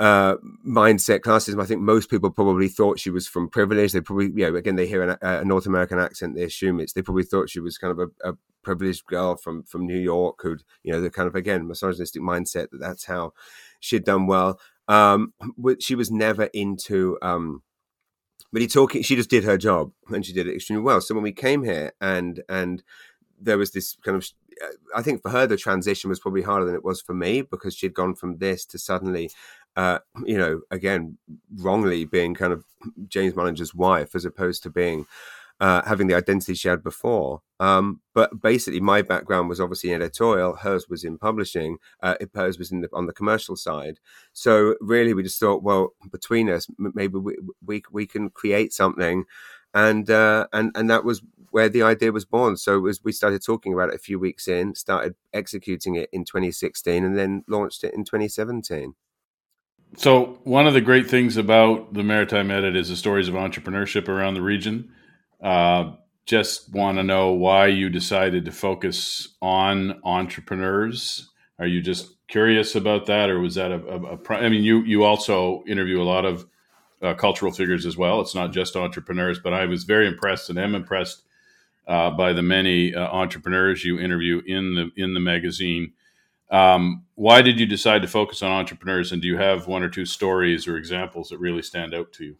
uh, 0.00 0.36
mindset 0.66 1.20
classism, 1.20 1.62
I 1.62 1.66
think 1.66 1.82
most 1.82 2.08
people 2.08 2.30
probably 2.30 2.68
thought 2.68 2.98
she 2.98 3.10
was 3.10 3.28
from 3.28 3.50
privilege. 3.50 3.92
They 3.92 4.00
probably, 4.00 4.30
you 4.34 4.50
know, 4.50 4.56
again, 4.56 4.76
they 4.76 4.86
hear 4.86 5.02
an, 5.02 5.18
a 5.20 5.44
North 5.44 5.66
American 5.66 5.98
accent, 5.98 6.34
they 6.34 6.42
assume 6.44 6.80
it's. 6.80 6.94
They 6.94 7.02
probably 7.02 7.24
thought 7.24 7.50
she 7.50 7.60
was 7.60 7.76
kind 7.76 7.92
of 7.92 7.98
a, 7.98 8.30
a 8.30 8.34
privileged 8.62 9.04
girl 9.04 9.36
from 9.36 9.62
from 9.64 9.86
New 9.86 9.98
York, 9.98 10.40
who'd, 10.42 10.62
you 10.82 10.90
know, 10.90 11.02
the 11.02 11.10
kind 11.10 11.28
of 11.28 11.34
again 11.34 11.68
misogynistic 11.68 12.22
mindset 12.22 12.70
that 12.70 12.80
that's 12.80 13.04
how 13.04 13.34
she'd 13.78 14.04
done 14.04 14.26
well. 14.26 14.58
Um, 14.88 15.34
she 15.80 15.94
was 15.94 16.10
never 16.10 16.44
into. 16.54 17.18
Um, 17.20 17.62
but 18.52 18.62
he 18.62 18.68
talking, 18.68 19.02
she 19.02 19.14
just 19.14 19.30
did 19.30 19.44
her 19.44 19.56
job 19.56 19.92
and 20.08 20.26
she 20.26 20.32
did 20.32 20.48
it 20.48 20.54
extremely 20.54 20.82
well. 20.82 21.00
So 21.00 21.14
when 21.14 21.22
we 21.22 21.32
came 21.32 21.62
here 21.62 21.92
and 22.00 22.42
and 22.48 22.82
there 23.38 23.58
was 23.58 23.70
this 23.70 23.96
kind 24.02 24.16
of 24.16 24.24
I 24.94 25.02
think 25.02 25.22
for 25.22 25.30
her 25.30 25.46
the 25.46 25.56
transition 25.56 26.10
was 26.10 26.20
probably 26.20 26.42
harder 26.42 26.66
than 26.66 26.74
it 26.74 26.84
was 26.84 27.00
for 27.00 27.14
me 27.14 27.42
because 27.42 27.74
she'd 27.74 27.94
gone 27.94 28.14
from 28.14 28.38
this 28.38 28.64
to 28.66 28.78
suddenly, 28.78 29.30
uh, 29.80 29.98
you 30.26 30.36
know, 30.36 30.60
again 30.70 31.16
wrongly 31.56 32.04
being 32.04 32.34
kind 32.34 32.52
of 32.52 32.64
James 33.08 33.34
Mullinger's 33.34 33.74
wife 33.74 34.14
as 34.14 34.24
opposed 34.24 34.62
to 34.62 34.70
being 34.70 35.06
uh, 35.60 35.82
having 35.86 36.06
the 36.06 36.14
identity 36.14 36.54
she 36.54 36.68
had 36.68 36.82
before. 36.82 37.42
Um, 37.58 38.00
but 38.14 38.40
basically, 38.40 38.80
my 38.80 39.02
background 39.02 39.48
was 39.48 39.60
obviously 39.60 39.90
in 39.90 40.02
editorial. 40.02 40.56
Hers 40.56 40.88
was 40.88 41.04
in 41.04 41.18
publishing. 41.18 41.78
Uh, 42.02 42.14
hers 42.34 42.58
was 42.58 42.72
in 42.72 42.80
the, 42.82 42.88
on 42.92 43.06
the 43.06 43.12
commercial 43.12 43.56
side. 43.56 44.00
So 44.32 44.74
really, 44.80 45.14
we 45.14 45.22
just 45.22 45.40
thought, 45.40 45.62
well, 45.62 45.94
between 46.10 46.50
us, 46.50 46.66
maybe 46.78 47.18
we 47.18 47.36
we, 47.64 47.82
we 47.90 48.06
can 48.06 48.30
create 48.30 48.72
something 48.72 49.24
and 49.74 50.10
uh, 50.10 50.46
and 50.52 50.72
and 50.74 50.90
that 50.90 51.04
was 51.04 51.22
where 51.50 51.68
the 51.68 51.82
idea 51.82 52.12
was 52.12 52.24
born. 52.24 52.56
So 52.56 52.86
as 52.86 53.00
we 53.04 53.12
started 53.12 53.42
talking 53.44 53.72
about 53.72 53.90
it 53.90 53.94
a 53.96 53.98
few 53.98 54.18
weeks 54.18 54.46
in, 54.46 54.74
started 54.74 55.14
executing 55.32 55.96
it 55.96 56.08
in 56.12 56.24
2016, 56.24 57.04
and 57.04 57.16
then 57.18 57.44
launched 57.48 57.84
it 57.84 57.94
in 57.94 58.04
2017. 58.04 58.94
So 59.96 60.38
one 60.44 60.66
of 60.66 60.74
the 60.74 60.80
great 60.80 61.10
things 61.10 61.36
about 61.36 61.92
the 61.92 62.02
Maritime 62.02 62.50
Edit 62.50 62.76
is 62.76 62.88
the 62.88 62.96
stories 62.96 63.28
of 63.28 63.34
entrepreneurship 63.34 64.08
around 64.08 64.34
the 64.34 64.42
region. 64.42 64.92
Uh, 65.42 65.92
just 66.26 66.72
want 66.72 66.98
to 66.98 67.02
know 67.02 67.32
why 67.32 67.66
you 67.66 67.88
decided 67.88 68.44
to 68.44 68.52
focus 68.52 69.28
on 69.42 70.00
entrepreneurs. 70.04 71.28
Are 71.58 71.66
you 71.66 71.82
just 71.82 72.14
curious 72.28 72.74
about 72.74 73.06
that, 73.06 73.28
or 73.28 73.40
was 73.40 73.56
that 73.56 73.72
a, 73.72 74.18
I 74.30 74.48
mean, 74.48 74.62
you 74.62 74.82
you 74.84 75.04
also 75.04 75.64
interview 75.66 76.00
a 76.00 76.04
lot 76.04 76.24
of 76.24 76.46
uh, 77.02 77.14
cultural 77.14 77.52
figures 77.52 77.84
as 77.84 77.96
well. 77.96 78.20
It's 78.20 78.34
not 78.34 78.52
just 78.52 78.76
entrepreneurs, 78.76 79.38
but 79.38 79.52
I 79.52 79.66
was 79.66 79.84
very 79.84 80.06
impressed 80.06 80.48
and 80.48 80.58
am 80.58 80.74
impressed 80.74 81.22
uh, 81.88 82.10
by 82.10 82.32
the 82.32 82.42
many 82.42 82.94
uh, 82.94 83.08
entrepreneurs 83.08 83.84
you 83.84 83.98
interview 83.98 84.40
in 84.46 84.74
the 84.74 85.02
in 85.02 85.14
the 85.14 85.20
magazine. 85.20 85.92
Um, 86.50 87.04
why 87.14 87.42
did 87.42 87.60
you 87.60 87.66
decide 87.66 88.02
to 88.02 88.08
focus 88.08 88.42
on 88.42 88.50
entrepreneurs, 88.50 89.12
and 89.12 89.22
do 89.22 89.28
you 89.28 89.36
have 89.36 89.66
one 89.66 89.82
or 89.82 89.88
two 89.88 90.06
stories 90.06 90.66
or 90.66 90.76
examples 90.76 91.28
that 91.28 91.38
really 91.38 91.62
stand 91.62 91.94
out 91.94 92.12
to 92.14 92.24
you? 92.24 92.36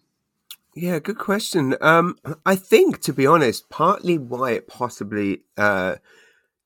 Yeah, 0.75 0.99
good 0.99 1.19
question. 1.19 1.77
Um, 1.81 2.17
I 2.47 2.57
think, 2.57 3.01
to 3.03 3.13
be 3.13 3.27
honest, 3.27 3.69
partly 3.71 4.19
why 4.19 4.53
it 4.53 4.69
possibly 4.69 5.43
uh, 5.57 5.97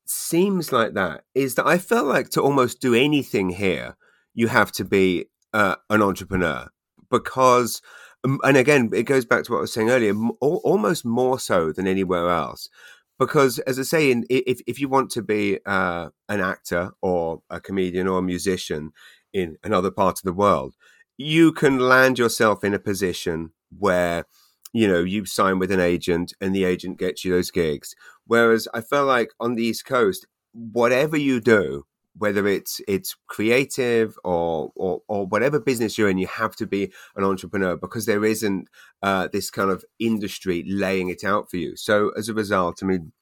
seems 0.04 0.72
like 0.72 0.94
that 0.94 1.24
is 1.34 1.54
that 1.54 1.66
I 1.66 1.78
felt 1.78 2.06
like 2.06 2.30
to 2.30 2.42
almost 2.42 2.80
do 2.80 2.94
anything 2.94 3.50
here, 3.50 3.96
you 4.34 4.48
have 4.48 4.72
to 4.72 4.84
be 4.84 5.26
uh, 5.54 5.76
an 5.88 6.02
entrepreneur 6.02 6.68
because 7.10 7.80
um, 8.24 8.40
and 8.42 8.56
again 8.56 8.90
it 8.92 9.04
goes 9.04 9.24
back 9.24 9.44
to 9.44 9.52
what 9.52 9.58
i 9.58 9.60
was 9.60 9.72
saying 9.72 9.88
earlier 9.88 10.14
almost 10.40 11.04
more 11.04 11.38
so 11.38 11.70
than 11.72 11.86
anywhere 11.86 12.28
else 12.28 12.68
because 13.18 13.58
as 13.60 13.78
i 13.78 13.82
say 13.82 14.10
in, 14.10 14.24
if, 14.30 14.60
if 14.66 14.80
you 14.80 14.88
want 14.88 15.10
to 15.10 15.22
be 15.22 15.58
uh, 15.66 16.08
an 16.28 16.40
actor 16.40 16.90
or 17.00 17.42
a 17.50 17.60
comedian 17.60 18.08
or 18.08 18.18
a 18.18 18.22
musician 18.22 18.90
in 19.32 19.56
another 19.64 19.90
part 19.90 20.18
of 20.18 20.22
the 20.22 20.32
world 20.32 20.74
you 21.16 21.52
can 21.52 21.78
land 21.78 22.18
yourself 22.18 22.64
in 22.64 22.74
a 22.74 22.78
position 22.78 23.50
where 23.78 24.24
you 24.72 24.88
know 24.88 25.00
you 25.00 25.24
sign 25.24 25.58
with 25.58 25.70
an 25.70 25.80
agent 25.80 26.34
and 26.40 26.54
the 26.54 26.64
agent 26.64 26.98
gets 26.98 27.24
you 27.24 27.32
those 27.32 27.50
gigs. 27.50 27.94
Whereas 28.26 28.66
i 28.74 28.80
felt 28.80 29.06
like 29.06 29.30
on 29.38 29.54
the 29.54 29.62
east 29.64 29.84
coast 29.84 30.26
whatever 30.52 31.16
you 31.16 31.40
do 31.40 31.84
whether 32.16 32.46
it's 32.46 32.80
it's 32.86 33.16
creative 33.26 34.16
or, 34.24 34.72
or, 34.76 35.02
or 35.08 35.26
whatever 35.26 35.58
business 35.58 35.98
you're 35.98 36.08
in, 36.08 36.18
you 36.18 36.26
have 36.26 36.54
to 36.56 36.66
be 36.66 36.92
an 37.16 37.24
entrepreneur 37.24 37.76
because 37.76 38.06
there 38.06 38.24
isn't 38.24 38.68
uh, 39.02 39.28
this 39.32 39.50
kind 39.50 39.70
of 39.70 39.84
industry 39.98 40.64
laying 40.66 41.08
it 41.08 41.24
out 41.24 41.50
for 41.50 41.56
you. 41.56 41.76
So 41.76 42.10
as 42.10 42.28
a 42.28 42.34
result, 42.34 42.82
I 42.82 42.86
mean, 42.86 43.12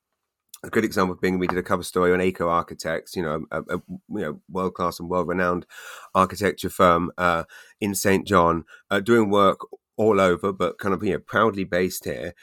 a 0.64 0.70
good 0.70 0.84
example 0.84 1.16
being 1.20 1.38
we 1.38 1.46
did 1.46 1.58
a 1.58 1.62
cover 1.62 1.82
story 1.82 2.12
on 2.12 2.20
Acre 2.20 2.48
Architects, 2.48 3.16
you 3.16 3.22
know, 3.22 3.44
a, 3.50 3.62
a 3.62 3.82
you 3.88 4.20
know 4.20 4.40
world 4.48 4.74
class 4.74 5.00
and 5.00 5.08
world 5.08 5.28
renowned 5.28 5.66
architecture 6.14 6.70
firm 6.70 7.10
uh, 7.18 7.44
in 7.80 7.94
St 7.94 8.26
John, 8.26 8.64
uh, 8.90 9.00
doing 9.00 9.30
work 9.30 9.58
all 9.96 10.20
over, 10.20 10.52
but 10.52 10.78
kind 10.78 10.94
of 10.94 11.02
you 11.02 11.12
know 11.12 11.18
proudly 11.18 11.64
based 11.64 12.04
here. 12.04 12.34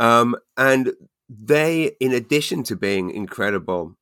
Um, 0.00 0.36
and 0.56 0.92
they, 1.28 1.92
in 2.00 2.12
addition 2.12 2.62
to 2.64 2.76
being 2.76 3.10
incredible 3.10 3.96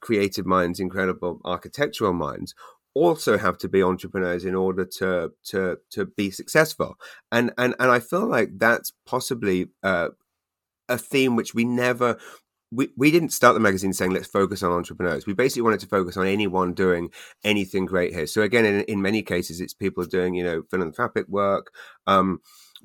creative 0.00 0.46
minds, 0.46 0.80
incredible 0.80 1.40
architectural 1.44 2.12
minds, 2.12 2.54
also 2.94 3.36
have 3.36 3.58
to 3.58 3.68
be 3.68 3.82
entrepreneurs 3.82 4.44
in 4.44 4.54
order 4.54 4.84
to 4.84 5.30
to 5.44 5.78
to 5.90 6.06
be 6.06 6.30
successful. 6.30 6.96
And 7.30 7.52
and 7.58 7.74
and 7.78 7.90
I 7.90 8.00
feel 8.00 8.26
like 8.26 8.58
that's 8.58 8.92
possibly 9.06 9.68
uh, 9.82 10.08
a 10.88 10.98
theme 10.98 11.36
which 11.36 11.54
we 11.54 11.64
never. 11.64 12.18
We, 12.72 12.88
we 12.96 13.12
didn't 13.12 13.32
start 13.32 13.54
the 13.54 13.60
magazine 13.60 13.92
saying 13.92 14.10
let's 14.10 14.26
focus 14.26 14.60
on 14.64 14.72
entrepreneurs. 14.72 15.24
We 15.24 15.34
basically 15.34 15.62
wanted 15.62 15.80
to 15.80 15.86
focus 15.86 16.16
on 16.16 16.26
anyone 16.26 16.74
doing 16.74 17.10
anything 17.44 17.86
great 17.86 18.12
here. 18.12 18.26
So 18.26 18.42
again, 18.42 18.64
in, 18.64 18.80
in 18.82 19.00
many 19.00 19.22
cases, 19.22 19.60
it's 19.60 19.72
people 19.72 20.04
doing 20.04 20.34
you 20.34 20.42
know 20.42 20.62
philanthropic 20.68 21.28
work, 21.28 21.72
um, 22.08 22.40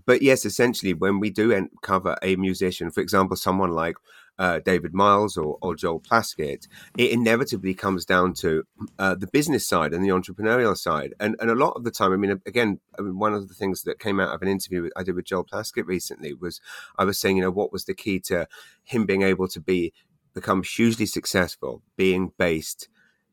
but 0.05 0.21
yes, 0.21 0.45
essentially, 0.45 0.93
when 0.93 1.19
we 1.19 1.29
do 1.29 1.67
cover 1.81 2.15
a 2.21 2.35
musician, 2.35 2.91
for 2.91 3.01
example, 3.01 3.35
someone 3.35 3.71
like 3.71 3.95
uh, 4.39 4.59
David 4.59 4.93
Myles 4.93 5.37
or, 5.37 5.57
or, 5.61 5.75
Joel 5.75 5.99
Plaskett, 5.99 6.67
it 6.97 7.11
inevitably 7.11 7.73
comes 7.73 8.05
down 8.05 8.33
to 8.35 8.63
uh, 8.97 9.15
the 9.15 9.27
business 9.27 9.67
side 9.67 9.93
and 9.93 10.03
the 10.03 10.09
entrepreneurial 10.09 10.75
side. 10.75 11.13
And 11.19 11.35
and 11.39 11.51
a 11.51 11.55
lot 11.55 11.73
of 11.75 11.83
the 11.83 11.91
time, 11.91 12.11
I 12.11 12.17
mean, 12.17 12.41
again, 12.45 12.79
I 12.97 13.01
mean, 13.01 13.19
one 13.19 13.33
of 13.33 13.47
the 13.47 13.53
things 13.53 13.83
that 13.83 13.99
came 13.99 14.19
out 14.19 14.33
of 14.33 14.41
an 14.41 14.47
interview 14.47 14.89
I 14.95 15.03
did 15.03 15.15
with 15.15 15.25
Joel 15.25 15.45
Plaskett 15.45 15.85
recently 15.85 16.33
was 16.33 16.59
I 16.97 17.05
was 17.05 17.19
saying, 17.19 17.37
you 17.37 17.43
know, 17.43 17.51
what 17.51 17.71
was 17.71 17.85
the 17.85 17.93
key 17.93 18.19
to 18.21 18.47
him 18.83 19.05
being 19.05 19.21
able 19.21 19.47
to 19.49 19.59
be 19.59 19.93
become 20.33 20.63
hugely 20.63 21.05
successful, 21.05 21.81
being 21.97 22.31
based 22.37 22.87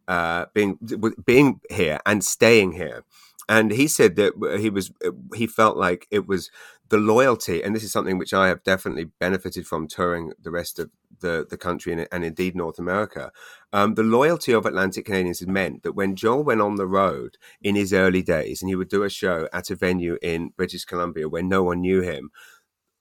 uh, 0.08 0.46
being 0.54 0.78
being 1.24 1.60
here 1.70 2.00
and 2.06 2.24
staying 2.24 2.72
here. 2.72 3.04
And 3.48 3.70
he 3.70 3.88
said 3.88 4.16
that 4.16 4.58
he 4.60 4.68
was 4.70 4.92
he 5.34 5.46
felt 5.46 5.76
like 5.76 6.06
it 6.10 6.26
was 6.26 6.50
the 6.90 6.98
loyalty, 6.98 7.62
and 7.62 7.74
this 7.74 7.84
is 7.84 7.92
something 7.92 8.18
which 8.18 8.34
I 8.34 8.48
have 8.48 8.62
definitely 8.62 9.04
benefited 9.18 9.66
from 9.66 9.88
touring 9.88 10.32
the 10.40 10.50
rest 10.50 10.78
of 10.78 10.90
the, 11.20 11.46
the 11.48 11.56
country 11.56 11.92
and, 11.92 12.08
and 12.10 12.24
indeed 12.24 12.56
North 12.56 12.78
America. 12.78 13.30
Um, 13.72 13.94
the 13.94 14.02
loyalty 14.02 14.52
of 14.52 14.64
Atlantic 14.64 15.06
Canadians 15.06 15.46
meant 15.46 15.82
that 15.82 15.92
when 15.92 16.16
Joel 16.16 16.44
went 16.44 16.60
on 16.60 16.76
the 16.76 16.86
road 16.86 17.36
in 17.62 17.74
his 17.74 17.92
early 17.92 18.22
days 18.22 18.62
and 18.62 18.68
he 18.68 18.76
would 18.76 18.88
do 18.88 19.02
a 19.02 19.10
show 19.10 19.48
at 19.52 19.70
a 19.70 19.76
venue 19.76 20.18
in 20.22 20.52
British 20.56 20.84
Columbia 20.84 21.28
where 21.28 21.42
no 21.42 21.62
one 21.62 21.80
knew 21.80 22.00
him, 22.00 22.30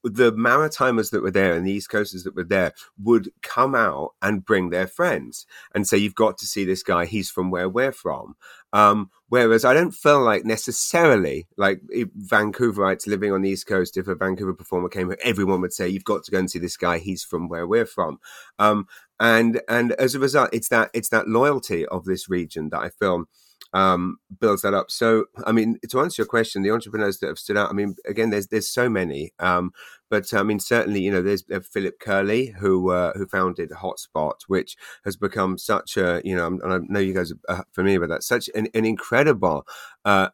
the 0.04 0.32
Maritimers 0.32 1.10
that 1.10 1.22
were 1.22 1.30
there 1.30 1.54
and 1.54 1.66
the 1.66 1.72
East 1.72 1.90
Coasters 1.90 2.24
that 2.24 2.34
were 2.34 2.44
there 2.44 2.72
would 3.02 3.30
come 3.42 3.74
out 3.74 4.14
and 4.22 4.44
bring 4.44 4.70
their 4.70 4.86
friends 4.86 5.46
and 5.74 5.86
say, 5.86 5.96
You've 5.98 6.14
got 6.14 6.38
to 6.38 6.46
see 6.46 6.64
this 6.64 6.82
guy. 6.82 7.06
He's 7.06 7.30
from 7.30 7.50
where 7.50 7.68
we're 7.68 7.92
from. 7.92 8.36
Um, 8.72 9.10
whereas 9.28 9.64
I 9.64 9.74
don't 9.74 9.92
feel 9.92 10.22
like 10.22 10.44
necessarily 10.44 11.48
like 11.56 11.80
Vancouverites 11.90 13.06
living 13.06 13.32
on 13.32 13.42
the 13.42 13.50
East 13.50 13.66
Coast, 13.66 13.96
if 13.96 14.08
a 14.08 14.14
Vancouver 14.14 14.54
performer 14.54 14.88
came 14.88 15.12
everyone 15.24 15.60
would 15.62 15.72
say, 15.72 15.88
You've 15.88 16.04
got 16.04 16.24
to 16.24 16.30
go 16.30 16.38
and 16.38 16.50
see 16.50 16.58
this 16.58 16.76
guy. 16.76 16.98
He's 16.98 17.24
from 17.24 17.48
where 17.48 17.66
we're 17.66 17.86
from. 17.86 18.18
Um, 18.58 18.86
and 19.20 19.60
and 19.68 19.92
as 19.92 20.14
a 20.14 20.20
result, 20.20 20.50
it's 20.52 20.68
that 20.68 20.90
it's 20.94 21.08
that 21.08 21.28
loyalty 21.28 21.86
of 21.86 22.04
this 22.04 22.28
region 22.28 22.68
that 22.70 22.80
I 22.80 22.90
feel 22.90 23.24
um, 23.72 24.18
builds 24.40 24.62
that 24.62 24.74
up. 24.74 24.90
So, 24.90 25.26
I 25.44 25.52
mean, 25.52 25.78
to 25.88 26.00
answer 26.00 26.22
your 26.22 26.26
question, 26.26 26.62
the 26.62 26.70
entrepreneurs 26.70 27.18
that 27.18 27.28
have 27.28 27.38
stood 27.38 27.56
out, 27.56 27.70
I 27.70 27.72
mean, 27.72 27.96
again, 28.06 28.30
there's 28.30 28.48
there's 28.48 28.68
so 28.68 28.88
many, 28.88 29.32
um, 29.38 29.72
but 30.10 30.32
I 30.32 30.42
mean, 30.42 30.58
certainly, 30.58 31.00
you 31.00 31.10
know, 31.10 31.22
there's 31.22 31.44
uh, 31.52 31.60
Philip 31.60 32.00
Curley 32.00 32.54
who 32.58 32.90
uh, 32.90 33.12
who 33.14 33.26
founded 33.26 33.70
Hotspot, 33.70 34.42
which 34.46 34.76
has 35.04 35.16
become 35.16 35.58
such 35.58 35.96
a, 35.96 36.22
you 36.24 36.34
know, 36.34 36.46
and 36.46 36.72
I 36.72 36.78
know 36.88 37.00
you 37.00 37.14
guys 37.14 37.32
are 37.48 37.64
familiar 37.72 38.00
with 38.00 38.10
that, 38.10 38.22
such 38.22 38.48
an, 38.54 38.68
an 38.74 38.84
incredible 38.84 39.66
uh, 40.04 40.28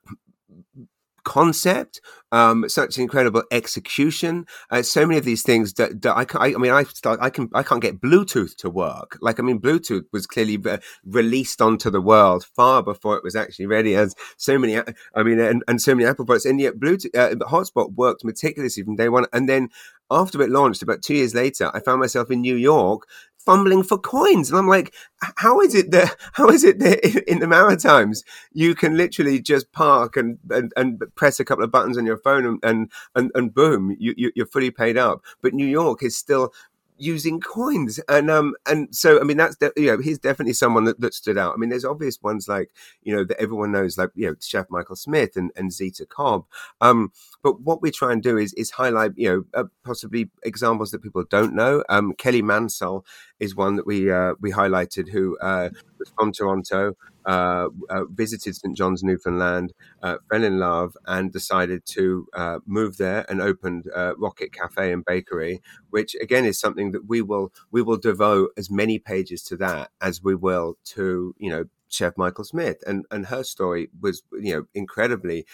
concept, 1.24 2.00
um, 2.32 2.68
such 2.68 2.98
incredible 2.98 3.42
execution. 3.50 4.46
Uh, 4.70 4.82
so 4.82 5.06
many 5.06 5.18
of 5.18 5.24
these 5.24 5.42
things 5.42 5.74
that, 5.74 6.02
that 6.02 6.16
I, 6.16 6.26
I, 6.38 6.54
I, 6.54 6.58
mean, 6.58 6.72
I 6.72 6.84
start, 6.84 7.18
I 7.20 7.30
can, 7.30 7.48
I 7.54 7.62
can't 7.62 7.82
get 7.82 8.00
Bluetooth 8.00 8.56
to 8.56 8.70
work. 8.70 9.18
Like, 9.20 9.40
I 9.40 9.42
mean, 9.42 9.60
Bluetooth 9.60 10.04
was 10.12 10.26
clearly 10.26 10.56
re- 10.56 10.78
released 11.04 11.60
onto 11.60 11.90
the 11.90 12.00
world 12.00 12.44
far 12.44 12.82
before 12.82 13.16
it 13.16 13.24
was 13.24 13.36
actually 13.36 13.66
ready. 13.66 13.94
As 13.94 14.14
so 14.36 14.58
many, 14.58 14.76
I 14.76 15.22
mean, 15.22 15.38
and, 15.40 15.62
and 15.66 15.80
so 15.80 15.94
many 15.94 16.08
Apple 16.08 16.26
products, 16.26 16.44
and 16.44 16.60
yet 16.60 16.78
Bluetooth, 16.78 17.16
uh, 17.16 17.34
Hotspot 17.46 17.94
worked 17.94 18.24
meticulously 18.24 18.82
from 18.82 18.96
day 18.96 19.08
one. 19.08 19.26
And 19.32 19.48
then 19.48 19.70
after 20.10 20.42
it 20.42 20.50
launched, 20.50 20.82
about 20.82 21.02
two 21.02 21.14
years 21.14 21.34
later, 21.34 21.70
I 21.74 21.80
found 21.80 22.00
myself 22.00 22.30
in 22.30 22.40
New 22.40 22.56
York 22.56 23.08
fumbling 23.44 23.82
for 23.82 23.98
coins. 23.98 24.50
And 24.50 24.58
I'm 24.58 24.68
like, 24.68 24.94
how 25.36 25.60
is 25.60 25.74
it 25.74 25.90
that, 25.90 26.16
how 26.32 26.48
is 26.48 26.64
it 26.64 26.78
that 26.80 27.30
in 27.30 27.40
the 27.40 27.46
Maritimes 27.46 28.24
you 28.52 28.74
can 28.74 28.96
literally 28.96 29.40
just 29.40 29.72
park 29.72 30.16
and, 30.16 30.38
and, 30.50 30.72
and 30.76 31.02
press 31.14 31.40
a 31.40 31.44
couple 31.44 31.64
of 31.64 31.70
buttons 31.70 31.98
on 31.98 32.06
your 32.06 32.18
phone 32.18 32.58
and, 32.62 32.90
and, 33.14 33.30
and, 33.34 33.54
boom, 33.54 33.96
you, 33.98 34.32
you're 34.34 34.46
fully 34.46 34.70
paid 34.70 34.96
up. 34.96 35.22
But 35.42 35.54
New 35.54 35.66
York 35.66 36.02
is 36.02 36.16
still 36.16 36.52
using 36.96 37.40
coins. 37.40 38.00
And 38.08 38.30
um 38.30 38.54
and 38.66 38.94
so 38.94 39.20
i 39.20 39.24
mean 39.24 39.36
that's 39.36 39.56
de- 39.56 39.72
you 39.76 39.86
know 39.86 39.98
he's 39.98 40.18
definitely 40.18 40.52
someone 40.52 40.84
that, 40.84 41.00
that 41.00 41.14
stood 41.14 41.38
out. 41.38 41.54
I 41.54 41.56
mean 41.56 41.70
there's 41.70 41.84
obvious 41.84 42.20
ones 42.22 42.48
like 42.48 42.70
you 43.02 43.14
know 43.14 43.24
that 43.24 43.40
everyone 43.40 43.72
knows 43.72 43.98
like 43.98 44.10
you 44.14 44.28
know 44.28 44.34
chef 44.40 44.66
michael 44.70 44.96
smith 44.96 45.36
and, 45.36 45.50
and 45.56 45.72
zita 45.72 46.06
cobb. 46.06 46.44
Um 46.80 47.12
but 47.42 47.60
what 47.60 47.82
we 47.82 47.90
try 47.90 48.12
and 48.12 48.22
do 48.22 48.36
is 48.38 48.52
is 48.54 48.70
highlight 48.70 49.12
you 49.16 49.28
know 49.28 49.44
uh, 49.60 49.64
possibly 49.84 50.30
examples 50.42 50.90
that 50.92 51.02
people 51.02 51.24
don't 51.28 51.54
know. 51.54 51.82
Um 51.88 52.14
kelly 52.14 52.42
mansell 52.42 53.04
is 53.40 53.54
one 53.56 53.76
that 53.76 53.86
we 53.86 54.10
uh 54.10 54.34
we 54.40 54.52
highlighted 54.52 55.08
who 55.10 55.36
uh 55.38 55.70
was 56.04 56.12
from 56.16 56.32
toronto 56.32 56.94
uh, 57.26 57.68
uh, 57.88 58.04
visited 58.06 58.54
St. 58.54 58.76
John's, 58.76 59.02
Newfoundland, 59.02 59.72
uh, 60.02 60.16
fell 60.30 60.44
in 60.44 60.58
love, 60.58 60.94
and 61.06 61.32
decided 61.32 61.86
to 61.86 62.26
uh, 62.34 62.58
move 62.66 62.98
there 62.98 63.24
and 63.30 63.40
opened 63.40 63.88
uh, 63.96 64.14
Rocket 64.18 64.52
Cafe 64.52 64.92
and 64.92 65.04
Bakery, 65.04 65.62
which 65.90 66.14
again 66.20 66.44
is 66.44 66.60
something 66.60 66.90
that 66.92 67.08
we 67.08 67.22
will 67.22 67.52
we 67.70 67.80
will 67.82 67.96
devote 67.96 68.50
as 68.56 68.70
many 68.70 68.98
pages 68.98 69.42
to 69.44 69.56
that 69.56 69.90
as 70.00 70.22
we 70.22 70.34
will 70.34 70.76
to 70.84 71.34
you 71.38 71.50
know 71.50 71.64
Chef 71.88 72.12
Michael 72.16 72.44
Smith 72.44 72.78
and 72.86 73.06
and 73.10 73.26
her 73.26 73.42
story 73.44 73.88
was 74.00 74.22
you 74.32 74.54
know 74.54 74.66
incredibly. 74.74 75.46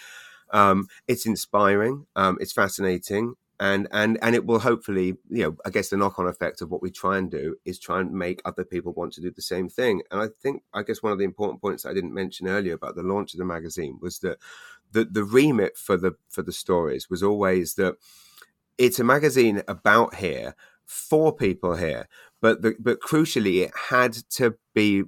Um, 0.51 0.87
it's 1.07 1.25
inspiring. 1.25 2.07
Um, 2.15 2.37
it's 2.41 2.51
fascinating 2.53 3.35
and 3.61 3.87
and 3.91 4.17
and 4.23 4.33
it 4.33 4.45
will 4.45 4.59
hopefully 4.59 5.15
you 5.29 5.43
know 5.43 5.55
i 5.65 5.69
guess 5.69 5.89
the 5.89 5.95
knock-on 5.95 6.27
effect 6.27 6.61
of 6.61 6.71
what 6.71 6.81
we 6.81 6.89
try 6.89 7.17
and 7.17 7.29
do 7.29 7.55
is 7.63 7.79
try 7.79 8.01
and 8.01 8.11
make 8.11 8.41
other 8.43 8.65
people 8.65 8.91
want 8.93 9.13
to 9.13 9.21
do 9.21 9.31
the 9.31 9.41
same 9.41 9.69
thing. 9.69 10.01
And 10.11 10.19
i 10.19 10.27
think 10.41 10.63
i 10.73 10.81
guess 10.81 11.03
one 11.03 11.13
of 11.13 11.19
the 11.19 11.23
important 11.23 11.61
points 11.61 11.85
i 11.85 11.93
didn't 11.93 12.13
mention 12.13 12.47
earlier 12.47 12.73
about 12.73 12.95
the 12.95 13.03
launch 13.03 13.33
of 13.33 13.37
the 13.37 13.45
magazine 13.45 13.99
was 14.01 14.19
that 14.19 14.39
the 14.91 15.05
the 15.05 15.23
remit 15.23 15.77
for 15.77 15.95
the 15.95 16.13
for 16.27 16.41
the 16.41 16.51
stories 16.51 17.09
was 17.09 17.21
always 17.21 17.75
that 17.75 17.95
it's 18.79 18.99
a 18.99 19.03
magazine 19.03 19.61
about 19.67 20.15
here 20.15 20.55
for 20.85 21.33
people 21.33 21.75
here 21.75 22.07
but 22.41 22.63
the, 22.63 22.75
but 22.79 22.99
crucially 22.99 23.63
it 23.63 23.71
had 23.89 24.13
to 24.13 24.55
be 24.73 25.03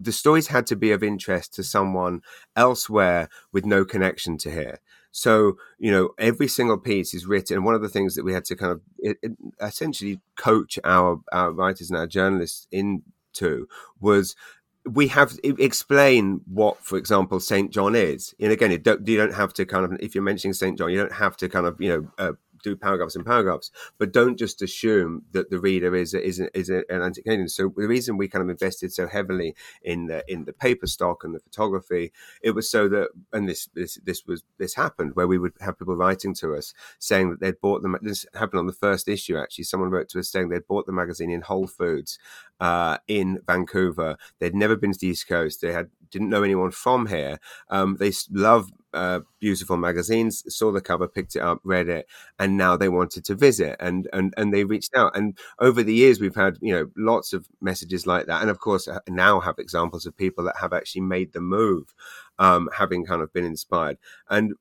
the 0.00 0.12
stories 0.12 0.46
had 0.46 0.66
to 0.66 0.76
be 0.76 0.92
of 0.92 1.02
interest 1.02 1.52
to 1.54 1.62
someone 1.62 2.22
elsewhere 2.56 3.28
with 3.52 3.66
no 3.66 3.84
connection 3.84 4.38
to 4.38 4.50
here 4.50 4.80
so, 5.18 5.56
you 5.80 5.90
know, 5.90 6.10
every 6.16 6.46
single 6.46 6.78
piece 6.78 7.12
is 7.12 7.26
written. 7.26 7.56
And 7.56 7.64
one 7.64 7.74
of 7.74 7.82
the 7.82 7.88
things 7.88 8.14
that 8.14 8.24
we 8.24 8.32
had 8.32 8.44
to 8.44 8.54
kind 8.54 8.70
of 8.70 8.80
it, 8.98 9.18
it 9.20 9.32
essentially 9.60 10.20
coach 10.36 10.78
our, 10.84 11.20
our 11.32 11.50
writers 11.50 11.90
and 11.90 11.98
our 11.98 12.06
journalists 12.06 12.68
into 12.70 13.66
was 14.00 14.36
we 14.84 15.08
have 15.08 15.36
explain 15.42 16.40
what, 16.46 16.84
for 16.84 16.96
example, 16.96 17.40
Saint 17.40 17.72
John 17.72 17.96
is. 17.96 18.32
And 18.38 18.52
again, 18.52 18.80
don't, 18.80 19.06
you 19.08 19.16
don't 19.16 19.34
have 19.34 19.52
to 19.54 19.66
kind 19.66 19.84
of, 19.84 19.98
if 20.00 20.14
you're 20.14 20.22
mentioning 20.22 20.54
Saint 20.54 20.78
John, 20.78 20.92
you 20.92 20.98
don't 20.98 21.12
have 21.12 21.36
to 21.38 21.48
kind 21.48 21.66
of, 21.66 21.80
you 21.80 21.88
know, 21.88 22.10
uh, 22.16 22.32
do 22.62 22.76
paragraphs 22.76 23.16
and 23.16 23.24
paragraphs, 23.24 23.70
but 23.98 24.12
don't 24.12 24.38
just 24.38 24.62
assume 24.62 25.22
that 25.32 25.50
the 25.50 25.58
reader 25.58 25.94
is 25.94 26.14
is 26.14 26.40
is 26.54 26.68
an 26.68 26.84
Atlantic 26.90 27.24
Canadian. 27.24 27.48
So 27.48 27.72
the 27.76 27.88
reason 27.88 28.16
we 28.16 28.28
kind 28.28 28.42
of 28.42 28.50
invested 28.50 28.92
so 28.92 29.06
heavily 29.06 29.54
in 29.82 30.06
the 30.06 30.24
in 30.28 30.44
the 30.44 30.52
paper 30.52 30.86
stock 30.86 31.24
and 31.24 31.34
the 31.34 31.40
photography, 31.40 32.12
it 32.42 32.52
was 32.52 32.70
so 32.70 32.88
that 32.88 33.08
and 33.32 33.48
this 33.48 33.68
this 33.74 33.98
this 34.04 34.24
was 34.26 34.42
this 34.58 34.74
happened 34.74 35.14
where 35.14 35.28
we 35.28 35.38
would 35.38 35.52
have 35.60 35.78
people 35.78 35.96
writing 35.96 36.34
to 36.34 36.54
us 36.54 36.74
saying 36.98 37.30
that 37.30 37.40
they'd 37.40 37.60
bought 37.60 37.82
them. 37.82 37.96
This 38.02 38.26
happened 38.34 38.60
on 38.60 38.66
the 38.66 38.72
first 38.72 39.08
issue 39.08 39.36
actually. 39.36 39.64
Someone 39.64 39.90
wrote 39.90 40.08
to 40.10 40.18
us 40.18 40.28
saying 40.28 40.48
they'd 40.48 40.66
bought 40.66 40.86
the 40.86 40.92
magazine 40.92 41.30
in 41.30 41.42
Whole 41.42 41.66
Foods 41.66 42.18
uh, 42.60 42.98
in 43.06 43.40
Vancouver. 43.46 44.16
They'd 44.38 44.54
never 44.54 44.76
been 44.76 44.92
to 44.92 44.98
the 44.98 45.08
East 45.08 45.28
Coast. 45.28 45.60
They 45.60 45.72
had 45.72 45.90
didn't 46.10 46.30
know 46.30 46.42
anyone 46.42 46.70
from 46.70 47.06
here. 47.06 47.38
Um, 47.70 47.96
they 47.98 48.12
love 48.30 48.70
uh, 48.94 49.20
beautiful 49.40 49.76
magazines, 49.76 50.42
saw 50.54 50.72
the 50.72 50.80
cover, 50.80 51.06
picked 51.08 51.36
it 51.36 51.42
up, 51.42 51.60
read 51.62 51.88
it, 51.88 52.06
and 52.38 52.56
now 52.56 52.76
they 52.76 52.88
wanted 52.88 53.24
to 53.26 53.34
visit, 53.34 53.76
and 53.80 54.08
and 54.12 54.32
and 54.36 54.52
they 54.52 54.64
reached 54.64 54.96
out. 54.96 55.16
And 55.16 55.36
over 55.58 55.82
the 55.82 55.94
years, 55.94 56.20
we've 56.20 56.34
had 56.34 56.58
you 56.60 56.72
know 56.72 56.90
lots 56.96 57.32
of 57.32 57.46
messages 57.60 58.06
like 58.06 58.26
that, 58.26 58.40
and 58.40 58.50
of 58.50 58.60
course 58.60 58.88
uh, 58.88 59.00
now 59.08 59.40
have 59.40 59.58
examples 59.58 60.06
of 60.06 60.16
people 60.16 60.44
that 60.44 60.56
have 60.60 60.72
actually 60.72 61.02
made 61.02 61.32
the 61.32 61.40
move, 61.40 61.94
um, 62.38 62.68
having 62.76 63.04
kind 63.04 63.22
of 63.22 63.32
been 63.32 63.44
inspired. 63.44 63.98
And 64.30 64.54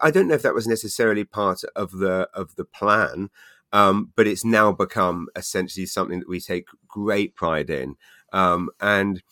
I 0.00 0.10
don't 0.10 0.28
know 0.28 0.34
if 0.34 0.42
that 0.42 0.54
was 0.54 0.66
necessarily 0.66 1.24
part 1.24 1.62
of 1.74 1.92
the 1.92 2.28
of 2.34 2.54
the 2.56 2.64
plan. 2.64 3.30
Um, 3.74 4.12
but 4.16 4.26
it's 4.26 4.44
now 4.44 4.70
become 4.70 5.28
essentially 5.34 5.86
something 5.86 6.18
that 6.20 6.28
we 6.28 6.40
take 6.40 6.66
great 6.86 7.34
pride 7.34 7.70
in. 7.70 7.96
Um, 8.30 8.68
and 8.80 9.22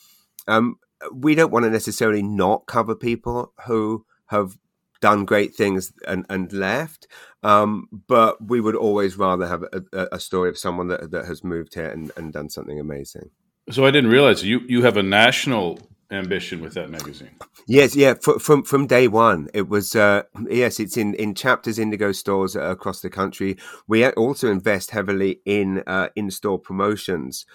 um, 0.49 0.77
we 1.13 1.35
don't 1.35 1.53
want 1.53 1.65
to 1.65 1.71
necessarily 1.71 2.23
not 2.23 2.67
cover 2.67 2.95
people 2.95 3.53
who 3.67 4.05
have 4.27 4.59
done 5.01 5.25
great 5.25 5.55
things 5.55 5.93
and, 6.07 6.27
and 6.29 6.53
left. 6.53 7.07
Um, 7.43 7.89
but 8.07 8.47
we 8.47 8.61
would 8.61 8.77
always 8.77 9.17
rather 9.17 9.47
have 9.47 9.65
a, 9.73 10.09
a, 10.13 10.21
story 10.21 10.51
of 10.51 10.59
someone 10.59 10.89
that, 10.89 11.11
that 11.11 11.25
has 11.25 11.43
moved 11.43 11.75
here 11.75 11.89
and, 11.89 12.13
and 12.17 12.33
done 12.33 12.51
something 12.51 12.79
amazing. 12.79 13.31
So 13.71 13.87
I 13.87 13.91
didn't 13.91 14.11
realize 14.11 14.45
you, 14.45 14.61
you 14.69 14.83
have 14.83 14.99
a 14.99 15.03
national 15.03 15.79
ambition 16.11 16.61
with 16.61 16.75
that 16.75 16.91
magazine. 16.91 17.31
Yes, 17.67 17.95
yeah. 17.95 18.15
from 18.15 18.65
from 18.65 18.87
day 18.87 19.09
one, 19.09 19.49
it 19.55 19.69
was 19.69 19.95
uh, 19.95 20.25
yes. 20.49 20.81
It's 20.81 20.97
in 20.97 21.15
in 21.15 21.35
chapters 21.35 21.79
Indigo 21.79 22.13
stores 22.13 22.57
across 22.57 23.01
the 23.01 23.11
country. 23.11 23.57
We 23.87 24.05
also 24.07 24.51
invest 24.51 24.91
heavily 24.91 25.41
in 25.45 25.83
uh, 25.87 26.09
in 26.17 26.31
store 26.31 26.59
promotions 26.59 27.47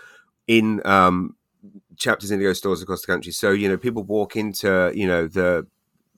in 0.47 0.81
um, 0.85 1.35
chapters 1.97 2.31
Indigo 2.31 2.53
stores 2.53 2.81
across 2.81 3.01
the 3.01 3.07
country. 3.07 3.31
So 3.31 3.51
you 3.51 3.67
know, 3.67 3.77
people 3.77 4.03
walk 4.03 4.35
into 4.35 4.91
you 4.93 5.07
know 5.07 5.27
the 5.27 5.67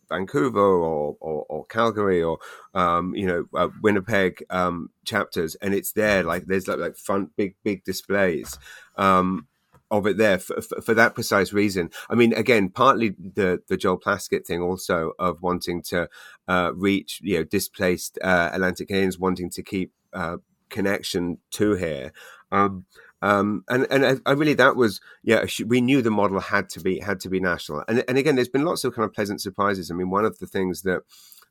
Vancouver 0.09 0.59
or, 0.59 1.17
or, 1.19 1.45
or 1.49 1.65
Calgary 1.65 2.21
or 2.21 2.39
um, 2.73 3.13
you 3.15 3.25
know 3.25 3.45
uh, 3.55 3.69
Winnipeg 3.81 4.43
um, 4.49 4.89
chapters, 5.05 5.55
and 5.55 5.73
it's 5.73 5.91
there 5.93 6.23
like 6.23 6.45
there's 6.45 6.67
like, 6.67 6.79
like 6.79 6.95
front 6.95 7.35
big 7.35 7.55
big 7.63 7.83
displays 7.83 8.57
um, 8.95 9.47
of 9.89 10.05
it 10.05 10.17
there 10.17 10.37
for, 10.37 10.61
for, 10.61 10.93
that 10.93 11.15
precise 11.15 11.53
reason. 11.53 11.89
I 12.09 12.15
mean, 12.15 12.33
again, 12.33 12.69
partly 12.69 13.09
the 13.09 13.61
the 13.67 13.77
Joel 13.77 13.99
Plaskett 13.99 14.45
thing 14.45 14.61
also 14.61 15.13
of 15.19 15.41
wanting 15.41 15.81
to 15.83 16.09
uh, 16.47 16.71
reach 16.75 17.19
you 17.23 17.37
know 17.37 17.43
displaced 17.43 18.17
uh, 18.23 18.49
Atlantic 18.53 18.87
Canadians, 18.87 19.19
wanting 19.19 19.49
to 19.51 19.63
keep 19.63 19.91
uh, 20.13 20.37
connection 20.69 21.39
to 21.51 21.75
here. 21.75 22.11
Um, 22.51 22.85
Um, 23.21 23.63
and 23.67 23.87
and 23.89 24.05
I, 24.05 24.15
I, 24.27 24.33
really 24.33 24.53
that 24.53 24.75
was 24.75 25.01
yeah 25.23 25.45
we 25.65 25.81
knew 25.81 26.03
the 26.03 26.11
model 26.11 26.39
had 26.39 26.69
to 26.69 26.79
be 26.79 26.99
had 26.99 27.19
to 27.21 27.29
be 27.29 27.39
national 27.39 27.83
and 27.87 28.03
and 28.07 28.15
again 28.15 28.35
there's 28.35 28.47
been 28.47 28.63
lots 28.63 28.83
of 28.83 28.93
kind 28.93 29.05
of 29.05 29.13
pleasant 29.13 29.41
surprises. 29.41 29.89
I 29.89 29.95
mean 29.95 30.11
one 30.11 30.23
of 30.23 30.37
the 30.37 30.45
things 30.45 30.83
that 30.83 31.01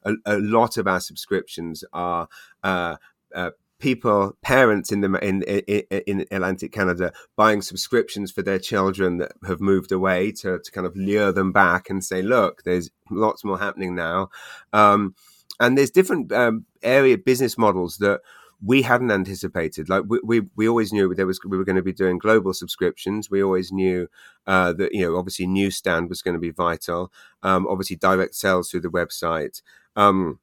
a, 0.05 0.14
a 0.25 0.39
lot 0.39 0.77
of 0.77 0.87
our 0.87 1.01
subscriptions 1.01 1.85
are 1.93 2.29
uh, 2.62 2.97
uh, 3.35 3.51
people, 3.79 4.37
parents 4.43 4.91
in 4.91 5.01
the 5.01 5.12
in, 5.23 5.43
in, 5.43 6.03
in 6.07 6.21
Atlantic 6.31 6.73
Canada, 6.73 7.12
buying 7.37 7.62
subscriptions 7.62 8.31
for 8.33 8.43
their 8.43 8.59
children 8.59 9.19
that 9.19 9.33
have 9.47 9.61
moved 9.61 9.93
away 9.93 10.33
to 10.33 10.59
to 10.59 10.71
kind 10.71 10.87
of 10.87 10.97
lure 10.97 11.33
them 11.33 11.53
back 11.53 11.91
and 11.91 12.05
say, 12.05 12.23
look, 12.23 12.62
there's 12.64 12.91
lots 13.11 13.45
more 13.45 13.59
happening 13.59 13.95
now, 13.95 14.29
um, 14.73 15.14
and 15.61 15.77
there's 15.77 15.91
different 15.91 16.33
um, 16.33 16.64
area 16.83 17.19
business 17.19 17.59
models 17.59 17.99
that 17.99 18.21
we 18.65 18.83
hadn't 18.83 19.11
anticipated. 19.11 19.89
Like 19.89 20.05
we, 20.09 20.21
we, 20.25 20.43
we 20.57 20.69
always 20.69 20.93
knew 20.93 21.15
there 21.15 21.27
was 21.27 21.41
we 21.45 21.59
were 21.59 21.65
going 21.65 21.77
to 21.77 21.83
be 21.83 21.93
doing 21.93 22.19
global 22.19 22.53
subscriptions. 22.55 23.31
We 23.31 23.43
always 23.43 23.73
knew 23.73 24.09
uh, 24.47 24.73
that 24.75 24.95
you 24.95 25.03
know 25.03 25.17
obviously 25.17 25.47
newsstand 25.47 26.09
was 26.09 26.23
going 26.23 26.35
to 26.35 26.41
be 26.41 26.51
vital. 26.51 27.13
Um, 27.43 27.67
obviously 27.67 27.97
direct 27.97 28.35
sales 28.35 28.71
through 28.71 28.81
the 28.81 28.89
website. 28.89 29.63
Um, 29.95 30.41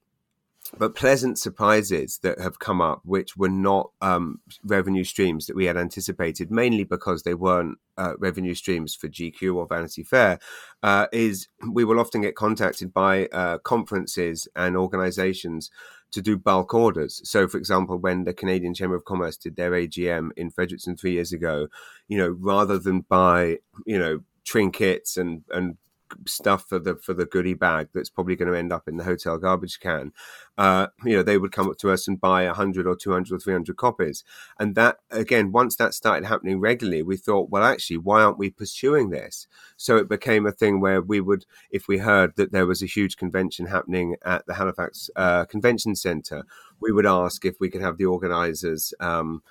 but 0.78 0.96
pleasant 0.96 1.38
surprises 1.38 2.20
that 2.24 2.40
have 2.40 2.58
come 2.58 2.82
up, 2.82 3.02
which 3.04 3.36
were 3.38 3.50
not 3.50 3.92
um, 4.02 4.40
revenue 4.64 5.04
streams 5.04 5.46
that 5.46 5.56
we 5.56 5.66
had 5.66 5.78
anticipated, 5.78 6.50
mainly 6.50 6.84
because 6.84 7.24
they 7.24 7.34
weren't 7.34 7.78
uh, 7.98 8.14
revenue 8.18 8.56
streams 8.56 8.96
for 8.96 9.08
GQ 9.08 9.56
or 9.56 9.68
Vanity 9.68 10.04
Fair, 10.04 10.40
uh, 10.82 11.08
is 11.12 11.48
we 11.70 11.84
will 11.84 12.00
often 12.00 12.22
get 12.22 12.36
contacted 12.36 12.94
by 12.94 13.28
uh, 13.28 13.60
conferences 13.60 14.48
and 14.56 14.76
organizations 14.76 15.70
to 16.14 16.22
do 16.22 16.38
bulk 16.38 16.74
orders. 16.74 17.22
So, 17.24 17.48
for 17.48 17.58
example, 17.58 17.98
when 17.98 18.24
the 18.24 18.34
Canadian 18.34 18.74
Chamber 18.74 18.96
of 18.96 19.04
Commerce 19.04 19.36
did 19.36 19.56
their 19.56 19.72
AGM 19.72 20.30
in 20.38 20.52
Fredericton 20.52 20.96
three 20.96 21.14
years 21.14 21.34
ago, 21.34 21.68
you 22.08 22.18
know, 22.18 22.30
rather 22.40 22.80
than 22.80 23.02
buy, 23.02 23.58
you 23.86 24.00
know, 24.00 24.22
trinkets 24.46 25.18
and 25.18 25.44
and 25.52 25.78
stuff 26.26 26.68
for 26.68 26.80
the 26.80 26.96
for 26.96 27.14
the 27.14 27.26
goodie 27.26 27.54
bag 27.54 27.90
that's 27.94 28.10
probably 28.10 28.36
going 28.36 28.52
to 28.52 28.58
end 28.58 28.74
up 28.74 28.88
in 28.88 28.98
the 28.98 29.04
hotel 29.04 29.38
garbage 29.38 29.80
can. 29.80 30.12
Uh, 30.58 30.88
you 31.04 31.16
know, 31.16 31.24
they 31.24 31.38
would 31.38 31.52
come 31.52 31.70
up 31.70 31.78
to 31.78 31.92
us 31.92 32.08
and 32.08 32.22
buy 32.22 32.46
hundred 32.46 32.88
or 32.88 32.96
two 32.96 33.12
hundred 33.12 33.36
or 33.36 33.40
three 33.40 33.54
hundred 33.54 33.78
copies, 33.78 34.24
and 34.60 34.76
that 34.76 34.98
again, 35.12 35.52
once 35.52 35.76
that 35.76 35.94
started 35.94 36.26
happening 36.26 36.60
regularly, 36.60 37.04
we 37.04 37.18
thought, 37.18 37.50
well, 37.50 37.64
actually, 37.64 37.98
why 37.98 38.22
aren't 38.22 38.38
we 38.38 38.50
pursuing 38.50 39.10
this? 39.10 39.48
So 39.78 39.98
it 39.98 40.08
became 40.10 40.46
a 40.46 40.52
thing 40.52 40.80
where 40.80 41.02
we 41.02 41.22
would, 41.22 41.46
if 41.72 41.88
we 41.88 41.98
heard 41.98 42.36
that 42.36 42.52
there 42.52 42.68
was 42.68 42.82
a 42.82 42.88
huge 42.88 43.18
convention 43.18 43.66
happening 43.66 44.16
at 44.24 44.46
the 44.46 44.54
Halifax 44.54 45.10
uh, 45.16 45.46
Convention 45.46 45.96
Centre, 45.96 46.44
we 46.80 46.92
would 46.92 47.06
ask 47.06 47.46
if 47.46 47.60
we 47.60 47.70
could 47.70 47.82
have 47.82 47.98
the 47.98 48.06
organisers. 48.06 48.94
Um, 49.00 49.42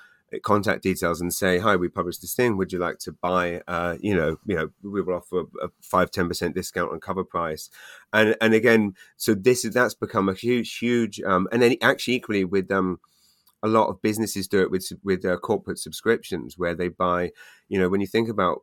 contact 0.42 0.82
details 0.82 1.20
and 1.20 1.32
say, 1.32 1.58
"Hi, 1.58 1.76
we 1.76 1.88
published 1.88 2.20
this 2.22 2.34
thing. 2.34 2.56
Would 2.56 2.72
you 2.72 2.78
like 2.78 2.98
to 3.00 3.12
buy? 3.12 3.62
Uh, 3.68 3.96
you 4.00 4.14
know, 4.14 4.36
you 4.46 4.56
know, 4.56 4.70
we 4.82 5.02
will 5.02 5.14
offer 5.14 5.40
a 5.62 5.68
five 5.82 6.10
ten 6.10 6.28
percent 6.28 6.54
discount 6.54 6.92
on 6.92 7.00
cover 7.00 7.24
price." 7.24 7.68
And 8.12 8.36
and 8.40 8.54
again, 8.54 8.94
so 9.16 9.34
this 9.34 9.64
is 9.64 9.74
that's 9.74 9.94
become 9.94 10.28
a 10.28 10.34
huge, 10.34 10.78
huge. 10.78 11.20
Um, 11.20 11.48
and 11.52 11.62
then 11.62 11.76
actually, 11.82 12.14
equally 12.14 12.44
with 12.44 12.70
um, 12.70 13.00
a 13.62 13.68
lot 13.68 13.88
of 13.88 14.02
businesses 14.02 14.48
do 14.48 14.60
it 14.60 14.70
with 14.70 14.90
with 15.04 15.24
uh, 15.24 15.36
corporate 15.38 15.78
subscriptions 15.78 16.58
where 16.58 16.74
they 16.74 16.88
buy. 16.88 17.30
You 17.68 17.78
know, 17.78 17.88
when 17.88 18.00
you 18.00 18.06
think 18.06 18.28
about 18.28 18.62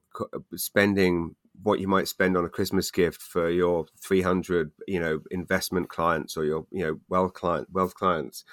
spending 0.56 1.36
what 1.62 1.80
you 1.80 1.88
might 1.88 2.08
spend 2.08 2.38
on 2.38 2.46
a 2.46 2.50
Christmas 2.50 2.90
gift 2.92 3.22
for 3.22 3.50
your 3.50 3.86
300, 4.02 4.72
you 4.88 5.00
know, 5.00 5.20
investment 5.30 5.90
clients 5.90 6.38
or 6.38 6.46
your, 6.46 6.66
you 6.72 6.84
know, 6.86 7.00
wealth 7.10 7.34
client, 7.34 7.68
wealth 7.72 7.96
clients 7.96 8.44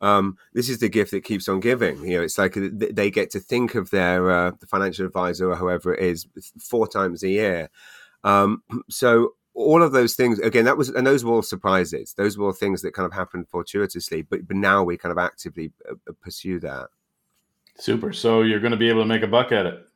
um, 0.00 0.36
this 0.52 0.68
is 0.68 0.78
the 0.78 0.88
gift 0.88 1.10
that 1.12 1.24
keeps 1.24 1.48
on 1.48 1.60
giving. 1.60 2.04
You 2.04 2.18
know, 2.18 2.22
it's 2.22 2.38
like 2.38 2.54
they 2.56 3.10
get 3.10 3.30
to 3.30 3.40
think 3.40 3.74
of 3.74 3.90
their 3.90 4.30
uh, 4.30 4.50
the 4.58 4.66
financial 4.66 5.06
advisor 5.06 5.50
or 5.50 5.56
whoever 5.56 5.94
it 5.94 6.02
is 6.02 6.26
four 6.58 6.86
times 6.86 7.22
a 7.22 7.28
year. 7.28 7.70
Um, 8.22 8.62
so 8.90 9.34
all 9.54 9.82
of 9.82 9.92
those 9.92 10.14
things 10.16 10.40
again 10.40 10.64
that 10.64 10.76
was 10.76 10.88
and 10.88 11.06
those 11.06 11.24
were 11.24 11.32
all 11.32 11.42
surprises. 11.42 12.14
Those 12.14 12.36
were 12.36 12.46
all 12.46 12.52
things 12.52 12.82
that 12.82 12.92
kind 12.92 13.06
of 13.06 13.12
happened 13.12 13.48
fortuitously 13.48 14.22
but 14.22 14.46
but 14.46 14.56
now 14.56 14.82
we 14.82 14.96
kind 14.96 15.12
of 15.12 15.18
actively 15.18 15.72
uh, 15.88 15.94
uh, 16.08 16.12
pursue 16.20 16.58
that. 16.60 16.88
Super. 17.78 18.12
So 18.12 18.42
you're 18.42 18.60
going 18.60 18.72
to 18.72 18.76
be 18.76 18.88
able 18.88 19.02
to 19.02 19.08
make 19.08 19.22
a 19.22 19.28
buck 19.28 19.52
at 19.52 19.66
it. 19.66 19.86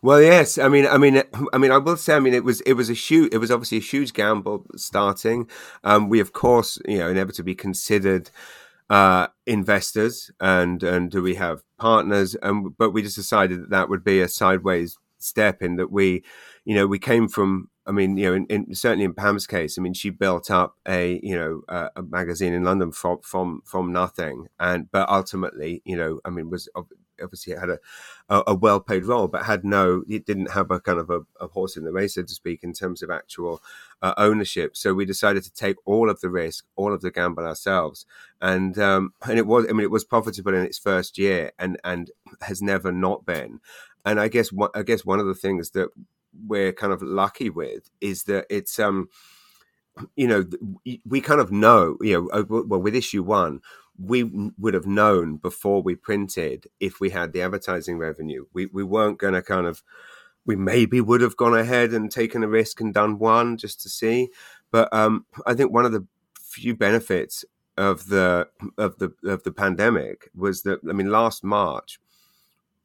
Well 0.00 0.22
yes. 0.22 0.58
I 0.58 0.68
mean 0.68 0.86
i 0.86 0.96
mean 0.96 1.22
i 1.52 1.58
mean 1.58 1.72
i 1.72 1.78
will 1.78 1.96
say 1.96 2.14
i 2.14 2.20
mean 2.20 2.34
it 2.34 2.44
was 2.44 2.60
it 2.62 2.74
was 2.74 2.88
a 2.88 2.94
huge 2.94 3.34
it 3.34 3.38
was 3.38 3.50
obviously 3.50 3.78
a 3.78 3.82
huge 3.82 4.12
gamble 4.12 4.64
starting. 4.76 5.48
Um, 5.82 6.08
we 6.08 6.20
of 6.20 6.32
course 6.32 6.78
you 6.86 6.98
know 6.98 7.08
inevitably 7.08 7.56
considered 7.56 8.30
uh, 8.90 9.28
investors 9.46 10.30
and 10.40 10.82
and 10.82 11.10
do 11.10 11.22
we 11.22 11.36
have 11.36 11.62
partners? 11.78 12.36
And 12.42 12.76
but 12.76 12.90
we 12.90 13.02
just 13.02 13.16
decided 13.16 13.62
that 13.62 13.70
that 13.70 13.88
would 13.88 14.04
be 14.04 14.20
a 14.20 14.28
sideways 14.28 14.98
step 15.18 15.62
in 15.62 15.76
that 15.76 15.90
we, 15.92 16.24
you 16.64 16.74
know, 16.74 16.86
we 16.86 16.98
came 16.98 17.28
from. 17.28 17.70
I 17.86 17.92
mean, 17.92 18.16
you 18.16 18.26
know, 18.26 18.34
in, 18.34 18.46
in, 18.46 18.74
certainly 18.74 19.04
in 19.04 19.14
Pam's 19.14 19.46
case, 19.46 19.78
I 19.78 19.82
mean, 19.82 19.94
she 19.94 20.10
built 20.10 20.50
up 20.50 20.76
a 20.86 21.18
you 21.22 21.36
know 21.36 21.62
a, 21.68 21.90
a 21.96 22.02
magazine 22.02 22.52
in 22.52 22.64
London 22.64 22.92
from 22.92 23.20
from 23.22 23.62
from 23.64 23.92
nothing, 23.92 24.48
and 24.58 24.90
but 24.90 25.08
ultimately, 25.08 25.82
you 25.84 25.96
know, 25.96 26.20
I 26.24 26.30
mean, 26.30 26.50
was 26.50 26.68
obviously 27.22 27.52
it 27.52 27.58
had 27.58 27.70
a, 27.70 27.78
a, 28.28 28.42
a 28.48 28.54
well 28.54 28.80
paid 28.80 29.04
role, 29.04 29.28
but 29.28 29.44
had 29.44 29.64
no, 29.64 30.02
it 30.08 30.26
didn't 30.26 30.50
have 30.50 30.70
a 30.70 30.80
kind 30.80 30.98
of 30.98 31.10
a, 31.10 31.20
a 31.40 31.48
horse 31.48 31.76
in 31.76 31.84
the 31.84 31.92
race, 31.92 32.14
so 32.14 32.22
to 32.22 32.32
speak, 32.32 32.62
in 32.62 32.72
terms 32.72 33.02
of 33.02 33.10
actual 33.10 33.62
uh, 34.02 34.14
ownership. 34.16 34.76
So 34.76 34.94
we 34.94 35.04
decided 35.04 35.42
to 35.44 35.52
take 35.52 35.76
all 35.84 36.10
of 36.10 36.20
the 36.20 36.30
risk, 36.30 36.64
all 36.76 36.92
of 36.92 37.00
the 37.00 37.10
gamble 37.10 37.44
ourselves, 37.46 38.06
and 38.40 38.78
um, 38.78 39.12
and 39.28 39.38
it 39.38 39.46
was, 39.46 39.66
I 39.68 39.72
mean, 39.72 39.84
it 39.84 39.90
was 39.90 40.04
profitable 40.04 40.54
in 40.54 40.64
its 40.64 40.78
first 40.78 41.18
year, 41.18 41.52
and 41.58 41.78
and 41.84 42.10
has 42.42 42.62
never 42.62 42.92
not 42.92 43.24
been. 43.26 43.60
And 44.04 44.18
I 44.18 44.28
guess 44.28 44.50
I 44.74 44.82
guess 44.82 45.04
one 45.04 45.20
of 45.20 45.26
the 45.26 45.34
things 45.34 45.70
that 45.70 45.90
we're 46.46 46.72
kind 46.72 46.92
of 46.92 47.02
lucky 47.02 47.50
with 47.50 47.90
is 48.00 48.24
that 48.24 48.46
it's 48.48 48.78
um 48.78 49.08
you 50.16 50.26
know 50.26 50.44
we 51.04 51.20
kind 51.20 51.40
of 51.40 51.52
know 51.52 51.96
you 52.00 52.30
know 52.32 52.46
well 52.48 52.80
with 52.80 52.94
issue 52.94 53.22
one 53.22 53.60
we 54.02 54.24
would 54.58 54.74
have 54.74 54.86
known 54.86 55.36
before 55.36 55.82
we 55.82 55.94
printed 55.94 56.66
if 56.80 57.00
we 57.00 57.10
had 57.10 57.32
the 57.32 57.42
advertising 57.42 57.98
revenue. 57.98 58.46
We 58.52 58.66
we 58.66 58.82
weren't 58.82 59.18
going 59.18 59.34
to 59.34 59.42
kind 59.42 59.66
of 59.66 59.82
we 60.46 60.56
maybe 60.56 61.00
would 61.00 61.20
have 61.20 61.36
gone 61.36 61.56
ahead 61.56 61.90
and 61.90 62.10
taken 62.10 62.42
a 62.42 62.48
risk 62.48 62.80
and 62.80 62.94
done 62.94 63.18
one 63.18 63.56
just 63.58 63.80
to 63.82 63.88
see. 63.88 64.30
But 64.70 64.92
um, 64.92 65.26
I 65.46 65.54
think 65.54 65.72
one 65.72 65.84
of 65.84 65.92
the 65.92 66.06
few 66.40 66.74
benefits 66.74 67.44
of 67.76 68.06
the 68.06 68.48
of 68.78 68.98
the 68.98 69.12
of 69.24 69.42
the 69.42 69.52
pandemic 69.52 70.30
was 70.34 70.62
that 70.62 70.80
I 70.88 70.92
mean 70.92 71.10
last 71.10 71.44
March, 71.44 72.00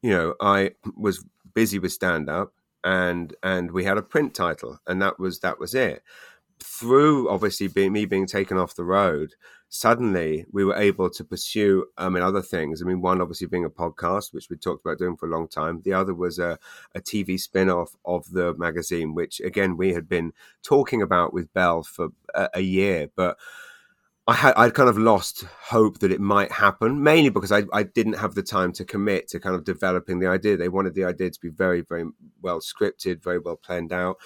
you 0.02 0.10
know, 0.10 0.34
I 0.40 0.72
was 0.96 1.24
busy 1.54 1.78
with 1.78 1.92
stand 1.92 2.28
up 2.28 2.52
and 2.84 3.34
and 3.42 3.70
we 3.70 3.84
had 3.84 3.96
a 3.98 4.02
print 4.02 4.34
title 4.34 4.80
and 4.86 5.00
that 5.00 5.18
was 5.18 5.40
that 5.40 5.58
was 5.58 5.74
it. 5.74 6.02
Through 6.58 7.28
obviously 7.28 7.68
being 7.68 7.92
me 7.92 8.06
being 8.06 8.26
taken 8.26 8.56
off 8.56 8.74
the 8.74 8.84
road, 8.84 9.34
suddenly 9.68 10.46
we 10.52 10.64
were 10.64 10.76
able 10.76 11.10
to 11.10 11.24
pursue 11.24 11.86
um, 11.98 12.14
I 12.14 12.18
mean 12.18 12.22
other 12.22 12.42
things. 12.42 12.82
I 12.82 12.86
mean 12.86 13.00
one 13.00 13.20
obviously 13.20 13.46
being 13.46 13.64
a 13.64 13.70
podcast, 13.70 14.32
which 14.32 14.48
we 14.50 14.56
talked 14.56 14.84
about 14.84 14.98
doing 14.98 15.16
for 15.16 15.26
a 15.26 15.30
long 15.30 15.48
time. 15.48 15.82
The 15.84 15.92
other 15.92 16.14
was 16.14 16.38
a, 16.38 16.58
a 16.94 17.00
TV 17.00 17.38
spin-off 17.38 17.94
of 18.04 18.30
the 18.30 18.54
magazine, 18.54 19.14
which 19.14 19.40
again 19.40 19.76
we 19.76 19.92
had 19.92 20.08
been 20.08 20.32
talking 20.62 21.02
about 21.02 21.32
with 21.32 21.52
Bell 21.52 21.82
for 21.82 22.08
a, 22.34 22.48
a 22.54 22.60
year, 22.60 23.08
but 23.14 23.38
I 24.28 24.32
had 24.34 24.54
I'd 24.56 24.74
kind 24.74 24.88
of 24.88 24.98
lost 24.98 25.44
hope 25.44 26.00
that 26.00 26.10
it 26.10 26.20
might 26.20 26.50
happen, 26.50 27.00
mainly 27.02 27.30
because 27.30 27.52
I, 27.52 27.62
I 27.72 27.84
didn't 27.84 28.14
have 28.14 28.34
the 28.34 28.42
time 28.42 28.72
to 28.72 28.84
commit 28.84 29.28
to 29.28 29.38
kind 29.38 29.54
of 29.54 29.64
developing 29.64 30.18
the 30.18 30.26
idea. 30.26 30.56
They 30.56 30.68
wanted 30.68 30.94
the 30.94 31.04
idea 31.04 31.30
to 31.30 31.40
be 31.40 31.48
very, 31.48 31.82
very 31.82 32.06
well 32.42 32.58
scripted, 32.60 33.22
very 33.22 33.38
well 33.38 33.54
planned 33.56 33.92
out. 33.92 34.16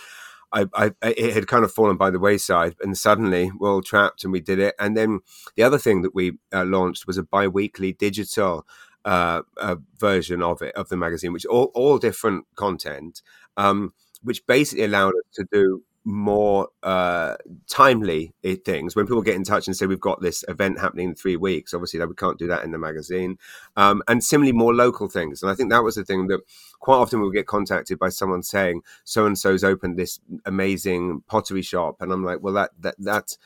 I, 0.52 0.66
I, 0.74 0.92
it 1.02 1.32
had 1.34 1.46
kind 1.46 1.64
of 1.64 1.72
fallen 1.72 1.96
by 1.96 2.10
the 2.10 2.18
wayside, 2.18 2.74
and 2.82 2.96
suddenly 2.98 3.50
we're 3.58 3.70
all 3.70 3.82
trapped, 3.82 4.24
and 4.24 4.32
we 4.32 4.40
did 4.40 4.58
it. 4.58 4.74
And 4.78 4.96
then 4.96 5.20
the 5.56 5.62
other 5.62 5.78
thing 5.78 6.02
that 6.02 6.14
we 6.14 6.38
uh, 6.52 6.64
launched 6.64 7.06
was 7.06 7.18
a 7.18 7.22
bi-weekly 7.22 7.92
digital 7.92 8.66
uh, 9.04 9.42
uh, 9.56 9.76
version 9.98 10.42
of 10.42 10.62
it 10.62 10.74
of 10.74 10.88
the 10.88 10.96
magazine, 10.96 11.32
which 11.32 11.46
all 11.46 11.70
all 11.74 11.98
different 11.98 12.46
content, 12.56 13.22
um, 13.56 13.92
which 14.22 14.44
basically 14.46 14.84
allowed 14.84 15.14
us 15.14 15.24
to 15.34 15.46
do 15.52 15.82
more 16.04 16.68
uh, 16.82 17.36
timely 17.68 18.32
things. 18.64 18.96
When 18.96 19.06
people 19.06 19.22
get 19.22 19.36
in 19.36 19.44
touch 19.44 19.66
and 19.66 19.76
say 19.76 19.86
we've 19.86 20.00
got 20.00 20.22
this 20.22 20.44
event 20.48 20.80
happening 20.80 21.10
in 21.10 21.14
three 21.14 21.36
weeks 21.36 21.74
obviously 21.74 22.04
we 22.04 22.14
can't 22.14 22.38
do 22.38 22.46
that 22.46 22.64
in 22.64 22.70
the 22.70 22.78
magazine. 22.78 23.38
Um, 23.76 24.02
and 24.08 24.24
similarly 24.24 24.52
more 24.52 24.74
local 24.74 25.08
things. 25.08 25.42
And 25.42 25.50
i 25.50 25.54
think 25.54 25.70
that 25.70 25.84
was 25.84 25.96
the 25.96 26.04
thing 26.04 26.28
that 26.28 26.40
quite 26.80 26.96
often 26.96 27.20
we'll 27.20 27.30
get 27.30 27.46
contacted 27.46 27.98
by 27.98 28.08
someone 28.08 28.42
saying 28.42 28.82
so 29.04 29.26
and 29.26 29.38
so's 29.38 29.62
opened 29.62 29.98
this 29.98 30.20
amazing 30.46 31.22
pottery 31.26 31.62
shop. 31.62 31.96
And 32.00 32.12
i'm 32.12 32.24
like 32.24 32.42
well 32.42 32.54
that 32.54 32.70
that 32.80 32.94
that's 32.98 33.36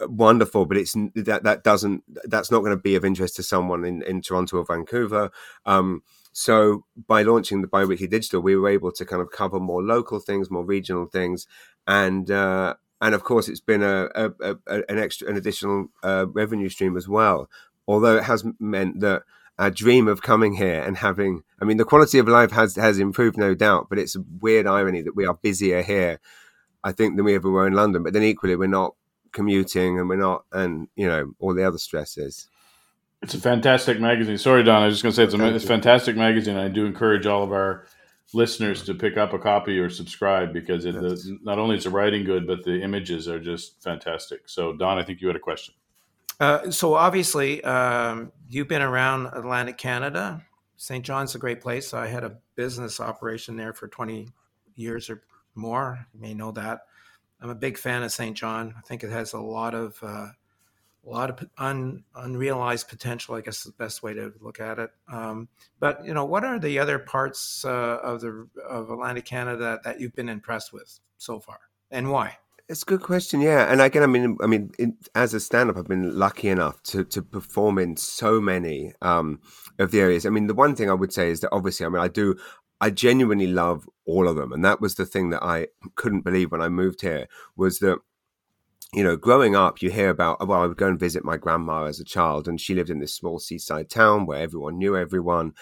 wonderful 0.00 0.66
but 0.66 0.76
it's 0.76 0.94
that 1.14 1.44
that 1.44 1.62
doesn't 1.62 2.02
that's 2.24 2.50
not 2.50 2.60
going 2.60 2.76
to 2.76 2.82
be 2.82 2.96
of 2.96 3.04
interest 3.04 3.36
to 3.36 3.42
someone 3.44 3.84
in 3.84 4.02
in 4.02 4.20
toronto 4.20 4.58
or 4.58 4.64
vancouver. 4.64 5.30
Um, 5.66 6.02
so 6.36 6.84
by 7.06 7.22
launching 7.22 7.62
the 7.62 7.68
biweekly 7.68 8.08
digital, 8.08 8.40
we 8.42 8.56
were 8.56 8.68
able 8.68 8.90
to 8.90 9.04
kind 9.04 9.22
of 9.22 9.30
cover 9.30 9.60
more 9.60 9.80
local 9.82 10.18
things, 10.18 10.50
more 10.50 10.64
regional 10.64 11.06
things, 11.06 11.46
and 11.86 12.28
uh, 12.28 12.74
and 13.00 13.14
of 13.14 13.22
course 13.22 13.48
it's 13.48 13.60
been 13.60 13.84
a, 13.84 14.08
a, 14.16 14.32
a 14.40 14.82
an 14.88 14.98
extra 14.98 15.28
an 15.28 15.36
additional 15.36 15.86
uh, 16.02 16.26
revenue 16.28 16.68
stream 16.68 16.96
as 16.96 17.08
well. 17.08 17.48
Although 17.86 18.16
it 18.16 18.24
has 18.24 18.44
meant 18.58 18.98
that 18.98 19.22
our 19.60 19.70
dream 19.70 20.08
of 20.08 20.22
coming 20.22 20.54
here 20.54 20.82
and 20.82 20.96
having. 20.96 21.44
I 21.62 21.64
mean, 21.64 21.76
the 21.76 21.84
quality 21.84 22.18
of 22.18 22.26
life 22.26 22.50
has 22.50 22.74
has 22.74 22.98
improved, 22.98 23.36
no 23.36 23.54
doubt, 23.54 23.86
but 23.88 24.00
it's 24.00 24.16
a 24.16 24.24
weird 24.40 24.66
irony 24.66 25.02
that 25.02 25.14
we 25.14 25.26
are 25.26 25.38
busier 25.40 25.82
here, 25.82 26.18
I 26.82 26.90
think, 26.90 27.14
than 27.14 27.24
we 27.24 27.36
ever 27.36 27.48
were 27.48 27.68
in 27.68 27.74
London. 27.74 28.02
But 28.02 28.12
then 28.12 28.24
equally, 28.24 28.56
we're 28.56 28.66
not 28.66 28.96
commuting 29.30 30.00
and 30.00 30.08
we're 30.08 30.16
not, 30.16 30.46
and 30.50 30.88
you 30.96 31.06
know, 31.06 31.32
all 31.38 31.54
the 31.54 31.62
other 31.62 31.78
stresses. 31.78 32.48
It's 33.24 33.32
a 33.32 33.40
fantastic 33.40 33.98
magazine. 33.98 34.36
Sorry, 34.36 34.62
Don. 34.62 34.82
I 34.82 34.84
was 34.84 34.96
just 34.96 35.02
going 35.02 35.12
to 35.12 35.16
say 35.16 35.24
it's 35.24 35.32
a, 35.32 35.54
it's 35.54 35.64
fantastic 35.64 36.14
magazine. 36.14 36.58
I 36.58 36.68
do 36.68 36.84
encourage 36.84 37.24
all 37.24 37.42
of 37.42 37.52
our 37.52 37.86
listeners 38.34 38.82
to 38.82 38.92
pick 38.92 39.16
up 39.16 39.32
a 39.32 39.38
copy 39.38 39.78
or 39.78 39.88
subscribe 39.88 40.52
because 40.52 40.84
it, 40.84 40.94
yes. 40.94 41.24
the, 41.24 41.38
not 41.42 41.58
only 41.58 41.78
is 41.78 41.84
the 41.84 41.90
writing 41.90 42.26
good, 42.26 42.46
but 42.46 42.64
the 42.64 42.82
images 42.82 43.26
are 43.26 43.40
just 43.40 43.82
fantastic. 43.82 44.46
So, 44.46 44.74
Don, 44.74 44.98
I 44.98 45.04
think 45.04 45.22
you 45.22 45.28
had 45.28 45.36
a 45.36 45.40
question. 45.40 45.74
Uh, 46.38 46.70
so, 46.70 46.92
obviously, 46.92 47.64
um, 47.64 48.30
you've 48.50 48.68
been 48.68 48.82
around 48.82 49.28
Atlantic 49.32 49.78
Canada. 49.78 50.44
St. 50.76 51.02
John's 51.02 51.34
a 51.34 51.38
great 51.38 51.62
place. 51.62 51.94
I 51.94 52.08
had 52.08 52.24
a 52.24 52.36
business 52.56 53.00
operation 53.00 53.56
there 53.56 53.72
for 53.72 53.88
20 53.88 54.28
years 54.74 55.08
or 55.08 55.22
more. 55.54 56.06
You 56.12 56.20
may 56.20 56.34
know 56.34 56.52
that. 56.52 56.80
I'm 57.40 57.48
a 57.48 57.54
big 57.54 57.78
fan 57.78 58.02
of 58.02 58.12
St. 58.12 58.36
John. 58.36 58.74
I 58.76 58.82
think 58.82 59.02
it 59.02 59.10
has 59.10 59.32
a 59.32 59.40
lot 59.40 59.74
of 59.74 59.96
uh, 60.02 60.26
a 61.06 61.10
lot 61.10 61.30
of 61.30 61.48
un, 61.58 62.04
unrealized 62.14 62.88
potential. 62.88 63.34
I 63.34 63.40
guess 63.40 63.58
is 63.58 63.64
the 63.64 63.72
best 63.72 64.02
way 64.02 64.14
to 64.14 64.32
look 64.40 64.60
at 64.60 64.78
it. 64.78 64.90
Um, 65.12 65.48
but 65.80 66.04
you 66.04 66.14
know, 66.14 66.24
what 66.24 66.44
are 66.44 66.58
the 66.58 66.78
other 66.78 66.98
parts 66.98 67.64
uh, 67.64 67.98
of 68.02 68.20
the 68.20 68.48
of 68.68 68.90
Atlantic 68.90 69.24
Canada 69.24 69.80
that 69.84 70.00
you've 70.00 70.14
been 70.14 70.28
impressed 70.28 70.72
with 70.72 71.00
so 71.18 71.40
far, 71.40 71.58
and 71.90 72.10
why? 72.10 72.38
It's 72.66 72.82
a 72.82 72.86
good 72.86 73.02
question, 73.02 73.42
yeah. 73.42 73.70
And 73.70 73.82
again, 73.82 74.02
I 74.02 74.06
mean, 74.06 74.38
I 74.42 74.46
mean, 74.46 74.70
in, 74.78 74.96
as 75.14 75.34
a 75.34 75.40
stand-up, 75.40 75.76
I've 75.76 75.86
been 75.86 76.18
lucky 76.18 76.48
enough 76.48 76.82
to 76.84 77.04
to 77.04 77.20
perform 77.20 77.78
in 77.78 77.96
so 77.96 78.40
many 78.40 78.94
um, 79.02 79.40
of 79.78 79.90
the 79.90 80.00
areas. 80.00 80.24
I 80.24 80.30
mean, 80.30 80.46
the 80.46 80.54
one 80.54 80.74
thing 80.74 80.88
I 80.88 80.94
would 80.94 81.12
say 81.12 81.30
is 81.30 81.40
that 81.40 81.52
obviously, 81.52 81.84
I 81.84 81.90
mean, 81.90 82.00
I 82.00 82.08
do, 82.08 82.36
I 82.80 82.88
genuinely 82.88 83.48
love 83.48 83.86
all 84.06 84.28
of 84.28 84.36
them, 84.36 84.50
and 84.50 84.64
that 84.64 84.80
was 84.80 84.94
the 84.94 85.04
thing 85.04 85.28
that 85.30 85.42
I 85.42 85.68
couldn't 85.94 86.22
believe 86.22 86.52
when 86.52 86.62
I 86.62 86.70
moved 86.70 87.02
here 87.02 87.26
was 87.54 87.80
that 87.80 87.98
you 88.94 89.02
know, 89.02 89.16
growing 89.16 89.56
up, 89.56 89.82
you 89.82 89.90
hear 89.90 90.08
about, 90.08 90.46
well, 90.46 90.60
I 90.60 90.66
would 90.66 90.76
go 90.76 90.88
and 90.88 90.98
visit 90.98 91.24
my 91.24 91.36
grandma 91.36 91.84
as 91.84 92.00
a 92.00 92.04
child, 92.04 92.46
and 92.46 92.60
she 92.60 92.74
lived 92.74 92.90
in 92.90 93.00
this 93.00 93.14
small 93.14 93.38
seaside 93.38 93.90
town 93.90 94.26
where 94.26 94.40
everyone 94.40 94.78
knew 94.78 94.96
everyone. 94.96 95.54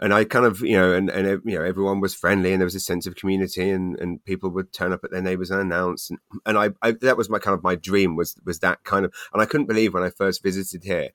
And 0.00 0.14
I 0.14 0.22
kind 0.24 0.46
of, 0.46 0.60
you 0.60 0.76
know, 0.76 0.92
and, 0.92 1.10
and 1.10 1.42
you 1.44 1.58
know, 1.58 1.64
everyone 1.64 2.00
was 2.00 2.14
friendly 2.14 2.52
and 2.52 2.60
there 2.60 2.66
was 2.66 2.76
a 2.76 2.80
sense 2.80 3.04
of 3.08 3.16
community 3.16 3.68
and, 3.68 3.98
and 3.98 4.24
people 4.24 4.48
would 4.50 4.72
turn 4.72 4.92
up 4.92 5.02
at 5.02 5.10
their 5.10 5.20
neighbors 5.20 5.50
and 5.50 5.60
announce. 5.60 6.08
And, 6.08 6.20
and 6.46 6.56
I, 6.56 6.70
I, 6.82 6.92
that 6.92 7.16
was 7.16 7.28
my 7.28 7.40
kind 7.40 7.56
of 7.56 7.64
my 7.64 7.74
dream 7.74 8.14
was, 8.14 8.36
was 8.44 8.60
that 8.60 8.84
kind 8.84 9.04
of, 9.04 9.12
and 9.32 9.42
I 9.42 9.46
couldn't 9.46 9.66
believe 9.66 9.94
when 9.94 10.04
I 10.04 10.10
first 10.10 10.40
visited 10.40 10.84
here, 10.84 11.10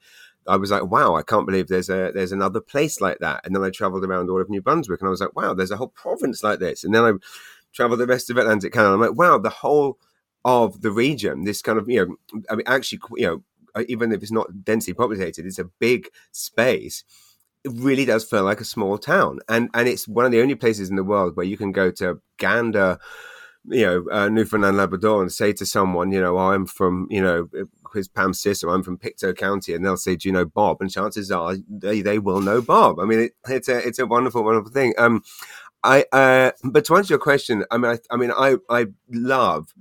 I 0.49 0.57
was 0.57 0.69
like, 0.69 0.83
wow, 0.83 1.15
I 1.15 1.21
can't 1.21 1.45
believe 1.45 1.69
there's 1.69 1.89
a, 1.89 2.11
there's 2.13 2.33
another 2.33 2.59
place 2.59 2.99
like 2.99 3.19
that. 3.19 3.39
And 3.45 3.55
then 3.55 3.63
I 3.63 3.69
traveled 3.69 4.03
around 4.03 4.29
all 4.29 4.41
of 4.41 4.49
New 4.49 4.61
Brunswick 4.61 4.99
and 4.99 5.07
I 5.07 5.11
was 5.11 5.21
like, 5.21 5.33
wow, 5.33 5.53
there's 5.53 5.71
a 5.71 5.77
whole 5.77 5.87
province 5.87 6.43
like 6.43 6.59
this. 6.59 6.83
And 6.83 6.93
then 6.93 7.05
I 7.05 7.13
traveled 7.71 8.01
the 8.01 8.05
rest 8.05 8.29
of 8.29 8.35
Atlantic 8.35 8.73
Canada. 8.73 8.95
I'm 8.95 8.99
like, 8.99 9.17
wow, 9.17 9.37
the 9.37 9.49
whole, 9.49 9.97
of 10.45 10.81
the 10.81 10.91
region. 10.91 11.43
This 11.43 11.61
kind 11.61 11.77
of, 11.77 11.89
you 11.89 12.05
know, 12.05 12.43
I 12.49 12.55
mean, 12.55 12.65
actually, 12.67 12.99
you 13.15 13.27
know, 13.27 13.43
uh, 13.75 13.83
even 13.87 14.11
if 14.11 14.21
it's 14.21 14.31
not 14.31 14.63
densely 14.63 14.93
populated, 14.93 15.45
it's 15.45 15.59
a 15.59 15.69
big 15.79 16.07
space. 16.31 17.03
It 17.63 17.71
really 17.75 18.05
does 18.05 18.25
feel 18.25 18.43
like 18.43 18.59
a 18.59 18.65
small 18.65 18.97
town, 18.97 19.39
and 19.47 19.69
and 19.73 19.87
it's 19.87 20.07
one 20.07 20.25
of 20.25 20.31
the 20.31 20.41
only 20.41 20.55
places 20.55 20.89
in 20.89 20.97
the 20.97 21.03
world 21.03 21.35
where 21.35 21.45
you 21.45 21.57
can 21.57 21.71
go 21.71 21.91
to 21.91 22.21
Gander, 22.37 22.97
you 23.65 23.85
know, 23.85 24.05
uh, 24.11 24.27
Newfoundland, 24.27 24.75
Labrador, 24.75 25.21
and 25.21 25.31
say 25.31 25.53
to 25.53 25.65
someone, 25.65 26.11
you 26.11 26.19
know, 26.19 26.37
oh, 26.37 26.51
I'm 26.51 26.65
from, 26.65 27.07
you 27.09 27.21
know, 27.21 27.47
his 27.93 28.09
Pam 28.09 28.33
Sis, 28.33 28.63
or 28.63 28.73
I'm 28.73 28.83
from 28.83 28.97
Pictou 28.97 29.33
County, 29.33 29.73
and 29.73 29.85
they'll 29.85 29.95
say, 29.95 30.17
do 30.17 30.27
you 30.27 30.33
know 30.33 30.43
Bob? 30.43 30.81
And 30.81 30.91
chances 30.91 31.31
are 31.31 31.55
they, 31.69 32.01
they 32.01 32.19
will 32.19 32.41
know 32.41 32.61
Bob. 32.61 32.99
I 32.99 33.05
mean, 33.05 33.19
it, 33.19 33.31
it's 33.47 33.69
a 33.69 33.77
it's 33.87 33.99
a 33.99 34.05
wonderful, 34.05 34.43
wonderful 34.43 34.71
thing. 34.71 34.93
Um, 34.97 35.23
I 35.83 36.05
uh, 36.11 36.51
but 36.63 36.83
to 36.85 36.97
answer 36.97 37.13
your 37.13 37.19
question, 37.19 37.63
I 37.71 37.77
mean, 37.77 37.91
I, 37.91 37.99
I 38.13 38.17
mean, 38.17 38.31
I 38.31 38.57
I 38.69 38.87
love 39.09 39.73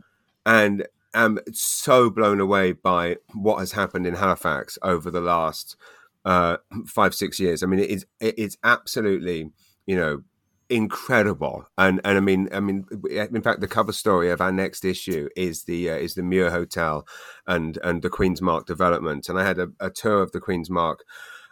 and 0.44 0.86
am 1.14 1.38
so 1.52 2.10
blown 2.10 2.40
away 2.40 2.72
by 2.72 3.16
what 3.34 3.58
has 3.58 3.72
happened 3.72 4.06
in 4.06 4.14
Halifax 4.14 4.78
over 4.82 5.10
the 5.10 5.20
last 5.20 5.76
uh, 6.24 6.56
five 6.86 7.14
six 7.14 7.38
years. 7.40 7.62
I 7.62 7.66
mean, 7.66 7.80
it 7.80 7.90
is 7.90 8.06
it 8.20 8.38
is 8.38 8.56
absolutely 8.64 9.50
you 9.86 9.96
know 9.96 10.22
incredible. 10.70 11.66
And 11.76 12.00
and 12.04 12.16
i 12.16 12.20
mean 12.20 12.48
i 12.52 12.60
mean 12.60 12.86
in 13.10 13.42
fact 13.42 13.60
the 13.60 13.68
cover 13.68 13.92
story 13.92 14.30
of 14.30 14.40
our 14.40 14.52
next 14.52 14.84
issue 14.84 15.28
is 15.36 15.64
the 15.64 15.90
uh, 15.90 15.96
is 15.96 16.14
the 16.14 16.22
muir 16.22 16.50
hotel 16.50 17.06
and 17.46 17.78
and 17.84 18.02
the 18.02 18.10
queen's 18.10 18.40
marque 18.40 18.66
development. 18.66 19.28
And 19.28 19.38
i 19.38 19.44
had 19.44 19.58
a, 19.58 19.68
a 19.80 19.90
tour 19.90 20.22
of 20.22 20.32
the 20.32 20.40
queen's 20.40 20.70
marque 20.70 21.04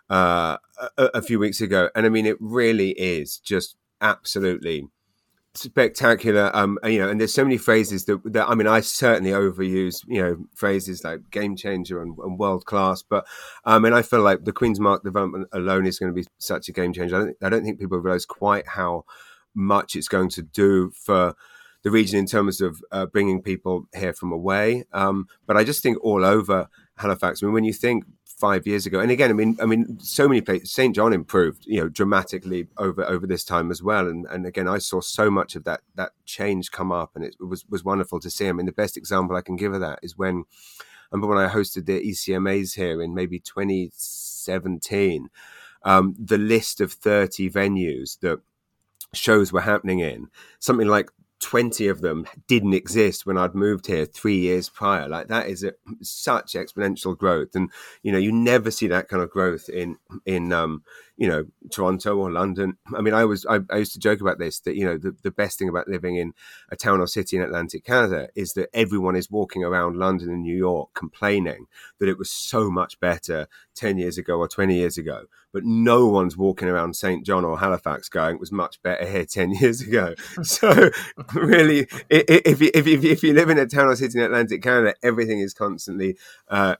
uh, 0.08 0.56
a, 0.98 1.04
a, 1.14 1.22
few 1.22 1.38
weeks 1.38 1.60
ago. 1.60 1.88
And 1.94 2.06
i 2.06 2.08
mean 2.08 2.26
it 2.26 2.38
really 2.40 2.90
is 2.92 3.38
just 3.38 3.76
absolutely 4.00 4.88
spectacular 5.54 6.48
um 6.54 6.78
you 6.84 6.98
know 7.00 7.08
and 7.08 7.18
there's 7.18 7.34
so 7.34 7.42
many 7.42 7.58
phrases 7.58 8.04
that, 8.04 8.20
that 8.24 8.48
i 8.48 8.54
mean 8.54 8.68
i 8.68 8.80
certainly 8.80 9.32
overuse 9.32 9.96
you 10.06 10.22
know 10.22 10.36
phrases 10.54 11.02
like 11.02 11.28
game 11.32 11.56
changer 11.56 12.00
and, 12.00 12.16
and 12.18 12.38
world 12.38 12.64
class 12.66 13.02
but 13.02 13.26
um 13.64 13.84
and 13.84 13.92
i 13.92 14.00
feel 14.00 14.22
like 14.22 14.44
the 14.44 14.52
queen's 14.52 14.78
marque 14.78 15.02
development 15.02 15.48
alone 15.52 15.86
is 15.86 15.98
going 15.98 16.12
to 16.12 16.14
be 16.14 16.26
such 16.38 16.68
a 16.68 16.72
game 16.72 16.92
changer. 16.92 17.16
I 17.16 17.18
don't, 17.18 17.36
I 17.42 17.48
don't 17.48 17.64
think 17.64 17.80
people 17.80 17.98
realize 17.98 18.24
quite 18.24 18.68
how 18.68 19.04
much 19.52 19.96
it's 19.96 20.06
going 20.06 20.28
to 20.30 20.42
do 20.42 20.92
for 20.94 21.34
the 21.82 21.90
region 21.90 22.20
in 22.20 22.26
terms 22.26 22.60
of 22.60 22.80
uh, 22.92 23.06
bringing 23.06 23.42
people 23.42 23.88
here 23.92 24.12
from 24.12 24.30
away. 24.30 24.84
Um 24.92 25.26
but 25.48 25.56
i 25.56 25.64
just 25.64 25.82
think 25.82 25.98
all 26.00 26.24
over 26.24 26.68
halifax 26.98 27.42
i 27.42 27.46
mean 27.46 27.54
when 27.54 27.64
you 27.64 27.72
think 27.72 28.04
five 28.40 28.66
years 28.66 28.86
ago. 28.86 28.98
And 29.00 29.10
again, 29.10 29.30
I 29.30 29.34
mean, 29.34 29.56
I 29.60 29.66
mean, 29.66 29.98
so 30.00 30.26
many 30.26 30.40
places. 30.40 30.72
St. 30.72 30.94
John 30.94 31.12
improved, 31.12 31.64
you 31.66 31.80
know, 31.80 31.88
dramatically 31.88 32.66
over 32.78 33.04
over 33.04 33.26
this 33.26 33.44
time 33.44 33.70
as 33.70 33.82
well. 33.82 34.08
And 34.08 34.26
and 34.26 34.46
again, 34.46 34.66
I 34.66 34.78
saw 34.78 35.00
so 35.00 35.30
much 35.30 35.54
of 35.54 35.64
that 35.64 35.82
that 35.94 36.12
change 36.24 36.70
come 36.70 36.90
up, 36.90 37.12
and 37.14 37.24
it 37.24 37.36
was 37.38 37.64
was 37.68 37.84
wonderful 37.84 38.18
to 38.20 38.30
see. 38.30 38.48
I 38.48 38.52
mean, 38.52 38.66
the 38.66 38.72
best 38.72 38.96
example 38.96 39.36
I 39.36 39.42
can 39.42 39.56
give 39.56 39.74
of 39.74 39.80
that 39.80 40.00
is 40.02 40.16
when 40.16 40.44
I 41.12 41.16
remember 41.16 41.34
when 41.34 41.44
I 41.44 41.52
hosted 41.52 41.86
the 41.86 42.00
ECMAs 42.00 42.74
here 42.76 43.02
in 43.02 43.14
maybe 43.14 43.38
2017. 43.38 45.28
Um, 45.82 46.14
the 46.18 46.36
list 46.36 46.82
of 46.82 46.92
30 46.92 47.50
venues 47.50 48.20
that 48.20 48.40
shows 49.14 49.52
were 49.52 49.62
happening 49.62 50.00
in 50.00 50.28
something 50.58 50.86
like 50.86 51.10
20 51.40 51.88
of 51.88 52.00
them 52.00 52.26
didn't 52.46 52.74
exist 52.74 53.26
when 53.26 53.38
I'd 53.38 53.54
moved 53.54 53.86
here 53.86 54.04
three 54.04 54.38
years 54.38 54.68
prior. 54.68 55.08
Like 55.08 55.28
that 55.28 55.48
is 55.48 55.64
a, 55.64 55.72
such 56.02 56.52
exponential 56.52 57.16
growth. 57.16 57.54
And, 57.54 57.70
you 58.02 58.12
know, 58.12 58.18
you 58.18 58.30
never 58.30 58.70
see 58.70 58.86
that 58.88 59.08
kind 59.08 59.22
of 59.22 59.30
growth 59.30 59.68
in, 59.68 59.96
in, 60.26 60.52
um, 60.52 60.82
you 61.20 61.28
know, 61.28 61.44
Toronto 61.70 62.16
or 62.16 62.30
London. 62.30 62.78
I 62.96 63.02
mean, 63.02 63.12
I 63.12 63.26
was, 63.26 63.44
I, 63.44 63.60
I 63.70 63.76
used 63.76 63.92
to 63.92 63.98
joke 63.98 64.22
about 64.22 64.38
this 64.38 64.58
that, 64.60 64.74
you 64.74 64.86
know, 64.86 64.96
the, 64.96 65.14
the 65.22 65.30
best 65.30 65.58
thing 65.58 65.68
about 65.68 65.86
living 65.86 66.16
in 66.16 66.32
a 66.70 66.76
town 66.76 66.98
or 66.98 67.06
city 67.06 67.36
in 67.36 67.42
Atlantic 67.42 67.84
Canada 67.84 68.30
is 68.34 68.54
that 68.54 68.70
everyone 68.72 69.16
is 69.16 69.30
walking 69.30 69.62
around 69.62 69.98
London 69.98 70.30
and 70.30 70.40
New 70.40 70.56
York 70.56 70.94
complaining 70.94 71.66
that 71.98 72.08
it 72.08 72.16
was 72.16 72.30
so 72.30 72.70
much 72.70 72.98
better 73.00 73.48
10 73.74 73.98
years 73.98 74.16
ago 74.16 74.38
or 74.38 74.48
20 74.48 74.74
years 74.74 74.96
ago 74.96 75.26
but 75.52 75.64
no 75.64 76.06
one's 76.06 76.36
walking 76.36 76.68
around 76.68 76.94
St. 76.94 77.26
John 77.26 77.44
or 77.44 77.58
Halifax 77.58 78.08
going, 78.08 78.36
it 78.36 78.40
was 78.40 78.52
much 78.52 78.80
better 78.82 79.04
here 79.04 79.26
10 79.30 79.50
years 79.52 79.80
ago. 79.80 80.14
so, 80.42 80.90
really, 81.34 81.88
if 82.08 82.60
you, 82.60 82.70
if, 82.72 82.86
you, 82.86 83.10
if 83.10 83.22
you 83.22 83.34
live 83.34 83.50
in 83.50 83.58
a 83.58 83.66
town 83.66 83.88
or 83.88 83.96
city 83.96 84.18
in 84.18 84.24
Atlantic 84.24 84.62
Canada, 84.62 84.94
everything 85.02 85.40
is 85.40 85.52
constantly, 85.52 86.16
uh, 86.48 86.76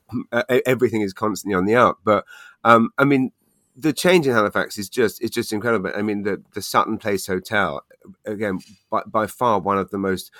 everything 0.65 1.01
is 1.01 1.13
constantly 1.13 1.57
on 1.57 1.65
the 1.65 1.75
up. 1.75 1.99
But, 2.05 2.25
um, 2.63 2.91
I 2.97 3.05
mean, 3.05 3.33
the 3.81 3.93
change 3.93 4.27
in 4.27 4.35
Halifax 4.35 4.79
is 4.79 4.89
just 4.89 5.23
it's 5.23 5.35
just 5.35 5.53
incredible. 5.53 5.91
I 5.95 6.03
mean, 6.03 6.23
the 6.23 6.43
the 6.55 6.63
Sutton 6.63 6.99
Place 6.99 7.27
Hotel, 7.27 7.83
again, 8.25 8.61
by, 8.91 9.03
by 9.07 9.27
far 9.27 9.61
one 9.61 9.79
of 9.79 9.91
the 9.91 9.99
most 9.99 10.31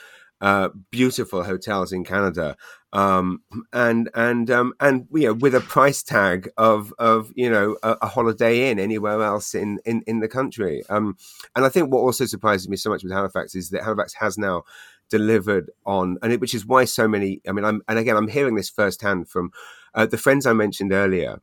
uh, 0.41 0.71
beautiful 0.91 1.45
hotels 1.45 1.93
in 1.93 2.05
Canada, 2.05 2.57
um, 2.93 3.43
and 3.73 4.11
and 4.15 4.51
um, 4.51 4.73
and 4.81 5.07
you 5.13 5.29
know 5.29 5.35
with 5.35 5.55
a 5.55 5.61
price 5.61 6.03
tag 6.03 6.51
of 6.57 6.95
of 6.99 7.31
you 7.35 7.51
know 7.51 7.77
a, 7.83 7.97
a 8.03 8.07
Holiday 8.07 8.71
Inn 8.71 8.79
anywhere 8.79 9.23
else 9.23 9.55
in 9.55 9.81
in, 9.85 10.03
in 10.07 10.21
the 10.21 10.29
country. 10.29 10.83
Um, 10.89 11.17
and 11.55 11.65
I 11.65 11.69
think 11.69 11.93
what 11.93 12.01
also 12.01 12.27
surprises 12.27 12.69
me 12.69 12.77
so 12.77 12.91
much 12.91 13.03
with 13.03 13.13
Halifax 13.13 13.55
is 13.55 13.71
that 13.71 13.85
Halifax 13.85 14.15
has 14.15 14.39
now 14.39 14.65
delivered 15.11 15.71
on, 15.85 16.17
and 16.23 16.33
it, 16.33 16.41
which 16.41 16.55
is 16.55 16.65
why 16.65 16.85
so 16.85 17.07
many. 17.07 17.41
I 17.47 17.53
mean, 17.53 17.65
I'm 17.65 17.83
and 17.89 17.99
again 17.99 18.17
I'm 18.17 18.29
hearing 18.29 18.55
this 18.55 18.71
firsthand 18.71 19.29
from 19.29 19.51
uh, 19.95 20.07
the 20.07 20.19
friends 20.19 20.47
I 20.47 20.53
mentioned 20.53 20.93
earlier, 20.93 21.41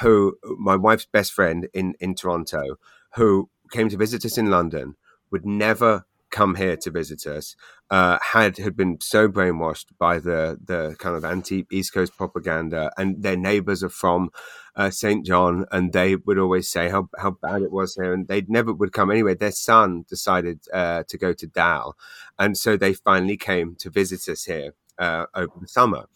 who 0.00 0.38
my 0.58 0.76
wife's 0.76 1.06
best 1.06 1.32
friend 1.32 1.68
in 1.74 1.94
in 2.00 2.14
Toronto, 2.14 2.78
who 3.14 3.48
came 3.70 3.88
to 3.88 3.96
visit 3.96 4.24
us 4.24 4.38
in 4.38 4.50
London, 4.50 4.96
would 5.30 5.46
never 5.46 6.06
come 6.30 6.54
here 6.54 6.76
to 6.78 6.90
visit 6.90 7.26
us 7.26 7.54
uh, 7.90 8.18
had 8.32 8.56
had 8.56 8.74
been 8.74 8.98
so 9.00 9.28
brainwashed 9.28 9.86
by 9.98 10.18
the 10.18 10.58
the 10.64 10.96
kind 10.98 11.14
of 11.14 11.24
anti 11.24 11.66
East 11.70 11.92
Coast 11.92 12.16
propaganda, 12.16 12.90
and 12.96 13.22
their 13.22 13.36
neighbours 13.36 13.84
are 13.84 13.90
from 13.90 14.30
uh, 14.74 14.88
St 14.90 15.26
John, 15.26 15.66
and 15.70 15.92
they 15.92 16.16
would 16.16 16.38
always 16.38 16.68
say 16.70 16.88
how 16.88 17.10
how 17.18 17.32
bad 17.32 17.60
it 17.60 17.70
was 17.70 17.94
here, 17.94 18.14
and 18.14 18.26
they 18.26 18.42
never 18.48 18.72
would 18.72 18.92
come 18.92 19.10
anyway. 19.10 19.34
Their 19.34 19.52
son 19.52 20.06
decided 20.08 20.60
uh, 20.72 21.04
to 21.06 21.18
go 21.18 21.34
to 21.34 21.46
Dal, 21.46 21.94
and 22.38 22.56
so 22.56 22.78
they 22.78 22.94
finally 22.94 23.36
came 23.36 23.76
to 23.76 23.90
visit 23.90 24.26
us 24.26 24.44
here 24.44 24.72
uh, 24.98 25.26
over 25.34 25.52
the 25.60 25.68
summer, 25.68 26.06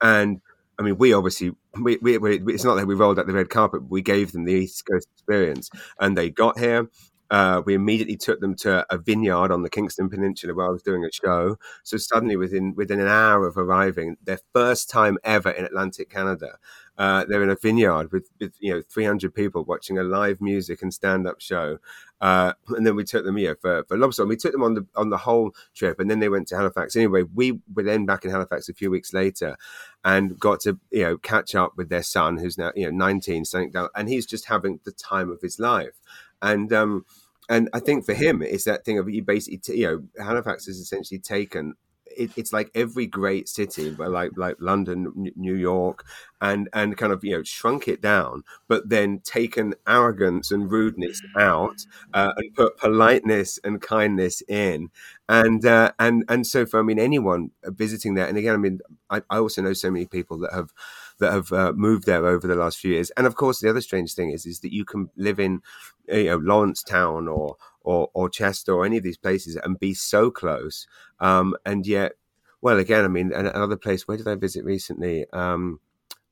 and 0.00 0.40
I 0.78 0.82
mean, 0.82 0.96
we 0.96 1.12
obviously 1.12 1.52
we, 1.80 1.98
we, 2.00 2.18
we, 2.18 2.54
it's 2.54 2.64
not 2.64 2.76
that 2.76 2.86
we 2.86 2.94
rolled 2.94 3.18
out 3.18 3.26
the 3.26 3.32
red 3.32 3.50
carpet. 3.50 3.88
We 3.90 4.02
gave 4.02 4.32
them 4.32 4.44
the 4.44 4.52
East 4.52 4.84
Coast 4.86 5.08
experience, 5.14 5.70
and 6.00 6.16
they 6.16 6.30
got 6.30 6.58
here. 6.58 6.88
Uh, 7.30 7.60
we 7.66 7.74
immediately 7.74 8.16
took 8.16 8.40
them 8.40 8.54
to 8.54 8.86
a 8.90 8.96
vineyard 8.96 9.50
on 9.52 9.62
the 9.62 9.68
Kingston 9.68 10.08
Peninsula 10.08 10.54
where 10.54 10.66
I 10.66 10.70
was 10.70 10.82
doing 10.82 11.04
a 11.04 11.12
show. 11.12 11.58
So 11.82 11.98
suddenly, 11.98 12.36
within 12.36 12.74
within 12.74 13.00
an 13.00 13.08
hour 13.08 13.46
of 13.46 13.58
arriving, 13.58 14.16
their 14.22 14.38
first 14.54 14.88
time 14.88 15.18
ever 15.24 15.50
in 15.50 15.64
Atlantic 15.64 16.08
Canada, 16.10 16.58
uh, 16.98 17.24
they're 17.28 17.44
in 17.44 17.50
a 17.50 17.56
vineyard 17.56 18.10
with, 18.10 18.28
with, 18.40 18.54
you 18.58 18.74
know 18.74 18.82
300 18.82 19.32
people 19.32 19.64
watching 19.64 19.98
a 19.98 20.02
live 20.02 20.40
music 20.40 20.82
and 20.82 20.92
stand 20.92 21.26
up 21.26 21.40
show. 21.40 21.78
Uh, 22.20 22.52
and 22.70 22.84
then 22.84 22.96
we 22.96 23.04
took 23.04 23.24
them 23.24 23.36
here 23.36 23.54
for, 23.54 23.84
for 23.84 23.96
lobster. 23.96 24.22
And 24.22 24.28
we 24.28 24.36
took 24.36 24.50
them 24.50 24.64
on 24.64 24.74
the 24.74 24.84
on 24.96 25.10
the 25.10 25.16
whole 25.16 25.54
trip, 25.74 26.00
and 26.00 26.10
then 26.10 26.18
they 26.18 26.28
went 26.28 26.48
to 26.48 26.56
Halifax. 26.56 26.96
Anyway, 26.96 27.22
we 27.34 27.60
were 27.72 27.84
then 27.84 28.04
back 28.04 28.24
in 28.24 28.32
Halifax 28.32 28.68
a 28.68 28.74
few 28.74 28.90
weeks 28.90 29.14
later, 29.14 29.56
and 30.04 30.38
got 30.38 30.60
to 30.60 30.78
you 30.90 31.04
know 31.04 31.16
catch 31.18 31.54
up 31.54 31.76
with 31.76 31.88
their 31.88 32.02
son, 32.02 32.38
who's 32.38 32.58
now 32.58 32.72
you 32.74 32.86
know 32.86 32.96
19, 32.96 33.44
something 33.44 33.70
down, 33.70 33.88
and 33.94 34.08
he's 34.08 34.26
just 34.26 34.46
having 34.46 34.80
the 34.84 34.92
time 34.92 35.30
of 35.30 35.40
his 35.40 35.60
life. 35.60 36.00
And 36.42 36.72
um, 36.72 37.04
and 37.48 37.68
I 37.72 37.78
think 37.78 38.04
for 38.04 38.14
him, 38.14 38.42
it's 38.42 38.64
that 38.64 38.84
thing 38.84 38.98
of 38.98 39.08
you 39.08 39.22
basically, 39.22 39.58
t- 39.58 39.80
you 39.80 39.86
know, 39.86 40.24
Halifax 40.24 40.66
has 40.66 40.78
essentially 40.78 41.20
taken 41.20 41.74
it, 42.18 42.32
it's 42.36 42.52
like 42.52 42.70
every 42.74 43.06
great 43.06 43.48
city, 43.48 43.90
like 43.90 44.32
like 44.36 44.56
London, 44.60 45.12
New 45.36 45.54
York, 45.54 46.04
and 46.40 46.68
and 46.72 46.96
kind 46.96 47.12
of 47.12 47.24
you 47.24 47.36
know 47.36 47.42
shrunk 47.42 47.88
it 47.88 48.00
down, 48.02 48.42
but 48.68 48.88
then 48.88 49.20
taken 49.24 49.74
arrogance 49.86 50.50
and 50.50 50.70
rudeness 50.70 51.22
out 51.36 51.84
uh, 52.14 52.32
and 52.36 52.54
put 52.54 52.76
politeness 52.76 53.58
and 53.64 53.80
kindness 53.80 54.42
in, 54.48 54.90
and 55.28 55.64
uh, 55.64 55.92
and 55.98 56.24
and 56.28 56.46
so 56.46 56.66
for 56.66 56.80
I 56.80 56.82
mean 56.82 56.98
anyone 56.98 57.50
visiting 57.64 58.14
there, 58.14 58.26
and 58.26 58.36
again 58.38 58.54
I 58.54 58.58
mean 58.58 58.80
I, 59.10 59.22
I 59.30 59.38
also 59.38 59.62
know 59.62 59.72
so 59.72 59.90
many 59.90 60.06
people 60.06 60.38
that 60.40 60.52
have 60.52 60.70
that 61.18 61.32
have 61.32 61.52
uh, 61.52 61.72
moved 61.74 62.06
there 62.06 62.24
over 62.26 62.46
the 62.46 62.54
last 62.54 62.78
few 62.78 62.92
years. 62.92 63.10
And 63.16 63.26
of 63.26 63.34
course, 63.34 63.60
the 63.60 63.68
other 63.70 63.80
strange 63.80 64.14
thing 64.14 64.30
is 64.30 64.46
is 64.46 64.60
that 64.60 64.72
you 64.72 64.84
can 64.84 65.10
live 65.16 65.40
in 65.40 65.60
you 66.08 66.24
know 66.24 66.36
Lawrencetown 66.38 67.28
or 67.28 67.56
or, 67.88 68.10
or 68.12 68.28
Chester 68.28 68.74
or 68.74 68.84
any 68.84 68.98
of 68.98 69.02
these 69.02 69.16
places 69.16 69.56
and 69.56 69.80
be 69.80 69.94
so 69.94 70.30
close. 70.30 70.86
Um, 71.20 71.56
and 71.64 71.86
yet, 71.86 72.12
well, 72.60 72.78
again, 72.78 73.02
I 73.02 73.08
mean, 73.08 73.32
another 73.32 73.78
place, 73.78 74.06
where 74.06 74.18
did 74.18 74.28
I 74.28 74.34
visit 74.34 74.62
recently? 74.62 75.24
Um, 75.32 75.80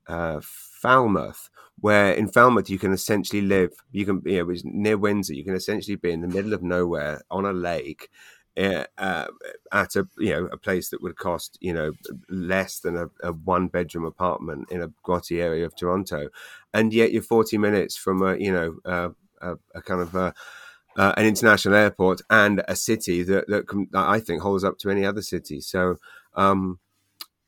uh, 0.06 0.40
Falmouth, 0.42 1.48
where 1.80 2.12
in 2.12 2.28
Falmouth 2.28 2.68
you 2.68 2.78
can 2.78 2.92
essentially 2.92 3.40
live, 3.40 3.70
you 3.90 4.04
can, 4.04 4.20
you 4.26 4.44
know, 4.44 4.54
near 4.64 4.98
Windsor, 4.98 5.32
you 5.32 5.44
can 5.44 5.54
essentially 5.54 5.96
be 5.96 6.12
in 6.12 6.20
the 6.20 6.28
middle 6.28 6.52
of 6.52 6.62
nowhere 6.62 7.22
on 7.30 7.46
a 7.46 7.54
lake. 7.54 8.10
Uh, 8.58 8.84
uh, 8.96 9.26
at 9.70 9.96
a 9.96 10.08
you 10.16 10.30
know 10.30 10.46
a 10.46 10.56
place 10.56 10.88
that 10.88 11.02
would 11.02 11.14
cost 11.16 11.58
you 11.60 11.74
know 11.74 11.92
less 12.30 12.80
than 12.80 12.96
a, 12.96 13.06
a 13.22 13.30
one 13.30 13.68
bedroom 13.68 14.06
apartment 14.06 14.66
in 14.70 14.80
a 14.80 14.88
grotty 15.06 15.42
area 15.42 15.66
of 15.66 15.76
Toronto, 15.76 16.30
and 16.72 16.90
yet 16.94 17.12
you're 17.12 17.20
40 17.20 17.58
minutes 17.58 17.98
from 17.98 18.22
a 18.22 18.34
you 18.38 18.50
know 18.50 18.78
uh, 18.86 19.10
a, 19.42 19.56
a, 19.74 19.82
kind 19.82 20.00
of 20.00 20.14
a, 20.14 20.32
uh, 20.96 21.12
an 21.16 21.26
international 21.26 21.74
airport 21.74 22.22
and 22.30 22.62
a 22.68 22.76
city 22.76 23.22
that 23.22 23.46
that, 23.48 23.68
can, 23.68 23.88
that, 23.92 24.08
I 24.08 24.20
think 24.20 24.42
holds 24.42 24.64
up 24.64 24.78
to 24.78 24.90
any 24.90 25.04
other 25.04 25.22
city. 25.22 25.60
So. 25.60 25.96
Um, 26.34 26.80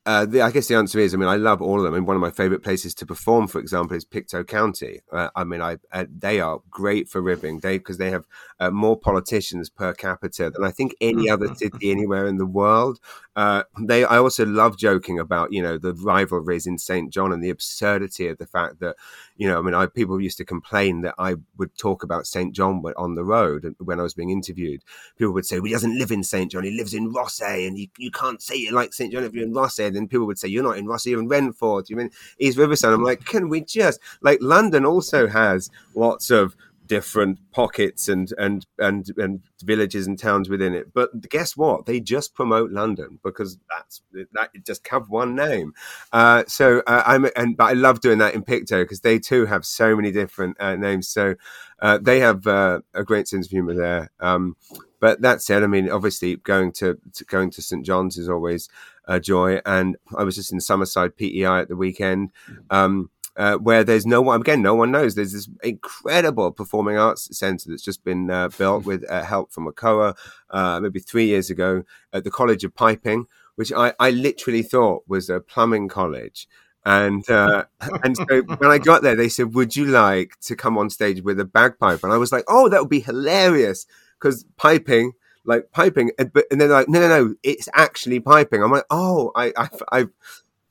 uh, 0.09 0.25
the, 0.25 0.41
I 0.41 0.51
guess 0.51 0.69
the 0.69 0.75
answer 0.75 0.99
is, 0.99 1.13
I 1.13 1.19
mean, 1.19 1.29
I 1.29 1.37
love 1.37 1.61
all 1.61 1.77
of 1.77 1.85
them. 1.85 1.93
And 1.93 2.07
one 2.07 2.17
of 2.17 2.23
my 2.23 2.31
favorite 2.31 2.63
places 2.63 2.95
to 2.95 3.05
perform, 3.05 3.47
for 3.47 3.61
example, 3.61 3.95
is 3.95 4.07
Pictou 4.07 4.43
County. 4.43 5.01
Uh, 5.13 5.29
I 5.37 5.45
mean, 5.45 5.61
I 5.61 5.77
uh, 5.93 6.07
they 6.11 6.41
are 6.41 6.61
great 6.71 7.11
for 7.11 7.21
ribbing, 7.21 7.61
they 7.61 7.77
because 7.77 7.99
they 7.99 8.11
have 8.11 8.25
uh, 8.59 8.71
more 8.71 8.99
politicians 8.99 9.69
per 9.69 9.93
capita 9.93 10.49
than 10.49 10.65
I 10.65 10.71
think 10.71 10.95
any 11.03 11.29
other 11.29 11.55
city 11.55 11.91
anywhere 11.91 12.27
in 12.27 12.39
the 12.39 12.47
world. 12.47 13.01
Uh, 13.37 13.65
they, 13.83 14.03
I 14.03 14.17
also 14.17 14.47
love 14.47 14.79
joking 14.79 15.19
about, 15.19 15.53
you 15.53 15.61
know, 15.61 15.77
the 15.77 15.93
rivalries 15.93 16.67
in 16.67 16.79
St. 16.79 17.13
John 17.13 17.31
and 17.31 17.45
the 17.45 17.51
absurdity 17.51 18.29
of 18.29 18.39
the 18.39 18.47
fact 18.47 18.81
that, 18.81 18.97
you 19.39 19.49
know, 19.49 19.59
I 19.59 19.63
mean, 19.63 19.75
I, 19.75 19.87
people 19.87 20.21
used 20.21 20.37
to 20.39 20.45
complain 20.45 21.03
that 21.03 21.15
I 21.17 21.37
would 21.57 21.77
talk 21.79 22.03
about 22.03 22.27
St. 22.27 22.53
John 22.53 22.83
on 22.97 23.15
the 23.15 23.25
road 23.25 23.73
when 23.79 24.01
I 24.01 24.03
was 24.03 24.13
being 24.13 24.31
interviewed. 24.31 24.83
People 25.17 25.33
would 25.33 25.47
say, 25.47 25.61
well, 25.61 25.67
he 25.67 25.73
doesn't 25.73 25.97
live 25.97 26.11
in 26.11 26.25
St. 26.25 26.51
John, 26.51 26.65
he 26.65 26.77
lives 26.77 26.93
in 26.93 27.15
Rothesay, 27.15 27.69
and 27.69 27.79
you, 27.79 27.87
you 27.99 28.11
can't 28.11 28.43
say 28.43 28.57
it 28.57 28.73
like 28.73 28.93
St. 28.93 29.13
John 29.13 29.23
if 29.23 29.33
you're 29.33 29.47
in 29.47 29.55
Rothesay. 29.55 29.87
And 29.87 29.97
then 29.97 30.09
people 30.09 30.27
would 30.27 30.41
say, 30.41 30.49
you're 30.49 30.65
not 30.65 30.77
in 30.77 30.87
Rothesay, 30.87 31.13
you're 31.13 31.21
in 31.21 31.29
Renforth, 31.29 31.89
you 31.89 31.95
mean 31.95 32.11
East 32.41 32.59
Riverside. 32.59 32.93
I'm 32.93 33.05
like, 33.05 33.25
can 33.25 33.49
we 33.49 33.61
just, 33.61 34.01
like, 34.23 34.39
London 34.43 34.85
also 34.85 35.29
has 35.29 35.71
lots 35.95 36.31
of 36.33 36.57
different 36.89 37.39
pockets 37.53 38.09
and 38.09 38.33
and 38.39 38.67
and 38.79 39.07
and 39.17 39.41
villages 39.63 40.07
and 40.07 40.19
towns 40.19 40.49
within 40.49 40.75
it. 40.75 40.93
But 40.93 41.29
guess 41.29 41.57
what? 41.57 41.87
They 41.87 42.01
just 42.01 42.35
promote 42.35 42.71
London 42.73 43.21
because 43.23 43.59
that's 43.71 44.03
that 44.33 44.51
it 44.55 44.67
just 44.67 44.87
have 44.89 45.09
one 45.09 45.37
name. 45.37 45.75
Uh, 46.13 46.45
so 46.49 46.83
uh, 46.87 47.03
I'm 47.07 47.29
and 47.37 47.57
but 47.57 47.65
I 47.65 47.73
love 47.75 48.01
doing 48.01 48.19
that 48.19 48.35
in 48.35 48.43
Pictou 48.43 48.83
because 48.83 49.01
they 49.03 49.19
too 49.19 49.47
have 49.47 49.65
so 49.65 49.95
many 49.95 50.11
different 50.11 50.57
uh, 50.61 50.77
names. 50.77 51.09
So 51.09 51.35
uh, 51.81 51.99
they 51.99 52.21
have 52.21 52.47
uh, 52.47 52.81
a 52.95 53.05
great 53.05 53.29
sense 53.29 53.47
of 53.47 53.51
humor 53.51 53.75
there. 53.75 54.11
Um, 54.21 54.57
but 55.01 55.21
that 55.23 55.43
said, 55.43 55.63
I 55.63 55.69
mean, 55.69 55.89
obviously 55.91 56.37
going 56.37 56.73
to, 56.73 56.99
to 57.15 57.25
going 57.25 57.51
to 57.51 57.63
St 57.63 57.87
John's 57.87 58.17
is 58.19 58.29
always 58.29 58.69
a 59.07 59.21
joy. 59.21 59.61
And 59.65 59.97
I 60.17 60.25
was 60.25 60.35
just 60.35 60.53
in 60.53 60.59
Summerside 60.59 61.17
PEI 61.17 61.61
at 61.61 61.69
the 61.69 61.77
weekend. 61.77 62.31
Um, 62.71 63.11
uh, 63.39 63.57
where 63.57 63.85
there's 63.85 64.05
no 64.05 64.21
one 64.21 64.41
again 64.41 64.61
no 64.61 64.75
one 64.75 64.91
knows 64.91 65.15
there's 65.15 65.33
this 65.33 65.49
incredible 65.63 66.51
performing 66.51 66.99
arts 66.99 67.37
center 67.37 67.71
that's 67.71 67.83
just 67.83 68.05
been 68.05 68.31
uh, 68.31 68.49
built 68.59 68.85
with 68.85 69.09
uh, 69.11 69.23
help 69.23 69.53
from 69.53 69.67
ACOA 69.67 70.15
uh, 70.51 70.81
maybe 70.81 71.01
three 71.01 71.27
years 71.27 71.49
ago 71.49 71.85
at 72.13 72.25
the 72.25 72.31
college 72.31 72.65
of 72.65 72.75
piping 72.75 73.27
which 73.55 73.73
I, 73.73 73.95
I 73.99 74.11
literally 74.11 74.63
thought 74.63 75.05
was 75.07 75.31
a 75.31 75.41
plumbing 75.41 75.89
college 75.89 76.49
and 76.85 77.29
uh, 77.31 77.65
and 78.03 78.17
so 78.17 78.43
when 78.43 78.71
I 78.71 78.79
got 78.79 79.03
there, 79.03 79.15
they 79.15 79.29
said, 79.29 79.55
"Would 79.55 79.77
you 79.77 79.85
like 79.85 80.39
to 80.41 80.57
come 80.57 80.79
on 80.79 80.89
stage 80.89 81.23
with 81.23 81.39
a 81.39 81.45
bagpipe?" 81.45 82.03
And 82.03 82.13
I 82.13 82.17
was 82.17 82.33
like, 82.33 82.45
"Oh, 82.49 82.69
that 82.69 82.81
would 82.81 82.89
be 82.89 83.01
hilarious!" 83.01 83.87
Because 84.19 84.45
piping, 84.57 85.13
like 85.45 85.71
piping, 85.71 86.13
and, 86.19 86.33
but, 86.33 86.47
and 86.51 86.61
they're 86.61 86.69
like, 86.69 86.89
"No, 86.89 87.01
no, 87.01 87.09
no, 87.09 87.35
it's 87.43 87.69
actually 87.75 88.21
piping." 88.21 88.63
I'm 88.63 88.71
like, 88.71 88.87
"Oh, 88.91 89.33
I, 89.35 89.53
I, 89.57 89.69
I 89.93 90.07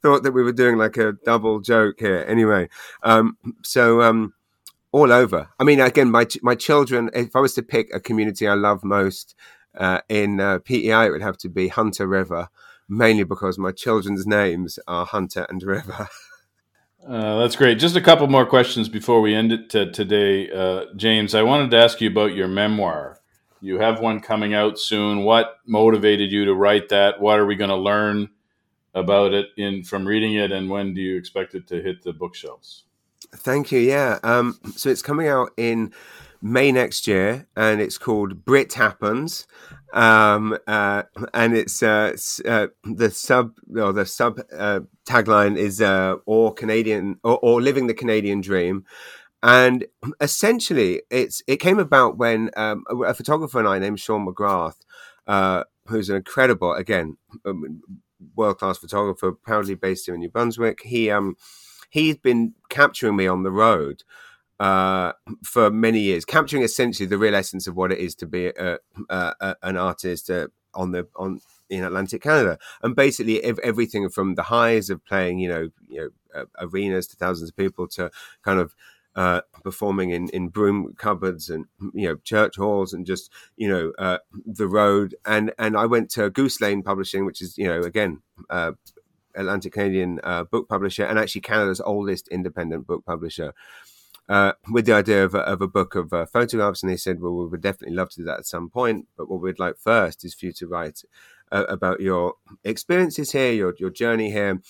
thought 0.02 0.24
that 0.24 0.32
we 0.32 0.44
were 0.44 0.54
doing 0.54 0.78
like 0.78 0.98
a 0.98 1.14
double 1.26 1.60
joke 1.60 2.00
here. 2.00 2.26
Anyway, 2.28 2.70
um, 3.04 3.38
so 3.64 4.02
um, 4.02 4.34
all 4.92 5.12
over. 5.12 5.50
I 5.60 5.64
mean, 5.64 5.80
again, 5.80 6.12
my 6.12 6.26
my 6.42 6.56
children. 6.56 7.10
If 7.14 7.36
I 7.36 7.40
was 7.40 7.54
to 7.56 7.64
pick 7.64 7.90
a 7.94 8.00
community 8.00 8.48
I 8.48 8.54
love 8.54 8.84
most 8.84 9.36
uh, 9.78 10.02
in 10.10 10.40
uh, 10.40 10.60
PEI, 10.60 11.08
it 11.08 11.12
would 11.12 11.22
have 11.22 11.38
to 11.40 11.50
be 11.50 11.68
Hunter 11.68 12.08
River, 12.08 12.50
mainly 12.88 13.24
because 13.24 13.58
my 13.58 13.72
children's 13.72 14.26
names 14.26 14.80
are 14.88 15.06
Hunter 15.06 15.46
and 15.50 15.62
River. 15.64 16.10
Uh, 17.08 17.40
that's 17.40 17.56
great. 17.56 17.80
Just 17.80 17.96
a 17.96 18.02
couple 18.02 18.28
more 18.28 18.46
questions 18.46 18.90
before 18.90 19.22
we 19.22 19.34
end 19.34 19.54
it 19.54 19.70
today, 19.70 20.52
uh, 20.52 20.86
James. 20.98 21.34
I 21.34 21.42
wanted 21.42 21.72
to 21.72 21.78
ask 21.78 22.02
you 22.02 22.10
about 22.10 22.36
your 22.36 22.50
memoir. 22.50 23.22
You 23.62 23.80
have 23.80 24.02
one 24.02 24.20
coming 24.20 24.54
out 24.54 24.78
soon. 24.78 25.24
What 25.24 25.58
motivated 25.66 26.34
you 26.34 26.44
to 26.46 26.54
write 26.54 26.90
that? 26.90 27.22
What 27.22 27.40
are 27.40 27.46
we 27.46 27.56
going 27.56 27.70
to 27.70 27.78
learn 27.78 28.30
about 28.98 29.34
it 29.34 29.48
in 29.58 29.84
from 29.84 30.06
reading 30.06 30.34
it, 30.34 30.52
and 30.52 30.70
when 30.70 30.94
do 30.94 31.02
you 31.02 31.18
expect 31.18 31.56
it 31.56 31.68
to 31.68 31.82
hit 31.82 32.04
the 32.04 32.14
bookshelves? 32.14 32.84
Thank 33.36 33.72
you. 33.72 33.80
Yeah, 33.80 34.20
um, 34.24 34.60
so 34.76 34.90
it's 34.90 35.02
coming 35.02 35.28
out 35.28 35.52
in 35.58 35.94
May 36.42 36.72
next 36.72 37.08
year, 37.08 37.48
and 37.56 37.82
it's 37.82 37.98
called 37.98 38.46
Brit 38.46 38.74
Happens, 38.74 39.48
um, 39.94 40.58
uh, 40.68 41.04
and 41.34 41.56
it's, 41.56 41.82
uh, 41.82 42.16
uh, 42.46 42.68
the 42.84 43.10
sub 43.10 43.54
or 43.76 43.94
the 43.94 44.06
sub 44.06 44.40
uh, 44.58 44.82
tagline 45.08 45.58
is 45.58 45.82
uh, 45.82 46.16
"or 46.26 46.54
Canadian 46.54 47.20
or, 47.24 47.40
or, 47.42 47.62
living 47.62 47.88
the 47.88 47.94
Canadian 47.94 48.42
dream." 48.42 48.86
And 49.44 49.86
essentially, 50.20 51.02
it's 51.10 51.42
it 51.48 51.58
came 51.58 51.80
about 51.80 52.18
when 52.18 52.52
um, 52.58 52.84
a 53.06 53.14
photographer 53.14 53.60
and 53.60 53.68
I 53.68 53.80
named 53.80 54.00
Sean 54.00 54.26
McGrath, 54.26 54.78
uh, 55.28 55.64
who's 55.88 56.10
an 56.10 56.18
incredible 56.18 56.74
again 56.74 57.18
um, 57.46 57.82
world 58.36 58.60
class 58.60 58.78
photographer, 58.78 59.32
proudly 59.32 59.76
based 59.76 60.06
here 60.06 60.16
in 60.16 60.22
New 60.22 60.30
Brunswick. 60.30 60.82
He 60.84 61.10
um 61.10 61.36
he's 61.90 62.18
been 62.18 62.54
capturing 62.70 63.16
me 63.16 63.28
on 63.28 63.44
the 63.44 63.52
road 63.52 64.04
uh, 64.60 65.14
for 65.44 65.70
many 65.70 66.00
years, 66.00 66.26
capturing 66.26 66.64
essentially 66.64 67.08
the 67.08 67.18
real 67.18 67.36
essence 67.36 67.68
of 67.68 67.76
what 67.76 67.92
it 67.92 68.00
is 68.00 68.16
to 68.16 68.26
be 68.26 68.48
a, 68.48 68.80
a, 69.10 69.34
a, 69.40 69.56
an 69.64 69.78
artist 69.78 70.30
uh, 70.30 70.48
on 70.74 70.92
the 70.92 71.08
on 71.16 71.40
in 71.70 71.84
Atlantic 71.84 72.22
Canada, 72.22 72.58
and 72.82 72.96
basically 72.96 73.44
everything 73.44 74.10
from 74.10 74.36
the 74.36 74.44
highs 74.44 74.90
of 74.90 75.04
playing, 75.06 75.38
you 75.40 75.50
know, 75.50 75.70
you 75.88 76.00
know, 76.00 76.42
uh, 76.42 76.46
arenas 76.60 77.08
to 77.08 77.18
thousands 77.18 77.50
of 77.50 77.58
people 77.58 77.88
to 77.88 78.10
kind 78.42 78.60
of 78.60 78.74
uh, 79.18 79.42
performing 79.64 80.12
in, 80.12 80.30
in 80.30 80.48
broom 80.48 80.94
cupboards 80.96 81.50
and 81.50 81.66
you 81.94 82.08
know 82.08 82.16
church 82.24 82.56
halls 82.56 82.94
and 82.94 83.04
just 83.04 83.32
you 83.58 83.68
know 83.68 83.92
uh, 83.98 84.20
the 84.46 84.68
road 84.68 85.16
and 85.26 85.52
and 85.58 85.76
I 85.76 85.88
went 85.88 86.12
to 86.12 86.30
Goose 86.30 86.62
Lane 86.62 86.84
Publishing, 86.84 87.26
which 87.26 87.42
is 87.42 87.58
you 87.58 87.68
know 87.68 87.82
again 87.82 88.22
uh, 88.52 88.74
Atlantic 89.36 89.74
Canadian 89.74 90.20
uh, 90.24 90.44
book 90.44 90.70
publisher 90.70 91.04
and 91.04 91.18
actually 91.18 91.42
Canada's 91.42 91.82
oldest 91.82 92.28
independent 92.28 92.86
book 92.86 93.04
publisher. 93.06 93.54
Uh, 94.30 94.52
with 94.72 94.86
the 94.86 94.92
idea 94.92 95.24
of 95.24 95.34
a, 95.34 95.40
of 95.40 95.62
a 95.62 95.68
book 95.68 95.96
of 95.96 96.12
uh, 96.12 96.26
photographs, 96.26 96.84
and 96.84 96.92
they 96.92 96.98
said, 96.98 97.22
"Well, 97.22 97.34
we 97.34 97.46
would 97.46 97.62
definitely 97.62 97.96
love 97.96 98.10
to 98.10 98.18
do 98.18 98.26
that 98.26 98.40
at 98.40 98.46
some 98.46 98.70
point, 98.70 99.08
but 99.18 99.30
what 99.30 99.40
we'd 99.40 99.58
like 99.58 99.78
first 99.78 100.26
is 100.26 100.36
for 100.36 100.48
you 100.48 100.52
to 100.52 100.68
write 100.68 101.04
about 101.50 102.02
your 102.02 102.34
experiences 102.66 103.32
here, 103.32 103.54
your 103.54 103.74
your 103.80 103.90
journey 103.90 104.30
here, 104.32 104.62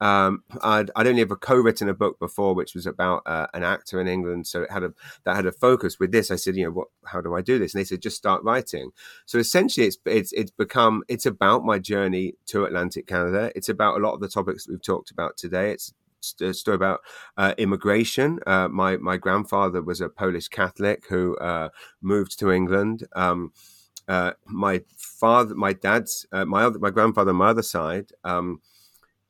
Um, 0.00 0.42
I'd, 0.62 0.90
I'd, 0.96 1.06
only 1.06 1.22
ever 1.22 1.36
co-written 1.36 1.88
a 1.88 1.94
book 1.94 2.18
before, 2.18 2.54
which 2.54 2.74
was 2.74 2.86
about 2.86 3.22
uh, 3.26 3.46
an 3.54 3.62
actor 3.62 4.00
in 4.00 4.08
England, 4.08 4.46
so 4.46 4.62
it 4.62 4.70
had 4.70 4.82
a 4.82 4.92
that 5.24 5.36
had 5.36 5.46
a 5.46 5.52
focus. 5.52 5.98
With 6.00 6.12
this, 6.12 6.30
I 6.30 6.36
said, 6.36 6.56
you 6.56 6.64
know, 6.64 6.72
what? 6.72 6.88
How 7.04 7.20
do 7.20 7.34
I 7.34 7.42
do 7.42 7.58
this? 7.58 7.74
And 7.74 7.80
they 7.80 7.84
said, 7.84 8.02
just 8.02 8.16
start 8.16 8.42
writing. 8.42 8.90
So 9.24 9.38
essentially, 9.38 9.86
it's 9.86 9.98
it's 10.04 10.32
it's 10.32 10.50
become 10.50 11.04
it's 11.08 11.26
about 11.26 11.64
my 11.64 11.78
journey 11.78 12.34
to 12.46 12.64
Atlantic 12.64 13.06
Canada. 13.06 13.52
It's 13.54 13.68
about 13.68 13.96
a 13.96 14.04
lot 14.04 14.14
of 14.14 14.20
the 14.20 14.28
topics 14.28 14.66
that 14.66 14.72
we've 14.72 14.82
talked 14.82 15.10
about 15.10 15.36
today. 15.36 15.70
It's 15.70 15.92
a 16.40 16.52
story 16.52 16.74
about 16.74 17.00
uh, 17.36 17.54
immigration. 17.56 18.40
Uh, 18.46 18.68
my 18.68 18.96
my 18.96 19.16
grandfather 19.16 19.80
was 19.80 20.00
a 20.00 20.08
Polish 20.08 20.48
Catholic 20.48 21.04
who 21.08 21.36
uh, 21.38 21.68
moved 22.02 22.38
to 22.40 22.50
England. 22.50 23.06
Um, 23.14 23.52
uh, 24.06 24.32
my 24.46 24.82
father, 24.96 25.54
my 25.54 25.72
dad's, 25.72 26.26
uh, 26.32 26.44
my 26.44 26.64
other, 26.64 26.78
my 26.78 26.90
grandfather, 26.90 27.30
on 27.30 27.36
my 27.36 27.48
other 27.48 27.62
side. 27.62 28.10
Um, 28.22 28.60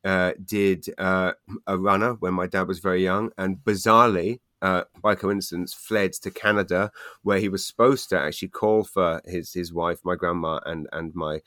uh, 0.05 0.33
did 0.45 0.87
uh, 0.99 1.33
a 1.67 1.79
runner 1.79 2.15
when 2.15 2.35
my 2.35 2.47
dad 2.47 2.69
was 2.69 2.79
very 2.79 3.03
young, 3.03 3.31
and 3.39 3.59
bizarrely, 3.59 4.41
uh, 4.63 4.85
by 5.03 5.15
coincidence, 5.15 5.75
fled 5.75 6.13
to 6.13 6.31
Canada, 6.31 6.91
where 7.23 7.39
he 7.39 7.49
was 7.49 7.67
supposed 7.67 8.09
to 8.11 8.19
actually 8.21 8.49
call 8.49 8.85
for 8.85 9.21
his 9.25 9.53
his 9.53 9.73
wife, 9.73 10.01
my 10.05 10.15
grandma, 10.15 10.61
and 10.67 10.89
and 10.93 11.15
my 11.15 11.41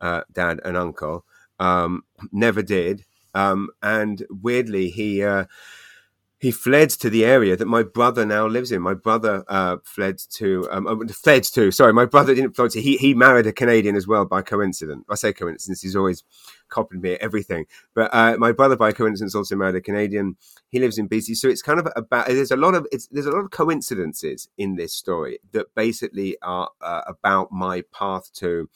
uh, 0.00 0.22
dad 0.32 0.60
and 0.64 0.76
uncle. 0.76 1.24
Um, 1.60 2.02
never 2.32 2.62
did, 2.62 3.04
um, 3.34 3.70
and 3.82 4.24
weirdly, 4.30 4.90
he 4.90 5.22
uh, 5.22 5.44
he 6.44 6.50
fled 6.50 6.90
to 6.90 7.08
the 7.08 7.24
area 7.24 7.56
that 7.56 7.66
my 7.66 7.82
brother 7.82 8.26
now 8.26 8.46
lives 8.46 8.70
in. 8.70 8.82
My 8.82 8.92
brother 8.92 9.44
uh, 9.48 9.78
fled 9.82 10.18
to, 10.32 10.68
um, 10.70 10.86
uh, 10.86 11.10
fled 11.10 11.42
to. 11.44 11.70
Sorry, 11.70 11.92
my 11.94 12.04
brother 12.04 12.34
didn't 12.34 12.54
fly 12.54 12.68
to. 12.68 12.82
He 12.82 12.98
he 12.98 13.14
married 13.14 13.46
a 13.46 13.52
Canadian 13.52 13.96
as 13.96 14.06
well 14.06 14.26
by 14.26 14.42
coincidence. 14.42 15.04
I 15.08 15.14
say 15.14 15.32
coincidence. 15.32 15.80
He's 15.80 15.96
always 15.96 16.22
copied 16.74 17.00
me 17.00 17.12
everything. 17.14 17.66
But 17.94 18.10
uh, 18.12 18.36
my 18.38 18.52
brother, 18.52 18.76
by 18.76 18.92
coincidence, 18.92 19.34
also 19.34 19.56
married 19.56 19.76
a 19.76 19.80
Canadian. 19.80 20.36
He 20.68 20.80
lives 20.80 20.98
in 20.98 21.08
BC, 21.08 21.36
so 21.36 21.48
it's 21.48 21.62
kind 21.62 21.78
of 21.78 21.88
about. 21.96 22.26
There's 22.26 22.50
a 22.50 22.56
lot 22.56 22.74
of 22.74 22.86
it's 22.92 23.06
there's 23.08 23.26
a 23.26 23.30
lot 23.30 23.44
of 23.44 23.50
coincidences 23.50 24.48
in 24.58 24.76
this 24.76 24.92
story 24.92 25.38
that 25.52 25.66
basically 25.74 26.36
are 26.42 26.70
uh, 26.80 27.02
about 27.06 27.52
my 27.52 27.82
path 27.92 28.32
to 28.34 28.68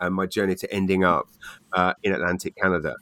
and 0.00 0.14
my 0.14 0.26
journey 0.26 0.54
to 0.54 0.72
ending 0.72 1.04
up 1.04 1.28
uh, 1.72 1.94
in 2.02 2.12
Atlantic 2.12 2.54
Canada. 2.56 2.94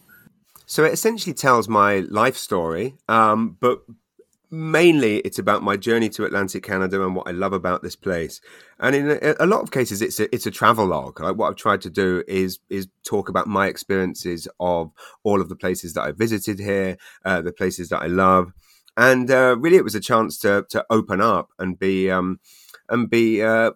So 0.66 0.84
it 0.84 0.92
essentially 0.92 1.34
tells 1.34 1.68
my 1.68 2.00
life 2.08 2.36
story, 2.36 2.94
um, 3.08 3.56
but 3.60 3.82
mainly 4.54 5.18
it's 5.18 5.38
about 5.38 5.62
my 5.62 5.76
journey 5.76 6.08
to 6.10 6.24
Atlantic 6.24 6.62
Canada 6.62 7.04
and 7.04 7.14
what 7.14 7.28
I 7.28 7.32
love 7.32 7.52
about 7.52 7.82
this 7.82 7.96
place. 7.96 8.40
And 8.78 8.94
in 8.94 9.10
a, 9.10 9.34
a, 9.40 9.46
lot 9.46 9.62
of 9.62 9.70
cases, 9.70 10.00
it's 10.00 10.20
a, 10.20 10.32
it's 10.34 10.46
a 10.46 10.50
travel 10.50 10.86
log. 10.86 11.20
Like 11.20 11.36
what 11.36 11.48
I've 11.48 11.56
tried 11.56 11.80
to 11.82 11.90
do 11.90 12.22
is 12.28 12.58
is 12.70 12.88
talk 13.04 13.28
about 13.28 13.46
my 13.46 13.66
experiences 13.66 14.48
of 14.60 14.92
all 15.22 15.40
of 15.40 15.48
the 15.48 15.56
places 15.56 15.94
that 15.94 16.02
I 16.02 16.12
visited 16.12 16.58
here, 16.58 16.96
uh, 17.24 17.42
the 17.42 17.52
places 17.52 17.88
that 17.88 18.02
I 18.02 18.06
love, 18.06 18.52
and 18.96 19.30
uh, 19.30 19.56
really 19.58 19.76
it 19.76 19.84
was 19.84 19.94
a 19.94 20.00
chance 20.00 20.38
to 20.40 20.64
to 20.70 20.84
open 20.90 21.20
up 21.20 21.50
and 21.58 21.78
be 21.78 22.10
um, 22.10 22.40
and 22.88 23.10
be. 23.10 23.42
Uh, 23.42 23.72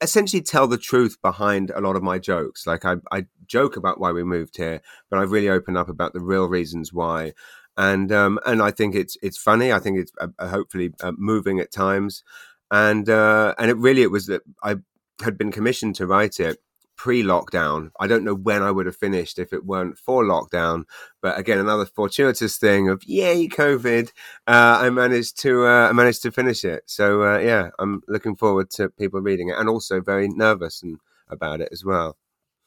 essentially 0.00 0.40
tell 0.40 0.68
the 0.68 0.78
truth 0.78 1.20
behind 1.22 1.70
a 1.70 1.80
lot 1.80 1.96
of 1.96 2.04
my 2.04 2.20
jokes 2.20 2.68
like 2.68 2.84
I, 2.84 2.98
I 3.10 3.26
joke 3.46 3.76
about 3.76 3.98
why 3.98 4.12
we 4.12 4.22
moved 4.22 4.56
here 4.56 4.80
but 5.10 5.18
i 5.18 5.22
really 5.22 5.48
opened 5.48 5.76
up 5.76 5.88
about 5.88 6.12
the 6.12 6.20
real 6.20 6.46
reasons 6.46 6.92
why 6.92 7.32
and 7.78 8.10
um, 8.10 8.40
and 8.44 8.60
I 8.60 8.72
think 8.72 8.94
it's 8.96 9.16
it's 9.22 9.38
funny. 9.38 9.72
I 9.72 9.78
think 9.78 9.98
it's 9.98 10.12
uh, 10.20 10.28
uh, 10.38 10.48
hopefully 10.48 10.92
uh, 11.00 11.12
moving 11.16 11.60
at 11.60 11.72
times, 11.72 12.24
and 12.70 13.08
uh, 13.08 13.54
and 13.56 13.70
it 13.70 13.76
really 13.78 14.02
it 14.02 14.10
was 14.10 14.26
that 14.26 14.42
I 14.62 14.76
had 15.22 15.38
been 15.38 15.52
commissioned 15.52 15.94
to 15.96 16.06
write 16.06 16.40
it 16.40 16.58
pre-lockdown. 16.96 17.92
I 18.00 18.08
don't 18.08 18.24
know 18.24 18.34
when 18.34 18.64
I 18.64 18.72
would 18.72 18.86
have 18.86 18.96
finished 18.96 19.38
if 19.38 19.52
it 19.52 19.64
weren't 19.64 19.96
for 19.96 20.24
lockdown. 20.24 20.84
But 21.22 21.38
again, 21.38 21.58
another 21.58 21.86
fortuitous 21.86 22.58
thing 22.58 22.88
of 22.88 23.04
yay 23.04 23.46
COVID, 23.46 24.08
uh, 24.48 24.78
I 24.82 24.90
managed 24.90 25.38
to 25.42 25.64
uh, 25.64 25.88
I 25.88 25.92
managed 25.92 26.22
to 26.22 26.32
finish 26.32 26.64
it. 26.64 26.82
So 26.86 27.38
yeah, 27.38 27.70
I'm 27.78 28.02
looking 28.08 28.34
forward 28.34 28.70
to 28.70 28.88
people 28.90 29.20
reading 29.20 29.50
it, 29.50 29.56
and 29.56 29.68
also 29.68 30.00
very 30.00 30.28
nervous 30.28 30.82
and 30.82 30.98
about 31.30 31.60
it 31.60 31.68
as 31.70 31.84
well. 31.84 32.16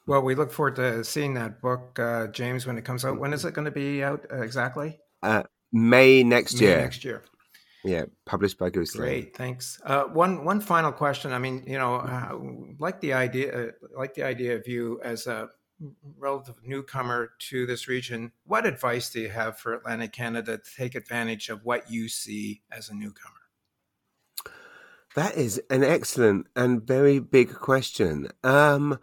Well, 0.08 0.22
we 0.22 0.36
look 0.36 0.52
forward 0.52 0.76
to 0.78 1.04
seeing 1.04 1.34
that 1.36 1.62
book, 1.62 2.00
uh, 2.00 2.28
James, 2.28 2.66
when 2.66 2.78
it 2.78 2.84
comes 2.84 3.06
out. 3.06 3.20
When 3.20 3.34
is 3.34 3.46
it 3.46 3.54
going 3.54 3.66
to 3.66 3.72
be 3.72 4.04
out 4.04 4.26
uh, 4.32 4.42
exactly? 4.42 5.00
Uh, 5.22 5.44
May 5.72 6.24
next 6.24 6.60
May 6.60 6.68
year. 6.68 6.78
Next 6.78 7.06
year. 7.06 7.24
Yeah, 7.84 8.06
published 8.26 8.58
by 8.60 8.70
Goose. 8.70 8.96
Great, 8.96 9.36
thanks. 9.36 9.82
Uh, 9.84 10.04
one 10.04 10.46
one 10.46 10.62
final 10.62 10.92
question. 10.92 11.34
I 11.34 11.40
mean, 11.40 11.64
you 11.66 11.80
know, 11.80 11.96
uh, 11.96 12.38
like 12.78 13.02
the 13.02 13.14
idea, 13.14 13.70
uh, 13.70 13.72
like 13.98 14.14
the 14.14 14.24
idea 14.24 14.56
of 14.56 14.68
you 14.68 15.00
as 15.04 15.26
a 15.26 15.50
relative 16.18 16.56
newcomer 16.64 17.32
to 17.40 17.66
this 17.66 17.88
region. 17.88 18.32
What 18.46 18.66
advice 18.66 19.10
do 19.10 19.20
you 19.20 19.30
have 19.30 19.58
for 19.58 19.74
Atlantic 19.74 20.12
Canada 20.12 20.58
to 20.58 20.76
take 20.78 20.96
advantage 20.96 21.50
of 21.50 21.66
what 21.66 21.90
you 21.90 22.08
see 22.08 22.62
as 22.72 22.90
a 22.90 22.94
newcomer? 22.94 23.36
That 25.16 25.36
is 25.36 25.62
an 25.70 25.84
excellent 25.84 26.48
and 26.56 26.82
very 26.82 27.20
big 27.20 27.54
question. 27.54 28.30
Um, 28.44 29.00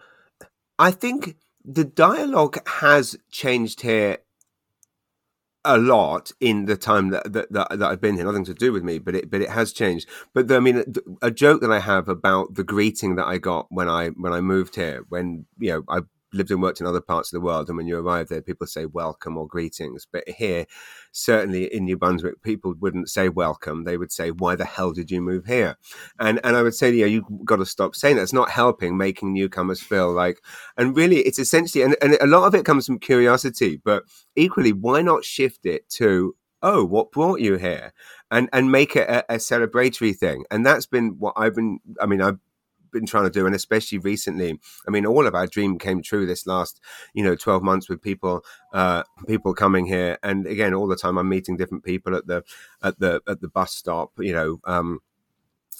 I 0.79 0.91
think 0.91 1.37
the 1.65 1.85
dialogue 1.85 2.59
has 2.67 3.17
changed 3.31 3.83
here 3.83 4.19
a 5.65 5.77
lot 5.77 6.33
in 6.41 6.67
the 6.67 6.77
time 6.77 7.11
that, 7.11 7.33
that, 7.33 7.53
that, 7.53 7.69
that, 7.71 7.83
I've 7.83 8.01
been 8.01 8.17
here. 8.17 8.25
Nothing 8.25 8.45
to 8.45 8.55
do 8.55 8.73
with 8.73 8.85
me, 8.85 8.99
but 8.99 9.15
it 9.15 9.31
but 9.31 9.43
it 9.43 9.51
has 9.51 9.73
changed. 9.73 10.09
But 10.33 10.49
the, 10.49 10.57
I 10.57 10.61
mean, 10.61 10.85
a 11.21 11.31
joke 11.31 11.61
that 11.61 11.73
I 11.73 11.81
have 11.81 12.09
about 12.09 12.55
the 12.55 12.65
greeting 12.65 13.17
that 13.17 13.27
I 13.27 13.39
got 13.39 13.67
when 13.71 13.89
I 13.89 14.09
when 14.09 14.33
I 14.33 14.41
moved 14.41 14.77
here, 14.77 15.05
when 15.09 15.47
you 15.59 15.73
know 15.73 15.85
I 15.89 16.01
lived 16.33 16.51
and 16.51 16.63
worked 16.63 16.81
in 16.81 16.87
other 16.87 17.01
parts 17.01 17.33
of 17.33 17.37
the 17.37 17.45
world, 17.45 17.69
and 17.69 17.77
when 17.77 17.87
you 17.87 17.99
arrive 17.99 18.29
there, 18.29 18.43
people 18.43 18.67
say 18.67 18.87
welcome 18.87 19.37
or 19.37 19.47
greetings. 19.47 20.07
But 20.11 20.29
here, 20.29 20.67
certainly 21.13 21.73
in 21.73 21.85
New 21.85 21.97
Brunswick, 21.97 22.43
people 22.43 22.75
wouldn't 22.79 23.09
say 23.09 23.29
welcome. 23.29 23.85
They 23.85 23.97
would 23.97 24.13
say, 24.13 24.31
"Why 24.31 24.57
the 24.57 24.65
hell 24.65 24.93
did 24.93 25.11
you 25.11 25.21
move 25.21 25.47
here?" 25.47 25.77
And 26.19 26.41
and 26.45 26.57
I 26.57 26.63
would 26.63 26.75
say, 26.75 26.93
you 26.93 27.03
know, 27.03 27.07
you've 27.07 27.45
got 27.45 27.57
to 27.57 27.67
stop 27.67 27.95
saying 27.95 28.17
that. 28.17 28.23
It's 28.23 28.33
not 28.33 28.51
helping 28.51 28.97
making 28.97 29.33
newcomers 29.33 29.81
feel 29.81 30.13
like. 30.13 30.41
And 30.77 30.97
really, 30.97 31.19
it's 31.19 31.39
essentially, 31.39 31.85
and, 31.85 31.97
and 32.03 32.19
a 32.21 32.27
lot 32.27 32.47
of 32.47 32.55
it 32.55 32.65
comes 32.65 32.87
from 32.87 32.99
curiosity, 32.99 33.81
but 33.85 34.05
equally, 34.37 34.73
why 34.73 35.03
not 35.03 35.25
shift 35.25 35.67
it 35.67 35.89
to 35.91 36.35
oh, 36.63 36.85
what 36.85 37.13
brought 37.13 37.41
you 37.41 37.57
here? 37.57 37.93
And 38.31 38.49
and 38.53 38.71
make 38.71 38.97
it 38.97 39.09
a, 39.09 39.35
a, 39.35 39.37
celebratory 39.37 40.15
thing. 40.15 40.45
And 40.51 40.67
that's 40.67 40.87
been 40.87 41.17
what 41.19 41.35
I've 41.37 41.55
been. 41.55 41.79
I 42.01 42.07
mean, 42.07 42.21
I've 42.21 42.39
been 42.91 43.07
trying 43.07 43.25
to 43.25 43.31
do, 43.31 43.47
and 43.47 43.55
especially 43.55 43.99
recently. 43.99 44.59
I 44.87 44.91
mean, 44.91 45.07
all 45.07 45.27
of 45.27 45.35
our 45.35 45.47
dream 45.47 45.79
came 45.79 46.03
true 46.03 46.27
this 46.27 46.47
last, 46.47 46.81
you 47.15 47.25
know, 47.25 47.37
twelve 47.37 47.63
months 47.63 47.89
with 47.89 48.03
people, 48.03 48.45
uh, 48.73 49.03
people 49.27 49.55
coming 49.55 49.87
here, 49.87 50.19
and 50.23 50.47
again, 50.47 50.75
all 50.75 50.89
the 50.89 50.97
time 50.97 51.19
I'm 51.19 51.29
meeting 51.29 51.57
different 51.57 51.85
people 51.85 52.17
at 52.17 52.27
the 52.27 52.45
at 52.83 52.99
the 52.99 53.21
at 53.29 53.41
the 53.41 53.49
bus 53.49 53.73
stop, 53.75 54.13
you 54.19 54.33
know. 54.33 54.61
Um, 54.65 55.01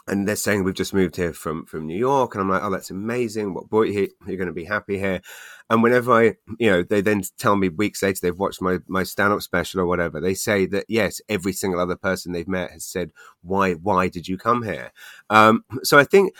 and 0.07 0.27
they're 0.27 0.37
saying 0.37 0.65
we've 0.65 0.75
just 0.75 0.95
moved 0.95 1.17
here 1.17 1.33
from 1.33 1.67
from 1.67 1.87
New 1.87 1.97
York, 1.97 2.35
and 2.35 2.43
I'm 2.43 2.49
like, 2.49 2.63
oh, 2.63 2.71
that's 2.71 2.91
amazing. 2.91 3.53
What 3.53 3.69
brought 3.69 3.89
you 3.89 3.93
here? 3.93 4.09
You're 4.27 4.37
going 4.37 4.49
to 4.49 4.55
be 4.55 4.65
happy 4.65 4.99
here. 4.99 5.21
And 5.71 5.83
whenever 5.83 6.13
I, 6.13 6.37
you 6.59 6.71
know, 6.71 6.83
they 6.83 7.03
then 7.03 7.23
tell 7.37 7.57
me 7.57 7.69
weeks 7.69 8.03
later 8.03 8.21
they've 8.23 8.39
watched 8.39 8.63
my 8.63 8.79
my 8.89 9.03
stand 9.03 9.35
up 9.35 9.43
special 9.43 9.81
or 9.81 9.87
whatever. 9.87 10.19
They 10.21 10.35
say 10.35 10.65
that 10.67 10.87
yes, 10.89 11.21
every 11.29 11.53
single 11.53 11.81
other 11.81 11.97
person 11.97 12.33
they've 12.33 12.49
met 12.49 12.71
has 12.71 12.85
said, 12.85 13.13
why 13.43 13.75
why 13.75 14.09
did 14.09 14.29
you 14.29 14.39
come 14.39 14.63
here? 14.63 14.93
Um, 15.29 15.65
so 15.83 15.99
I 15.99 16.05
think 16.05 16.35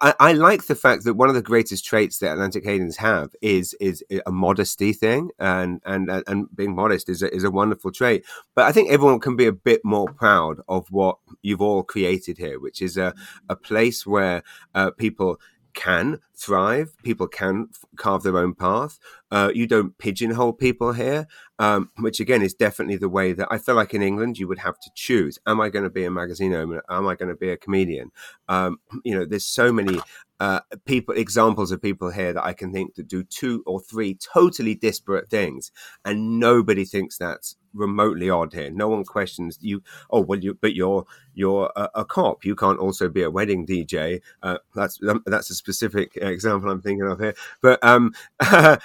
I, 0.00 0.14
I, 0.18 0.32
like 0.32 0.66
the 0.66 0.74
fact 0.74 1.04
that 1.04 1.14
one 1.14 1.28
of 1.28 1.34
the 1.34 1.42
greatest 1.42 1.84
traits 1.84 2.18
that 2.18 2.32
Atlantic 2.32 2.62
Canadians 2.62 2.96
have 2.96 3.34
is 3.42 3.74
is 3.74 4.02
a 4.26 4.32
modesty 4.32 4.92
thing, 4.92 5.30
and 5.38 5.80
and 5.84 6.10
and 6.26 6.48
being 6.54 6.74
modest 6.74 7.08
is 7.08 7.22
a, 7.22 7.34
is 7.34 7.44
a 7.44 7.50
wonderful 7.50 7.92
trait. 7.92 8.24
But 8.54 8.64
I 8.64 8.72
think 8.72 8.90
everyone 8.90 9.20
can 9.20 9.36
be 9.36 9.46
a 9.46 9.52
bit 9.52 9.82
more 9.84 10.08
proud 10.08 10.60
of 10.68 10.88
what 10.90 11.18
you've 11.42 11.60
all 11.60 11.82
created 11.82 12.38
here, 12.38 12.58
which 12.58 12.82
is 12.82 12.96
a 12.96 13.14
a 13.48 13.56
place 13.56 14.06
where 14.06 14.42
uh, 14.74 14.90
people 14.92 15.38
can 15.76 16.18
thrive. 16.34 16.96
People 17.04 17.28
can 17.28 17.68
carve 17.96 18.24
their 18.24 18.38
own 18.38 18.54
path. 18.54 18.98
Uh, 19.30 19.52
you 19.54 19.66
don't 19.66 19.96
pigeonhole 19.98 20.54
people 20.54 20.92
here, 20.92 21.28
um, 21.60 21.90
which 21.98 22.18
again 22.18 22.42
is 22.42 22.54
definitely 22.54 22.96
the 22.96 23.08
way 23.08 23.32
that 23.32 23.46
I 23.50 23.58
feel 23.58 23.76
like 23.76 23.94
in 23.94 24.02
England 24.02 24.38
you 24.38 24.48
would 24.48 24.58
have 24.58 24.80
to 24.80 24.90
choose: 24.94 25.38
Am 25.46 25.60
I 25.60 25.68
going 25.68 25.84
to 25.84 25.90
be 25.90 26.04
a 26.04 26.10
magazine 26.10 26.54
owner? 26.54 26.82
Am 26.88 27.06
I 27.06 27.14
going 27.14 27.28
to 27.28 27.36
be 27.36 27.50
a 27.50 27.56
comedian? 27.56 28.10
Um, 28.48 28.78
you 29.04 29.14
know, 29.14 29.24
there's 29.24 29.44
so 29.44 29.72
many 29.72 30.00
uh, 30.38 30.60
people 30.84 31.14
examples 31.14 31.72
of 31.72 31.80
people 31.80 32.10
here 32.10 32.32
that 32.32 32.44
I 32.44 32.52
can 32.52 32.72
think 32.72 32.94
that 32.94 33.08
do 33.08 33.22
two 33.22 33.62
or 33.66 33.80
three 33.80 34.14
totally 34.14 34.74
disparate 34.74 35.30
things, 35.30 35.72
and 36.04 36.38
nobody 36.38 36.84
thinks 36.84 37.16
that's 37.16 37.56
remotely 37.72 38.28
odd 38.28 38.52
here. 38.52 38.70
No 38.70 38.88
one 38.88 39.04
questions 39.04 39.58
you. 39.60 39.82
Oh 40.10 40.20
well, 40.20 40.38
you 40.38 40.54
but 40.54 40.74
you're 40.74 41.06
you're 41.34 41.72
a, 41.74 41.88
a 41.96 42.04
cop. 42.04 42.44
You 42.44 42.54
can't 42.54 42.78
also 42.78 43.08
be 43.08 43.22
a 43.22 43.30
wedding 43.30 43.66
DJ. 43.66 44.20
Uh, 44.42 44.58
that's 44.74 44.98
um, 45.08 45.22
that's 45.24 45.50
a 45.50 45.54
specific 45.54 46.16
example 46.16 46.70
I'm 46.70 46.82
thinking 46.82 47.06
of 47.06 47.18
here. 47.18 47.34
But 47.62 47.82
um, 47.82 48.12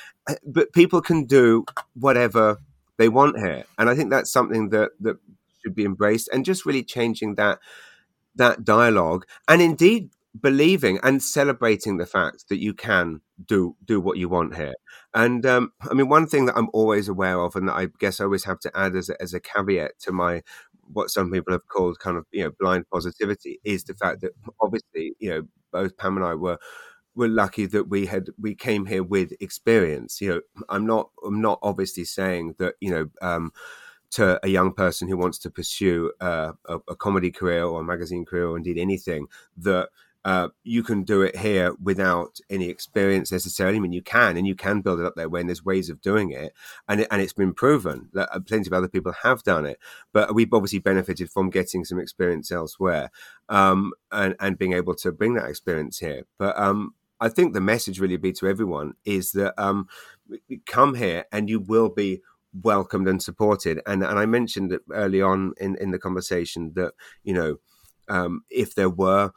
but 0.45 0.73
people 0.73 1.01
can 1.01 1.25
do 1.25 1.65
whatever 1.95 2.59
they 2.97 3.09
want 3.09 3.37
here, 3.37 3.65
and 3.77 3.89
I 3.89 3.95
think 3.95 4.09
that's 4.09 4.31
something 4.31 4.69
that 4.69 4.91
that 5.01 5.17
should 5.61 5.75
be 5.75 5.83
embraced, 5.83 6.29
and 6.31 6.45
just 6.45 6.65
really 6.65 6.83
changing 6.83 7.35
that 7.35 7.59
that 8.35 8.63
dialogue, 8.63 9.25
and 9.49 9.61
indeed 9.61 10.11
believing 10.39 10.99
and 11.03 11.21
celebrating 11.21 11.97
the 11.97 12.05
fact 12.05 12.47
that 12.49 12.59
you 12.59 12.73
can 12.73 13.21
do 13.45 13.75
do 13.83 13.99
what 13.99 14.17
you 14.17 14.29
want 14.29 14.55
here. 14.55 14.75
And 15.13 15.45
um, 15.45 15.71
I 15.89 15.93
mean, 15.93 16.07
one 16.07 16.27
thing 16.27 16.45
that 16.45 16.57
I'm 16.57 16.69
always 16.73 17.07
aware 17.07 17.39
of, 17.39 17.55
and 17.55 17.67
that 17.67 17.75
I 17.75 17.87
guess 17.99 18.19
I 18.19 18.25
always 18.25 18.45
have 18.45 18.59
to 18.61 18.71
add 18.77 18.95
as 18.95 19.09
a, 19.09 19.21
as 19.21 19.33
a 19.33 19.39
caveat 19.39 19.99
to 20.01 20.11
my 20.11 20.41
what 20.93 21.09
some 21.09 21.31
people 21.31 21.53
have 21.53 21.67
called 21.67 21.99
kind 21.99 22.17
of 22.17 22.25
you 22.31 22.43
know 22.43 22.51
blind 22.59 22.85
positivity, 22.91 23.59
is 23.63 23.83
the 23.83 23.93
fact 23.93 24.21
that 24.21 24.31
obviously 24.61 25.15
you 25.19 25.29
know 25.29 25.41
both 25.71 25.97
Pam 25.97 26.17
and 26.17 26.25
I 26.25 26.35
were 26.35 26.57
were 27.13 27.27
lucky 27.27 27.65
that 27.65 27.89
we 27.89 28.05
had 28.05 28.27
we 28.39 28.55
came 28.55 28.85
here 28.85 29.03
with 29.03 29.33
experience. 29.41 30.21
You 30.21 30.29
know, 30.29 30.41
I'm 30.69 30.85
not 30.85 31.09
I'm 31.25 31.41
not 31.41 31.59
obviously 31.61 32.05
saying 32.05 32.55
that 32.59 32.75
you 32.79 32.91
know. 32.91 33.07
Um, 33.21 33.51
to 34.11 34.37
a 34.43 34.49
young 34.49 34.73
person 34.73 35.07
who 35.07 35.15
wants 35.15 35.39
to 35.39 35.49
pursue 35.49 36.11
uh, 36.19 36.51
a, 36.67 36.79
a, 36.89 36.95
comedy 36.97 37.31
career 37.31 37.63
or 37.63 37.79
a 37.79 37.83
magazine 37.83 38.25
career 38.25 38.45
or 38.45 38.57
indeed 38.57 38.77
anything 38.77 39.25
that 39.55 39.87
uh, 40.23 40.49
you 40.63 40.83
can 40.83 41.03
do 41.03 41.21
it 41.21 41.35
here 41.37 41.73
without 41.81 42.39
any 42.49 42.69
experience 42.69 43.31
necessarily. 43.31 43.77
I 43.77 43.79
mean, 43.79 43.91
you 43.91 44.03
can, 44.03 44.37
and 44.37 44.45
you 44.45 44.55
can 44.55 44.81
build 44.81 44.99
it 44.99 45.05
up 45.05 45.15
there 45.15 45.29
when 45.29 45.47
there's 45.47 45.65
ways 45.65 45.89
of 45.89 46.01
doing 46.01 46.31
it, 46.31 46.53
and 46.87 47.01
it, 47.01 47.07
and 47.09 47.21
it's 47.21 47.33
been 47.33 47.53
proven 47.53 48.09
that 48.13 48.29
uh, 48.31 48.39
plenty 48.39 48.69
of 48.69 48.73
other 48.73 48.87
people 48.87 49.13
have 49.23 49.43
done 49.43 49.65
it. 49.65 49.79
But 50.13 50.35
we've 50.35 50.53
obviously 50.53 50.79
benefited 50.79 51.31
from 51.31 51.49
getting 51.49 51.85
some 51.85 51.99
experience 51.99 52.51
elsewhere, 52.51 53.09
um, 53.49 53.93
and 54.11 54.35
and 54.39 54.57
being 54.57 54.73
able 54.73 54.95
to 54.95 55.11
bring 55.11 55.33
that 55.35 55.49
experience 55.49 55.99
here. 55.99 56.23
But 56.37 56.57
um, 56.57 56.93
I 57.19 57.29
think 57.29 57.53
the 57.53 57.61
message 57.61 57.99
really 57.99 58.17
be 58.17 58.33
to 58.33 58.47
everyone 58.47 58.93
is 59.05 59.31
that 59.31 59.53
um, 59.61 59.87
come 60.65 60.95
here 60.95 61.25
and 61.31 61.49
you 61.49 61.59
will 61.59 61.89
be 61.89 62.21
welcomed 62.63 63.07
and 63.07 63.21
supported. 63.21 63.81
And 63.85 64.03
and 64.03 64.19
I 64.19 64.25
mentioned 64.25 64.77
early 64.91 65.21
on 65.21 65.53
in 65.59 65.77
in 65.77 65.91
the 65.91 65.99
conversation 65.99 66.73
that 66.75 66.93
you 67.23 67.33
know 67.33 67.57
um, 68.09 68.43
if 68.49 68.75
there 68.75 68.89
were 68.89 69.31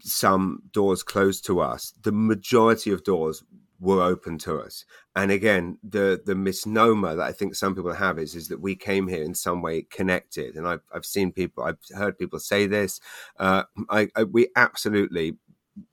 some 0.00 0.62
doors 0.72 1.02
closed 1.02 1.44
to 1.46 1.60
us, 1.60 1.92
the 2.02 2.12
majority 2.12 2.90
of 2.90 3.04
doors 3.04 3.42
were 3.80 4.02
open 4.02 4.38
to 4.38 4.58
us. 4.58 4.84
And 5.16 5.30
again, 5.32 5.78
the 5.82 6.22
the 6.24 6.36
misnomer 6.36 7.16
that 7.16 7.26
I 7.26 7.32
think 7.32 7.54
some 7.54 7.74
people 7.74 7.92
have 7.92 8.18
is 8.18 8.34
is 8.34 8.48
that 8.48 8.60
we 8.60 8.76
came 8.76 9.08
here 9.08 9.22
in 9.22 9.34
some 9.34 9.60
way 9.60 9.82
connected. 9.82 10.54
And 10.54 10.66
I've 10.68 10.82
I've 10.94 11.04
seen 11.04 11.32
people, 11.32 11.64
I've 11.64 11.78
heard 11.94 12.16
people 12.16 12.38
say 12.38 12.66
this. 12.66 13.00
Uh, 13.38 13.64
I, 13.90 14.08
I, 14.14 14.22
we 14.24 14.48
absolutely 14.56 15.36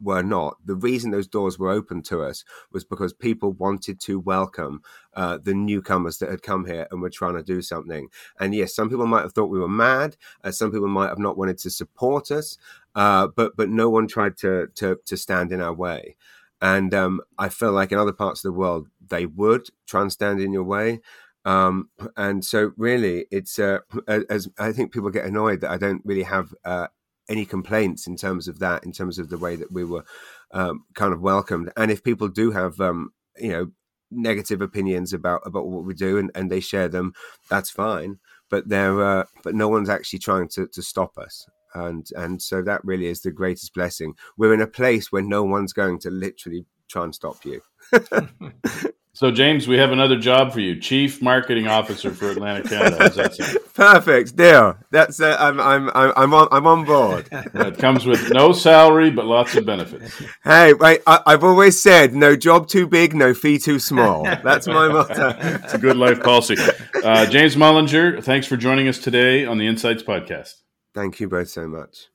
were 0.01 0.23
not. 0.23 0.57
The 0.65 0.75
reason 0.75 1.11
those 1.11 1.27
doors 1.27 1.57
were 1.57 1.69
open 1.69 2.01
to 2.03 2.21
us 2.21 2.43
was 2.71 2.83
because 2.83 3.13
people 3.13 3.53
wanted 3.53 3.99
to 4.01 4.19
welcome 4.19 4.81
uh, 5.13 5.39
the 5.41 5.53
newcomers 5.53 6.17
that 6.17 6.29
had 6.29 6.41
come 6.41 6.65
here 6.65 6.87
and 6.91 7.01
were 7.01 7.09
trying 7.09 7.35
to 7.35 7.43
do 7.43 7.61
something. 7.61 8.09
And 8.39 8.53
yes, 8.53 8.75
some 8.75 8.89
people 8.89 9.07
might 9.07 9.21
have 9.21 9.33
thought 9.33 9.49
we 9.49 9.59
were 9.59 9.67
mad. 9.67 10.17
Uh, 10.43 10.51
some 10.51 10.71
people 10.71 10.87
might 10.87 11.09
have 11.09 11.19
not 11.19 11.37
wanted 11.37 11.57
to 11.59 11.69
support 11.69 12.31
us, 12.31 12.57
uh, 12.95 13.27
but 13.27 13.55
but 13.55 13.69
no 13.69 13.89
one 13.89 14.07
tried 14.07 14.37
to 14.37 14.67
to 14.75 14.99
to 15.05 15.17
stand 15.17 15.51
in 15.51 15.61
our 15.61 15.73
way. 15.73 16.15
And 16.61 16.93
um, 16.93 17.21
I 17.37 17.49
feel 17.49 17.71
like 17.71 17.91
in 17.91 17.97
other 17.97 18.13
parts 18.13 18.43
of 18.43 18.49
the 18.49 18.59
world 18.59 18.89
they 19.07 19.25
would 19.25 19.67
try 19.87 20.01
and 20.01 20.11
stand 20.11 20.41
in 20.41 20.53
your 20.53 20.63
way. 20.63 20.99
Um, 21.45 21.89
and 22.17 22.43
so 22.43 22.73
really, 22.77 23.25
it's 23.31 23.59
uh, 23.59 23.79
as 24.07 24.49
I 24.57 24.71
think 24.73 24.91
people 24.91 25.09
get 25.09 25.25
annoyed 25.25 25.61
that 25.61 25.71
I 25.71 25.77
don't 25.77 26.01
really 26.05 26.23
have 26.23 26.53
uh, 26.65 26.87
any 27.29 27.45
complaints 27.45 28.07
in 28.07 28.15
terms 28.15 28.47
of 28.47 28.59
that, 28.59 28.83
in 28.83 28.91
terms 28.91 29.19
of 29.19 29.29
the 29.29 29.37
way 29.37 29.55
that 29.55 29.71
we 29.71 29.83
were 29.83 30.03
um, 30.51 30.83
kind 30.95 31.13
of 31.13 31.21
welcomed. 31.21 31.71
And 31.77 31.91
if 31.91 32.03
people 32.03 32.27
do 32.27 32.51
have, 32.51 32.79
um, 32.81 33.11
you 33.37 33.49
know, 33.49 33.71
negative 34.11 34.61
opinions 34.61 35.13
about 35.13 35.41
about 35.45 35.67
what 35.67 35.85
we 35.85 35.93
do 35.93 36.17
and, 36.17 36.31
and 36.33 36.51
they 36.51 36.59
share 36.59 36.89
them, 36.89 37.13
that's 37.49 37.69
fine. 37.69 38.19
But 38.49 38.67
they're 38.67 39.01
uh, 39.01 39.25
but 39.43 39.55
no 39.55 39.67
one's 39.67 39.89
actually 39.89 40.19
trying 40.19 40.49
to 40.49 40.67
to 40.67 40.81
stop 40.81 41.17
us. 41.17 41.47
And 41.75 42.07
and 42.17 42.41
so 42.41 42.63
that 42.63 42.83
really 42.83 43.05
is 43.05 43.21
the 43.21 43.31
greatest 43.31 43.73
blessing. 43.73 44.15
We're 44.37 44.53
in 44.53 44.61
a 44.61 44.67
place 44.67 45.11
where 45.11 45.21
no 45.21 45.43
one's 45.43 45.73
going 45.73 45.99
to 45.99 46.09
literally 46.09 46.65
try 46.89 47.03
and 47.03 47.13
stop 47.13 47.45
you. 47.45 47.61
So, 49.19 49.31
James, 49.31 49.67
we 49.67 49.77
have 49.77 49.91
another 49.91 50.17
job 50.17 50.53
for 50.53 50.61
you, 50.61 50.79
Chief 50.79 51.21
Marketing 51.21 51.67
Officer 51.67 52.13
for 52.13 52.29
Atlantic 52.29 52.69
Canada. 52.69 53.29
Perfect, 53.73 54.37
deal. 54.37 54.77
That's 54.91 55.19
uh, 55.19 55.35
I'm 55.37 55.59
I'm 55.59 55.91
I'm 55.93 56.33
on 56.33 56.47
I'm 56.53 56.65
on 56.65 56.85
board. 56.85 57.27
it 57.29 57.77
comes 57.77 58.05
with 58.05 58.31
no 58.31 58.53
salary, 58.53 59.11
but 59.11 59.25
lots 59.25 59.57
of 59.57 59.65
benefits. 59.65 60.23
Hey, 60.45 60.73
wait, 60.73 61.01
I, 61.05 61.21
have 61.27 61.43
always 61.43 61.77
said 61.83 62.15
no 62.15 62.37
job 62.37 62.69
too 62.69 62.87
big, 62.87 63.13
no 63.13 63.33
fee 63.33 63.59
too 63.59 63.77
small. 63.77 64.23
That's 64.41 64.67
my 64.67 64.87
motto. 64.87 65.35
it's 65.37 65.73
a 65.73 65.77
good 65.79 65.97
life 65.97 66.23
policy. 66.23 66.55
Uh, 67.03 67.25
James 67.25 67.57
Mullinger, 67.57 68.23
thanks 68.23 68.47
for 68.47 68.55
joining 68.55 68.87
us 68.87 68.99
today 68.99 69.45
on 69.45 69.57
the 69.57 69.67
Insights 69.67 70.01
Podcast. 70.01 70.61
Thank 70.93 71.19
you 71.19 71.27
both 71.27 71.49
so 71.49 71.67
much. 71.67 72.07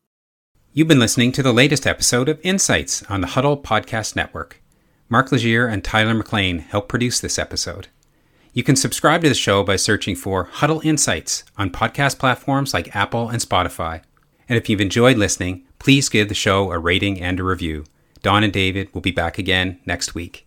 You've 0.73 0.89
been 0.89 1.01
listening 1.01 1.33
to 1.33 1.43
the 1.43 1.53
latest 1.53 1.87
episode 1.87 2.31
of 2.31 2.41
Insights 2.43 3.03
on 3.11 3.21
the 3.21 3.27
Huddle 3.27 3.59
Podcast 3.59 4.17
Network. 4.17 4.64
Mark 5.15 5.31
Legier 5.31 5.69
and 5.69 5.85
Tyler 5.85 6.13
McLean 6.13 6.59
help 6.59 6.89
produce 6.89 7.21
this 7.21 7.39
episode. 7.39 7.87
You 8.53 8.65
can 8.65 8.75
subscribe 8.75 9.23
to 9.23 9.29
the 9.29 9.35
show 9.37 9.63
by 9.63 9.77
searching 9.77 10.17
for 10.17 10.43
Huddle 10.43 10.81
Insights 10.81 11.45
on 11.57 11.71
podcast 11.71 12.19
platforms 12.19 12.75
like 12.75 12.97
Apple 12.97 13.29
and 13.29 13.41
Spotify. 13.41 14.03
And 14.49 14.57
if 14.57 14.69
you've 14.69 14.81
enjoyed 14.81 15.17
listening, 15.17 15.67
please 15.79 16.09
give 16.09 16.29
the 16.29 16.35
show 16.35 16.73
a 16.73 16.81
rating 16.81 17.21
and 17.21 17.39
a 17.39 17.45
review. 17.45 17.85
Don 18.23 18.43
and 18.43 18.53
David 18.53 18.93
will 18.93 19.03
be 19.03 19.13
back 19.13 19.39
again 19.39 19.79
next 19.87 20.17
week. 20.17 20.44